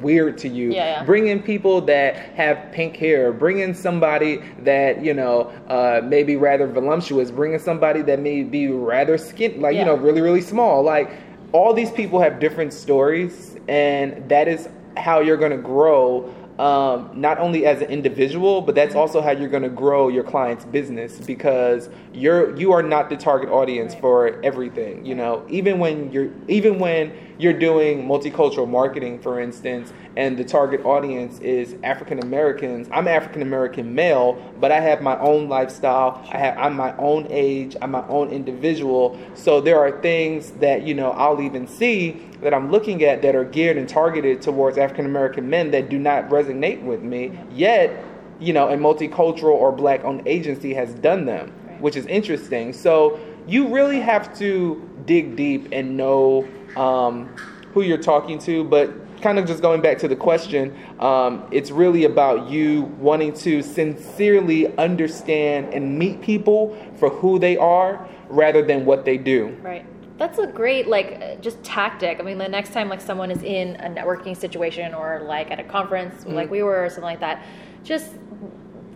weird 0.00 0.38
to 0.38 0.48
you. 0.48 0.72
Yeah, 0.72 0.98
yeah. 0.98 1.04
Bring 1.04 1.28
in 1.28 1.42
people 1.42 1.80
that 1.82 2.16
have 2.34 2.72
pink 2.72 2.96
hair. 2.96 3.32
Bring 3.32 3.58
in 3.60 3.74
somebody 3.74 4.42
that 4.60 5.04
you 5.04 5.14
know 5.14 5.52
uh, 5.68 6.00
may 6.04 6.22
be 6.22 6.36
rather 6.36 6.66
voluptuous. 6.66 7.30
Bring 7.30 7.52
in 7.52 7.60
somebody 7.60 8.02
that 8.02 8.20
may 8.20 8.42
be 8.42 8.68
rather 8.68 9.18
skin, 9.18 9.60
like 9.60 9.74
yeah. 9.74 9.80
you 9.80 9.86
know, 9.86 9.94
really 9.94 10.20
really 10.20 10.40
small. 10.40 10.82
Like 10.82 11.10
all 11.54 11.72
these 11.72 11.92
people 11.92 12.20
have 12.20 12.40
different 12.40 12.72
stories 12.72 13.56
and 13.68 14.28
that 14.28 14.48
is 14.48 14.68
how 14.96 15.20
you're 15.20 15.36
going 15.36 15.52
to 15.52 15.56
grow 15.56 16.34
um, 16.58 17.10
not 17.14 17.38
only 17.38 17.66
as 17.66 17.80
an 17.80 17.90
individual, 17.90 18.60
but 18.60 18.76
that's 18.76 18.94
also 18.94 19.20
how 19.20 19.32
you're 19.32 19.48
going 19.48 19.64
to 19.64 19.68
grow 19.68 20.08
your 20.08 20.22
client's 20.22 20.64
business 20.64 21.18
because 21.18 21.88
you're 22.12 22.56
you 22.56 22.70
are 22.70 22.82
not 22.82 23.08
the 23.10 23.16
target 23.16 23.48
audience 23.48 23.92
for 23.92 24.40
everything. 24.44 25.04
You 25.04 25.16
know, 25.16 25.44
even 25.48 25.80
when 25.80 26.12
you're 26.12 26.30
even 26.46 26.78
when 26.78 27.12
you're 27.38 27.58
doing 27.58 28.06
multicultural 28.06 28.68
marketing, 28.68 29.18
for 29.18 29.40
instance, 29.40 29.92
and 30.16 30.36
the 30.36 30.44
target 30.44 30.84
audience 30.84 31.38
is 31.40 31.74
African 31.82 32.20
Americans. 32.20 32.88
I'm 32.92 33.08
African 33.08 33.42
American 33.42 33.94
male, 33.94 34.34
but 34.60 34.70
I 34.70 34.80
have 34.80 35.02
my 35.02 35.18
own 35.18 35.48
lifestyle. 35.48 36.22
I 36.32 36.38
have 36.38 36.58
I'm 36.58 36.74
my 36.74 36.96
own 36.96 37.26
age. 37.30 37.76
I'm 37.82 37.90
my 37.90 38.06
own 38.08 38.30
individual. 38.30 39.18
So 39.34 39.60
there 39.60 39.80
are 39.80 40.00
things 40.00 40.52
that 40.52 40.82
you 40.82 40.94
know 40.94 41.10
I'll 41.10 41.40
even 41.40 41.66
see 41.66 42.22
that 42.40 42.54
I'm 42.54 42.70
looking 42.70 43.02
at 43.02 43.22
that 43.22 43.34
are 43.34 43.44
geared 43.44 43.76
and 43.76 43.88
targeted 43.88 44.42
towards 44.42 44.78
African 44.78 45.06
American 45.06 45.50
men 45.50 45.70
that 45.72 45.88
do 45.88 45.98
not 45.98 46.28
resonate 46.28 46.82
with 46.82 47.02
me. 47.02 47.36
Yet, 47.52 48.04
you 48.38 48.52
know, 48.52 48.68
a 48.68 48.76
multicultural 48.76 49.54
or 49.54 49.72
black 49.72 50.04
owned 50.04 50.26
agency 50.26 50.74
has 50.74 50.94
done 50.94 51.24
them, 51.24 51.50
which 51.80 51.96
is 51.96 52.06
interesting. 52.06 52.72
So 52.72 53.18
you 53.46 53.68
really 53.68 54.00
have 54.00 54.36
to 54.38 54.88
dig 55.06 55.36
deep 55.36 55.68
and 55.72 55.96
know 55.96 56.46
um, 56.76 57.26
who 57.72 57.82
you're 57.82 57.98
talking 57.98 58.38
to, 58.38 58.64
but 58.64 58.92
kind 59.24 59.38
of 59.38 59.46
just 59.46 59.62
going 59.62 59.80
back 59.80 59.96
to 59.96 60.06
the 60.06 60.14
question, 60.14 60.76
um, 61.00 61.48
it's 61.50 61.70
really 61.70 62.04
about 62.04 62.50
you 62.50 62.82
wanting 62.98 63.32
to 63.32 63.62
sincerely 63.62 64.76
understand 64.76 65.72
and 65.72 65.98
meet 65.98 66.20
people 66.20 66.76
for 66.98 67.08
who 67.08 67.38
they 67.38 67.56
are 67.56 68.06
rather 68.28 68.62
than 68.62 68.84
what 68.84 69.06
they 69.06 69.16
do. 69.16 69.46
Right. 69.62 69.86
That's 70.18 70.38
a 70.38 70.46
great 70.46 70.88
like 70.88 71.40
just 71.40 71.60
tactic. 71.64 72.20
I 72.20 72.22
mean, 72.22 72.36
the 72.36 72.48
next 72.48 72.74
time 72.74 72.90
like 72.90 73.00
someone 73.00 73.30
is 73.30 73.42
in 73.42 73.76
a 73.76 73.88
networking 73.88 74.36
situation 74.36 74.92
or 74.92 75.22
like 75.26 75.50
at 75.50 75.58
a 75.58 75.64
conference, 75.64 76.22
mm-hmm. 76.22 76.34
like 76.34 76.50
we 76.50 76.62
were 76.62 76.84
or 76.84 76.90
something 76.90 77.04
like 77.04 77.20
that, 77.20 77.46
just 77.82 78.12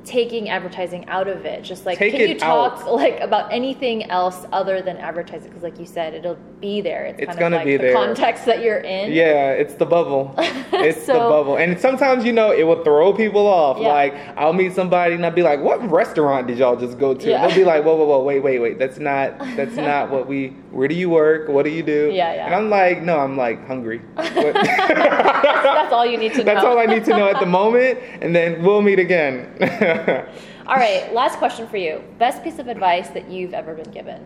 taking 0.09 0.49
advertising 0.49 1.07
out 1.09 1.29
of 1.29 1.45
it 1.45 1.63
just 1.63 1.85
like 1.87 1.99
Take 1.99 2.13
can 2.13 2.29
you 2.29 2.39
talk 2.39 2.81
out. 2.81 2.95
like 2.95 3.21
about 3.21 3.53
anything 3.53 4.05
else 4.11 4.47
other 4.53 4.81
than 4.81 4.97
advertising 4.97 5.49
because 5.51 5.63
like 5.63 5.79
you 5.79 5.85
said 5.87 6.15
it'll 6.15 6.39
be 6.61 6.81
there 6.81 7.05
it's, 7.05 7.19
It's 7.21 7.27
kind 7.29 7.39
gonna 7.39 7.57
of 7.57 7.61
like 7.61 7.67
be 7.67 7.77
the 7.77 7.83
there. 7.85 7.95
context 7.95 8.47
that 8.47 8.63
you're 8.63 8.79
in 8.79 9.13
Yeah, 9.13 9.51
it's 9.53 9.75
the 9.75 9.87
bubble. 9.87 10.35
It's 10.71 11.07
the 11.07 11.15
bubble. 11.15 11.57
And 11.57 11.81
sometimes, 11.81 12.25
you 12.25 12.33
know, 12.33 12.53
it 12.53 12.63
will 12.63 12.85
throw 12.85 13.13
people 13.13 13.47
off. 13.49 13.79
Yeah. 13.81 13.89
Like, 13.89 14.15
I'll 14.37 14.53
meet 14.53 14.75
somebody 14.75 15.15
and 15.15 15.25
I'll 15.25 15.33
be 15.33 15.43
like, 15.43 15.61
what 15.61 15.83
restaurant 15.91 16.47
did 16.47 16.59
y'all 16.59 16.77
just 16.77 16.99
go 16.99 17.15
to? 17.15 17.29
Yeah. 17.29 17.47
They'll 17.49 17.57
be 17.57 17.65
like, 17.65 17.85
whoa, 17.85 17.97
whoa, 17.97 18.05
whoa, 18.05 18.23
wait, 18.23 18.41
wait, 18.41 18.59
wait. 18.61 18.79
That's 18.79 18.99
not, 18.99 19.39
that's 19.57 19.75
not 19.91 20.11
what 20.11 20.29
we, 20.29 20.51
where 20.71 20.89
do 20.89 20.95
you 20.95 21.09
work? 21.09 21.49
What 21.49 21.65
do 21.65 21.71
you 21.71 21.83
do? 21.83 22.11
Yeah, 22.13 22.35
yeah. 22.35 22.47
And 22.47 22.55
I'm 22.55 22.69
like, 22.71 23.03
no, 23.03 23.19
I'm 23.19 23.37
like 23.37 23.67
hungry. 23.67 24.03
That's 24.17 25.93
all 25.93 26.05
you 26.05 26.19
need 26.19 26.33
to 26.33 26.39
know 26.39 26.45
that's 26.45 26.65
all 26.65 26.79
I 26.79 26.87
need 26.87 27.05
to 27.07 27.11
know 27.11 27.29
at 27.29 27.41
the 27.41 27.47
moment. 27.47 27.99
And 28.21 28.35
then 28.35 28.63
we'll 28.63 28.83
meet 28.83 28.99
again. 28.99 29.57
all 30.69 30.77
right 30.77 31.13
last 31.15 31.39
question 31.39 31.67
for 31.67 31.79
you 31.79 32.03
best 32.19 32.45
piece 32.45 32.59
of 32.59 32.69
advice 32.69 33.09
that 33.09 33.31
you've 33.31 33.55
ever 33.55 33.75
been 33.75 33.91
given 33.91 34.23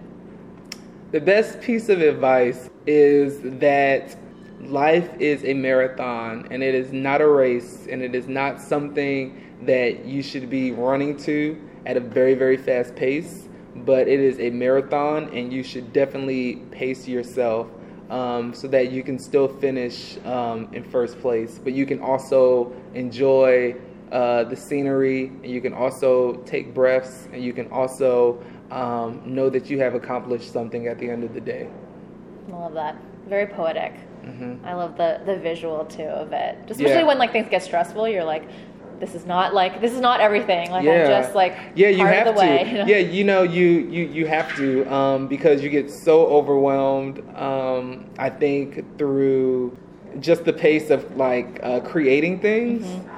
The 1.12 1.20
best 1.20 1.60
piece 1.60 1.88
of 1.88 2.00
advice 2.00 2.68
is 2.84 3.40
that 3.60 4.16
life 4.60 5.08
is 5.20 5.44
a 5.44 5.54
marathon 5.54 6.48
and 6.50 6.62
it 6.62 6.74
is 6.74 6.92
not 6.92 7.20
a 7.20 7.28
race 7.28 7.86
and 7.88 8.02
it 8.02 8.14
is 8.14 8.26
not 8.26 8.60
something 8.60 9.56
that 9.62 10.04
you 10.04 10.22
should 10.22 10.50
be 10.50 10.72
running 10.72 11.16
to 11.18 11.56
at 11.86 11.96
a 11.96 12.00
very, 12.00 12.34
very 12.34 12.56
fast 12.56 12.94
pace, 12.94 13.48
but 13.74 14.08
it 14.08 14.20
is 14.20 14.38
a 14.38 14.50
marathon 14.50 15.28
and 15.34 15.52
you 15.52 15.62
should 15.62 15.92
definitely 15.92 16.56
pace 16.70 17.08
yourself 17.08 17.68
um, 18.10 18.52
so 18.52 18.68
that 18.68 18.92
you 18.92 19.02
can 19.02 19.18
still 19.18 19.48
finish 19.48 20.18
um, 20.26 20.68
in 20.72 20.84
first 20.84 21.18
place, 21.20 21.58
but 21.62 21.72
you 21.72 21.86
can 21.86 22.00
also 22.00 22.72
enjoy 22.94 23.74
uh, 24.10 24.44
the 24.44 24.56
scenery 24.56 25.28
and 25.28 25.46
you 25.46 25.60
can 25.60 25.72
also 25.72 26.34
take 26.44 26.74
breaths 26.74 27.28
and 27.32 27.42
you 27.42 27.54
can 27.54 27.70
also 27.72 28.42
um, 28.70 29.22
know 29.24 29.48
that 29.48 29.70
you 29.70 29.78
have 29.78 29.94
accomplished 29.94 30.52
something 30.52 30.86
at 30.88 30.98
the 30.98 31.08
end 31.08 31.24
of 31.24 31.32
the 31.32 31.40
day. 31.40 31.68
I 32.48 32.52
love 32.52 32.74
that. 32.74 32.96
Very 33.26 33.46
poetic. 33.46 33.94
Mm-hmm. 34.24 34.64
I 34.64 34.74
love 34.74 34.96
the 34.96 35.20
the 35.24 35.36
visual 35.36 35.84
too 35.84 36.02
of 36.02 36.32
it. 36.32 36.58
Especially 36.68 37.00
Yeah. 37.00 37.06
when 37.06 37.18
like 37.18 37.32
things 37.32 37.48
get 37.48 37.62
stressful, 37.62 38.08
you're 38.08 38.24
like, 38.24 38.48
this 39.02 39.16
is 39.16 39.26
not 39.26 39.52
like 39.52 39.80
this 39.80 39.92
is 39.92 39.98
not 39.98 40.20
everything. 40.20 40.70
Like 40.70 40.84
yeah. 40.84 40.92
I'm 40.92 41.08
just 41.08 41.34
like 41.34 41.58
yeah, 41.74 41.88
you 41.88 42.06
have 42.06 42.28
of 42.28 42.36
the 42.36 42.40
to. 42.40 42.46
way. 42.46 42.66
you 42.70 42.78
know? 42.78 42.86
Yeah, 42.86 42.98
you 42.98 43.24
know, 43.24 43.42
you 43.42 43.64
you 43.64 44.04
you 44.04 44.26
have 44.28 44.54
to 44.56 44.84
um, 44.94 45.26
because 45.26 45.60
you 45.60 45.70
get 45.70 45.90
so 45.90 46.24
overwhelmed. 46.26 47.18
Um, 47.36 48.08
I 48.16 48.30
think 48.30 48.98
through 48.98 49.76
just 50.20 50.44
the 50.44 50.52
pace 50.52 50.90
of 50.90 51.16
like 51.16 51.58
uh, 51.64 51.80
creating 51.80 52.38
things. 52.38 52.86
Mm-hmm. 52.86 53.08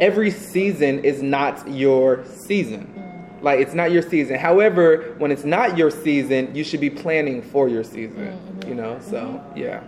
Every 0.00 0.30
season 0.30 1.04
is 1.04 1.22
not 1.22 1.70
your 1.70 2.24
season. 2.24 2.86
Mm. 2.86 3.42
Like 3.42 3.60
it's 3.60 3.74
not 3.74 3.90
your 3.90 4.02
season. 4.02 4.38
However, 4.38 5.16
when 5.18 5.30
it's 5.30 5.44
not 5.44 5.76
your 5.76 5.90
season, 5.90 6.54
you 6.54 6.64
should 6.64 6.80
be 6.80 6.88
planning 6.88 7.42
for 7.42 7.68
your 7.68 7.84
season. 7.84 8.28
Mm-hmm. 8.28 8.68
You 8.70 8.74
know, 8.74 8.98
so 9.02 9.44
yeah. 9.54 9.82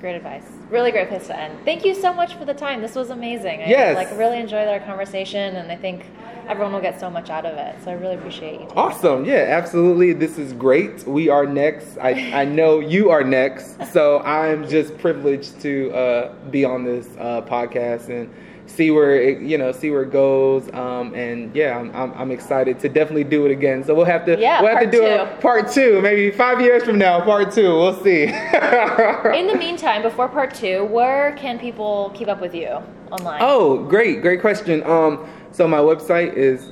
Great 0.00 0.14
advice. 0.14 0.44
Really 0.70 0.92
great 0.92 1.08
place 1.08 1.26
to 1.26 1.36
end. 1.36 1.58
Thank 1.64 1.84
you 1.84 1.92
so 1.94 2.12
much 2.12 2.34
for 2.34 2.44
the 2.44 2.54
time. 2.54 2.80
This 2.80 2.94
was 2.94 3.10
amazing. 3.10 3.62
I 3.62 3.68
Yes. 3.68 3.96
like 3.96 4.16
really 4.16 4.38
enjoyed 4.38 4.68
our 4.68 4.78
conversation 4.80 5.56
and 5.56 5.72
I 5.72 5.76
think 5.76 6.04
everyone 6.46 6.72
will 6.72 6.80
get 6.80 7.00
so 7.00 7.10
much 7.10 7.30
out 7.30 7.44
of 7.44 7.58
it. 7.58 7.74
So 7.84 7.90
I 7.90 7.94
really 7.94 8.14
appreciate 8.14 8.60
you. 8.60 8.68
Awesome. 8.76 9.24
Yeah, 9.24 9.46
absolutely. 9.48 10.12
This 10.12 10.38
is 10.38 10.52
great. 10.52 11.04
We 11.06 11.28
are 11.28 11.46
next. 11.46 11.98
I, 11.98 12.30
I 12.32 12.44
know 12.44 12.78
you 12.78 13.10
are 13.10 13.24
next. 13.24 13.92
So 13.92 14.20
I'm 14.20 14.68
just 14.68 14.96
privileged 14.98 15.60
to 15.62 15.90
uh, 15.92 16.32
be 16.50 16.64
on 16.64 16.84
this 16.84 17.08
uh, 17.18 17.42
podcast 17.42 18.08
and 18.08 18.32
see 18.68 18.90
where 18.90 19.20
it, 19.20 19.40
you 19.40 19.58
know, 19.58 19.72
see 19.72 19.90
where 19.90 20.02
it 20.02 20.12
goes. 20.12 20.72
Um, 20.72 21.14
and 21.14 21.54
yeah, 21.54 21.78
I'm, 21.78 21.90
I'm, 21.94 22.12
I'm 22.14 22.30
excited 22.30 22.78
to 22.80 22.88
definitely 22.88 23.24
do 23.24 23.44
it 23.46 23.50
again. 23.50 23.82
So 23.84 23.94
we'll 23.94 24.04
have 24.04 24.24
to, 24.26 24.38
Yeah, 24.38 24.60
we'll 24.62 24.74
have 24.76 24.84
to 24.84 24.90
do 24.90 25.00
two. 25.00 25.06
a 25.06 25.26
part 25.40 25.70
two, 25.70 26.00
maybe 26.00 26.30
five 26.30 26.60
years 26.60 26.84
from 26.84 26.98
now, 26.98 27.20
part 27.22 27.50
two. 27.52 27.74
We'll 27.74 28.00
see. 28.02 28.22
In 28.24 29.46
the 29.46 29.56
meantime, 29.58 30.02
before 30.02 30.28
part 30.28 30.54
two, 30.54 30.84
where 30.84 31.32
can 31.36 31.58
people 31.58 32.10
keep 32.14 32.28
up 32.28 32.40
with 32.40 32.54
you 32.54 32.80
online? 33.10 33.40
Oh, 33.42 33.82
great, 33.84 34.20
great 34.22 34.40
question. 34.40 34.82
Um, 34.84 35.28
so 35.50 35.66
my 35.66 35.78
website 35.78 36.34
is 36.34 36.66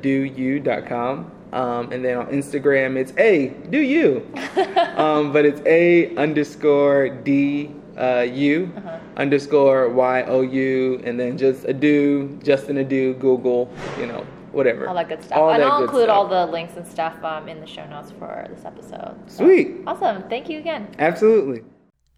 www.adou.com. 0.00 1.32
Um, 1.52 1.90
and 1.90 2.04
then 2.04 2.16
on 2.16 2.26
Instagram, 2.26 2.96
it's 2.96 3.12
a 3.16 3.48
do 3.70 3.78
you, 3.80 4.24
um, 4.96 5.32
but 5.32 5.44
it's 5.44 5.60
a 5.66 6.14
underscore 6.14 7.08
d 7.08 7.74
uh, 7.98 8.20
u 8.30 8.72
underscore 9.16 9.88
y 9.88 10.22
o 10.26 10.40
u, 10.42 11.00
and 11.04 11.18
then 11.18 11.36
just 11.38 11.64
adu, 11.66 12.42
Justin 12.42 12.76
adu, 12.76 13.18
Google, 13.18 13.70
you 13.98 14.06
know, 14.06 14.24
whatever. 14.52 14.88
all 14.88 14.94
that 14.94 15.08
good 15.08 15.22
stuff. 15.22 15.38
All 15.38 15.50
and 15.50 15.62
that 15.62 15.68
I'll 15.70 15.82
include 15.82 16.04
stuff. 16.04 16.16
all 16.16 16.26
the 16.28 16.46
links 16.46 16.76
and 16.76 16.86
stuff 16.86 17.22
um, 17.24 17.48
in 17.48 17.60
the 17.60 17.66
show 17.66 17.86
notes 17.86 18.10
for 18.18 18.46
this 18.50 18.64
episode. 18.64 19.16
So, 19.26 19.44
Sweet, 19.44 19.78
Awesome. 19.86 20.22
Thank 20.28 20.48
you 20.48 20.58
again. 20.58 20.88
absolutely. 20.98 21.62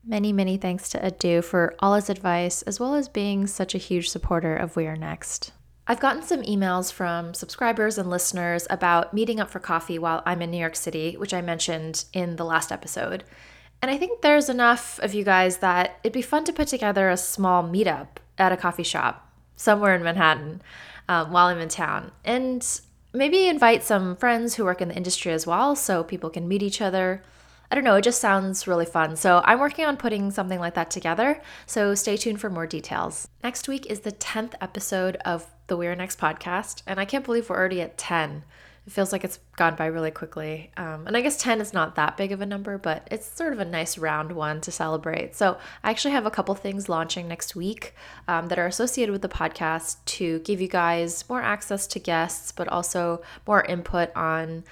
Many, 0.04 0.32
many 0.32 0.56
thanks 0.56 0.88
to 0.90 0.98
Adu 0.98 1.44
for 1.44 1.76
all 1.78 1.94
his 1.94 2.10
advice, 2.10 2.62
as 2.62 2.80
well 2.80 2.94
as 2.96 3.08
being 3.08 3.46
such 3.46 3.72
a 3.72 3.78
huge 3.78 4.10
supporter 4.10 4.56
of 4.56 4.74
We 4.74 4.86
Are 4.88 4.96
Next. 4.96 5.52
I've 5.86 6.00
gotten 6.00 6.22
some 6.22 6.42
emails 6.42 6.92
from 6.92 7.34
subscribers 7.34 7.98
and 7.98 8.10
listeners 8.10 8.66
about 8.68 9.14
meeting 9.14 9.38
up 9.38 9.48
for 9.48 9.60
coffee 9.60 10.00
while 10.00 10.20
I'm 10.26 10.42
in 10.42 10.50
New 10.50 10.58
York 10.58 10.74
City, 10.74 11.14
which 11.16 11.32
I 11.32 11.40
mentioned 11.40 12.04
in 12.12 12.34
the 12.34 12.44
last 12.44 12.72
episode. 12.72 13.22
And 13.82 13.90
I 13.90 13.98
think 13.98 14.22
there's 14.22 14.48
enough 14.48 15.00
of 15.00 15.12
you 15.12 15.24
guys 15.24 15.58
that 15.58 15.98
it'd 16.04 16.12
be 16.12 16.22
fun 16.22 16.44
to 16.44 16.52
put 16.52 16.68
together 16.68 17.10
a 17.10 17.16
small 17.16 17.64
meetup 17.64 18.06
at 18.38 18.52
a 18.52 18.56
coffee 18.56 18.84
shop 18.84 19.28
somewhere 19.56 19.94
in 19.94 20.04
Manhattan 20.04 20.62
um, 21.08 21.32
while 21.32 21.46
I'm 21.46 21.58
in 21.58 21.68
town. 21.68 22.12
And 22.24 22.64
maybe 23.12 23.48
invite 23.48 23.82
some 23.82 24.14
friends 24.16 24.54
who 24.54 24.64
work 24.64 24.80
in 24.80 24.88
the 24.88 24.94
industry 24.94 25.32
as 25.32 25.48
well 25.48 25.74
so 25.74 26.04
people 26.04 26.30
can 26.30 26.46
meet 26.46 26.62
each 26.62 26.80
other. 26.80 27.24
I 27.72 27.74
don't 27.74 27.84
know, 27.84 27.96
it 27.96 28.04
just 28.04 28.20
sounds 28.20 28.68
really 28.68 28.86
fun. 28.86 29.16
So 29.16 29.42
I'm 29.44 29.58
working 29.58 29.84
on 29.84 29.96
putting 29.96 30.30
something 30.30 30.60
like 30.60 30.74
that 30.74 30.90
together. 30.90 31.40
So 31.66 31.96
stay 31.96 32.16
tuned 32.16 32.40
for 32.40 32.50
more 32.50 32.66
details. 32.66 33.26
Next 33.42 33.66
week 33.66 33.86
is 33.86 34.00
the 34.00 34.12
10th 34.12 34.54
episode 34.60 35.16
of 35.24 35.46
the 35.66 35.76
We're 35.76 35.96
Next 35.96 36.20
podcast. 36.20 36.82
And 36.86 37.00
I 37.00 37.04
can't 37.04 37.24
believe 37.24 37.50
we're 37.50 37.56
already 37.56 37.80
at 37.80 37.98
10. 37.98 38.44
It 38.86 38.92
feels 38.92 39.12
like 39.12 39.22
it's 39.22 39.38
gone 39.56 39.76
by 39.76 39.86
really 39.86 40.10
quickly. 40.10 40.72
Um, 40.76 41.06
and 41.06 41.16
I 41.16 41.20
guess 41.20 41.36
10 41.36 41.60
is 41.60 41.72
not 41.72 41.94
that 41.94 42.16
big 42.16 42.32
of 42.32 42.40
a 42.40 42.46
number, 42.46 42.78
but 42.78 43.06
it's 43.10 43.26
sort 43.26 43.52
of 43.52 43.60
a 43.60 43.64
nice 43.64 43.96
round 43.96 44.32
one 44.32 44.60
to 44.62 44.72
celebrate. 44.72 45.36
So 45.36 45.56
I 45.84 45.90
actually 45.90 46.12
have 46.12 46.26
a 46.26 46.30
couple 46.30 46.54
things 46.56 46.88
launching 46.88 47.28
next 47.28 47.54
week 47.54 47.94
um, 48.26 48.48
that 48.48 48.58
are 48.58 48.66
associated 48.66 49.12
with 49.12 49.22
the 49.22 49.28
podcast 49.28 50.04
to 50.06 50.40
give 50.40 50.60
you 50.60 50.68
guys 50.68 51.28
more 51.28 51.40
access 51.40 51.86
to 51.88 52.00
guests, 52.00 52.50
but 52.50 52.66
also 52.68 53.22
more 53.46 53.62
input 53.64 54.10
on 54.16 54.64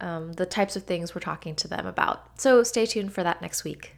um, 0.00 0.34
the 0.34 0.44
types 0.44 0.76
of 0.76 0.82
things 0.82 1.14
we're 1.14 1.20
talking 1.20 1.54
to 1.56 1.68
them 1.68 1.86
about. 1.86 2.38
So 2.38 2.62
stay 2.64 2.84
tuned 2.84 3.14
for 3.14 3.22
that 3.22 3.40
next 3.40 3.64
week. 3.64 3.96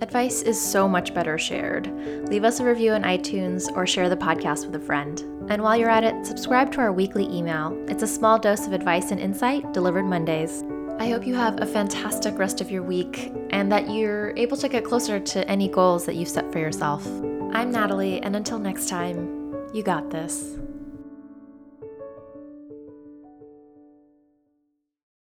Advice 0.00 0.42
is 0.42 0.60
so 0.60 0.88
much 0.88 1.14
better 1.14 1.38
shared. 1.38 1.86
Leave 2.28 2.44
us 2.44 2.60
a 2.60 2.64
review 2.64 2.92
on 2.92 3.02
iTunes 3.04 3.74
or 3.74 3.86
share 3.86 4.08
the 4.08 4.16
podcast 4.16 4.66
with 4.66 4.74
a 4.74 4.84
friend. 4.84 5.20
And 5.48 5.62
while 5.62 5.76
you're 5.76 5.90
at 5.90 6.04
it, 6.04 6.26
subscribe 6.26 6.70
to 6.72 6.80
our 6.80 6.92
weekly 6.92 7.24
email. 7.24 7.76
It's 7.88 8.02
a 8.02 8.06
small 8.06 8.38
dose 8.38 8.66
of 8.66 8.72
advice 8.72 9.10
and 9.10 9.20
insight 9.20 9.72
delivered 9.72 10.04
Mondays. 10.04 10.62
I 10.98 11.08
hope 11.08 11.26
you 11.26 11.34
have 11.34 11.60
a 11.60 11.66
fantastic 11.66 12.38
rest 12.38 12.60
of 12.60 12.70
your 12.70 12.82
week 12.82 13.32
and 13.50 13.72
that 13.72 13.90
you're 13.90 14.36
able 14.36 14.56
to 14.58 14.68
get 14.68 14.84
closer 14.84 15.18
to 15.18 15.48
any 15.48 15.68
goals 15.68 16.06
that 16.06 16.16
you've 16.16 16.28
set 16.28 16.52
for 16.52 16.58
yourself. 16.58 17.06
I'm 17.52 17.70
Natalie, 17.70 18.20
and 18.20 18.36
until 18.36 18.58
next 18.58 18.88
time, 18.88 19.54
you 19.72 19.82
got 19.82 20.10
this. 20.10 20.58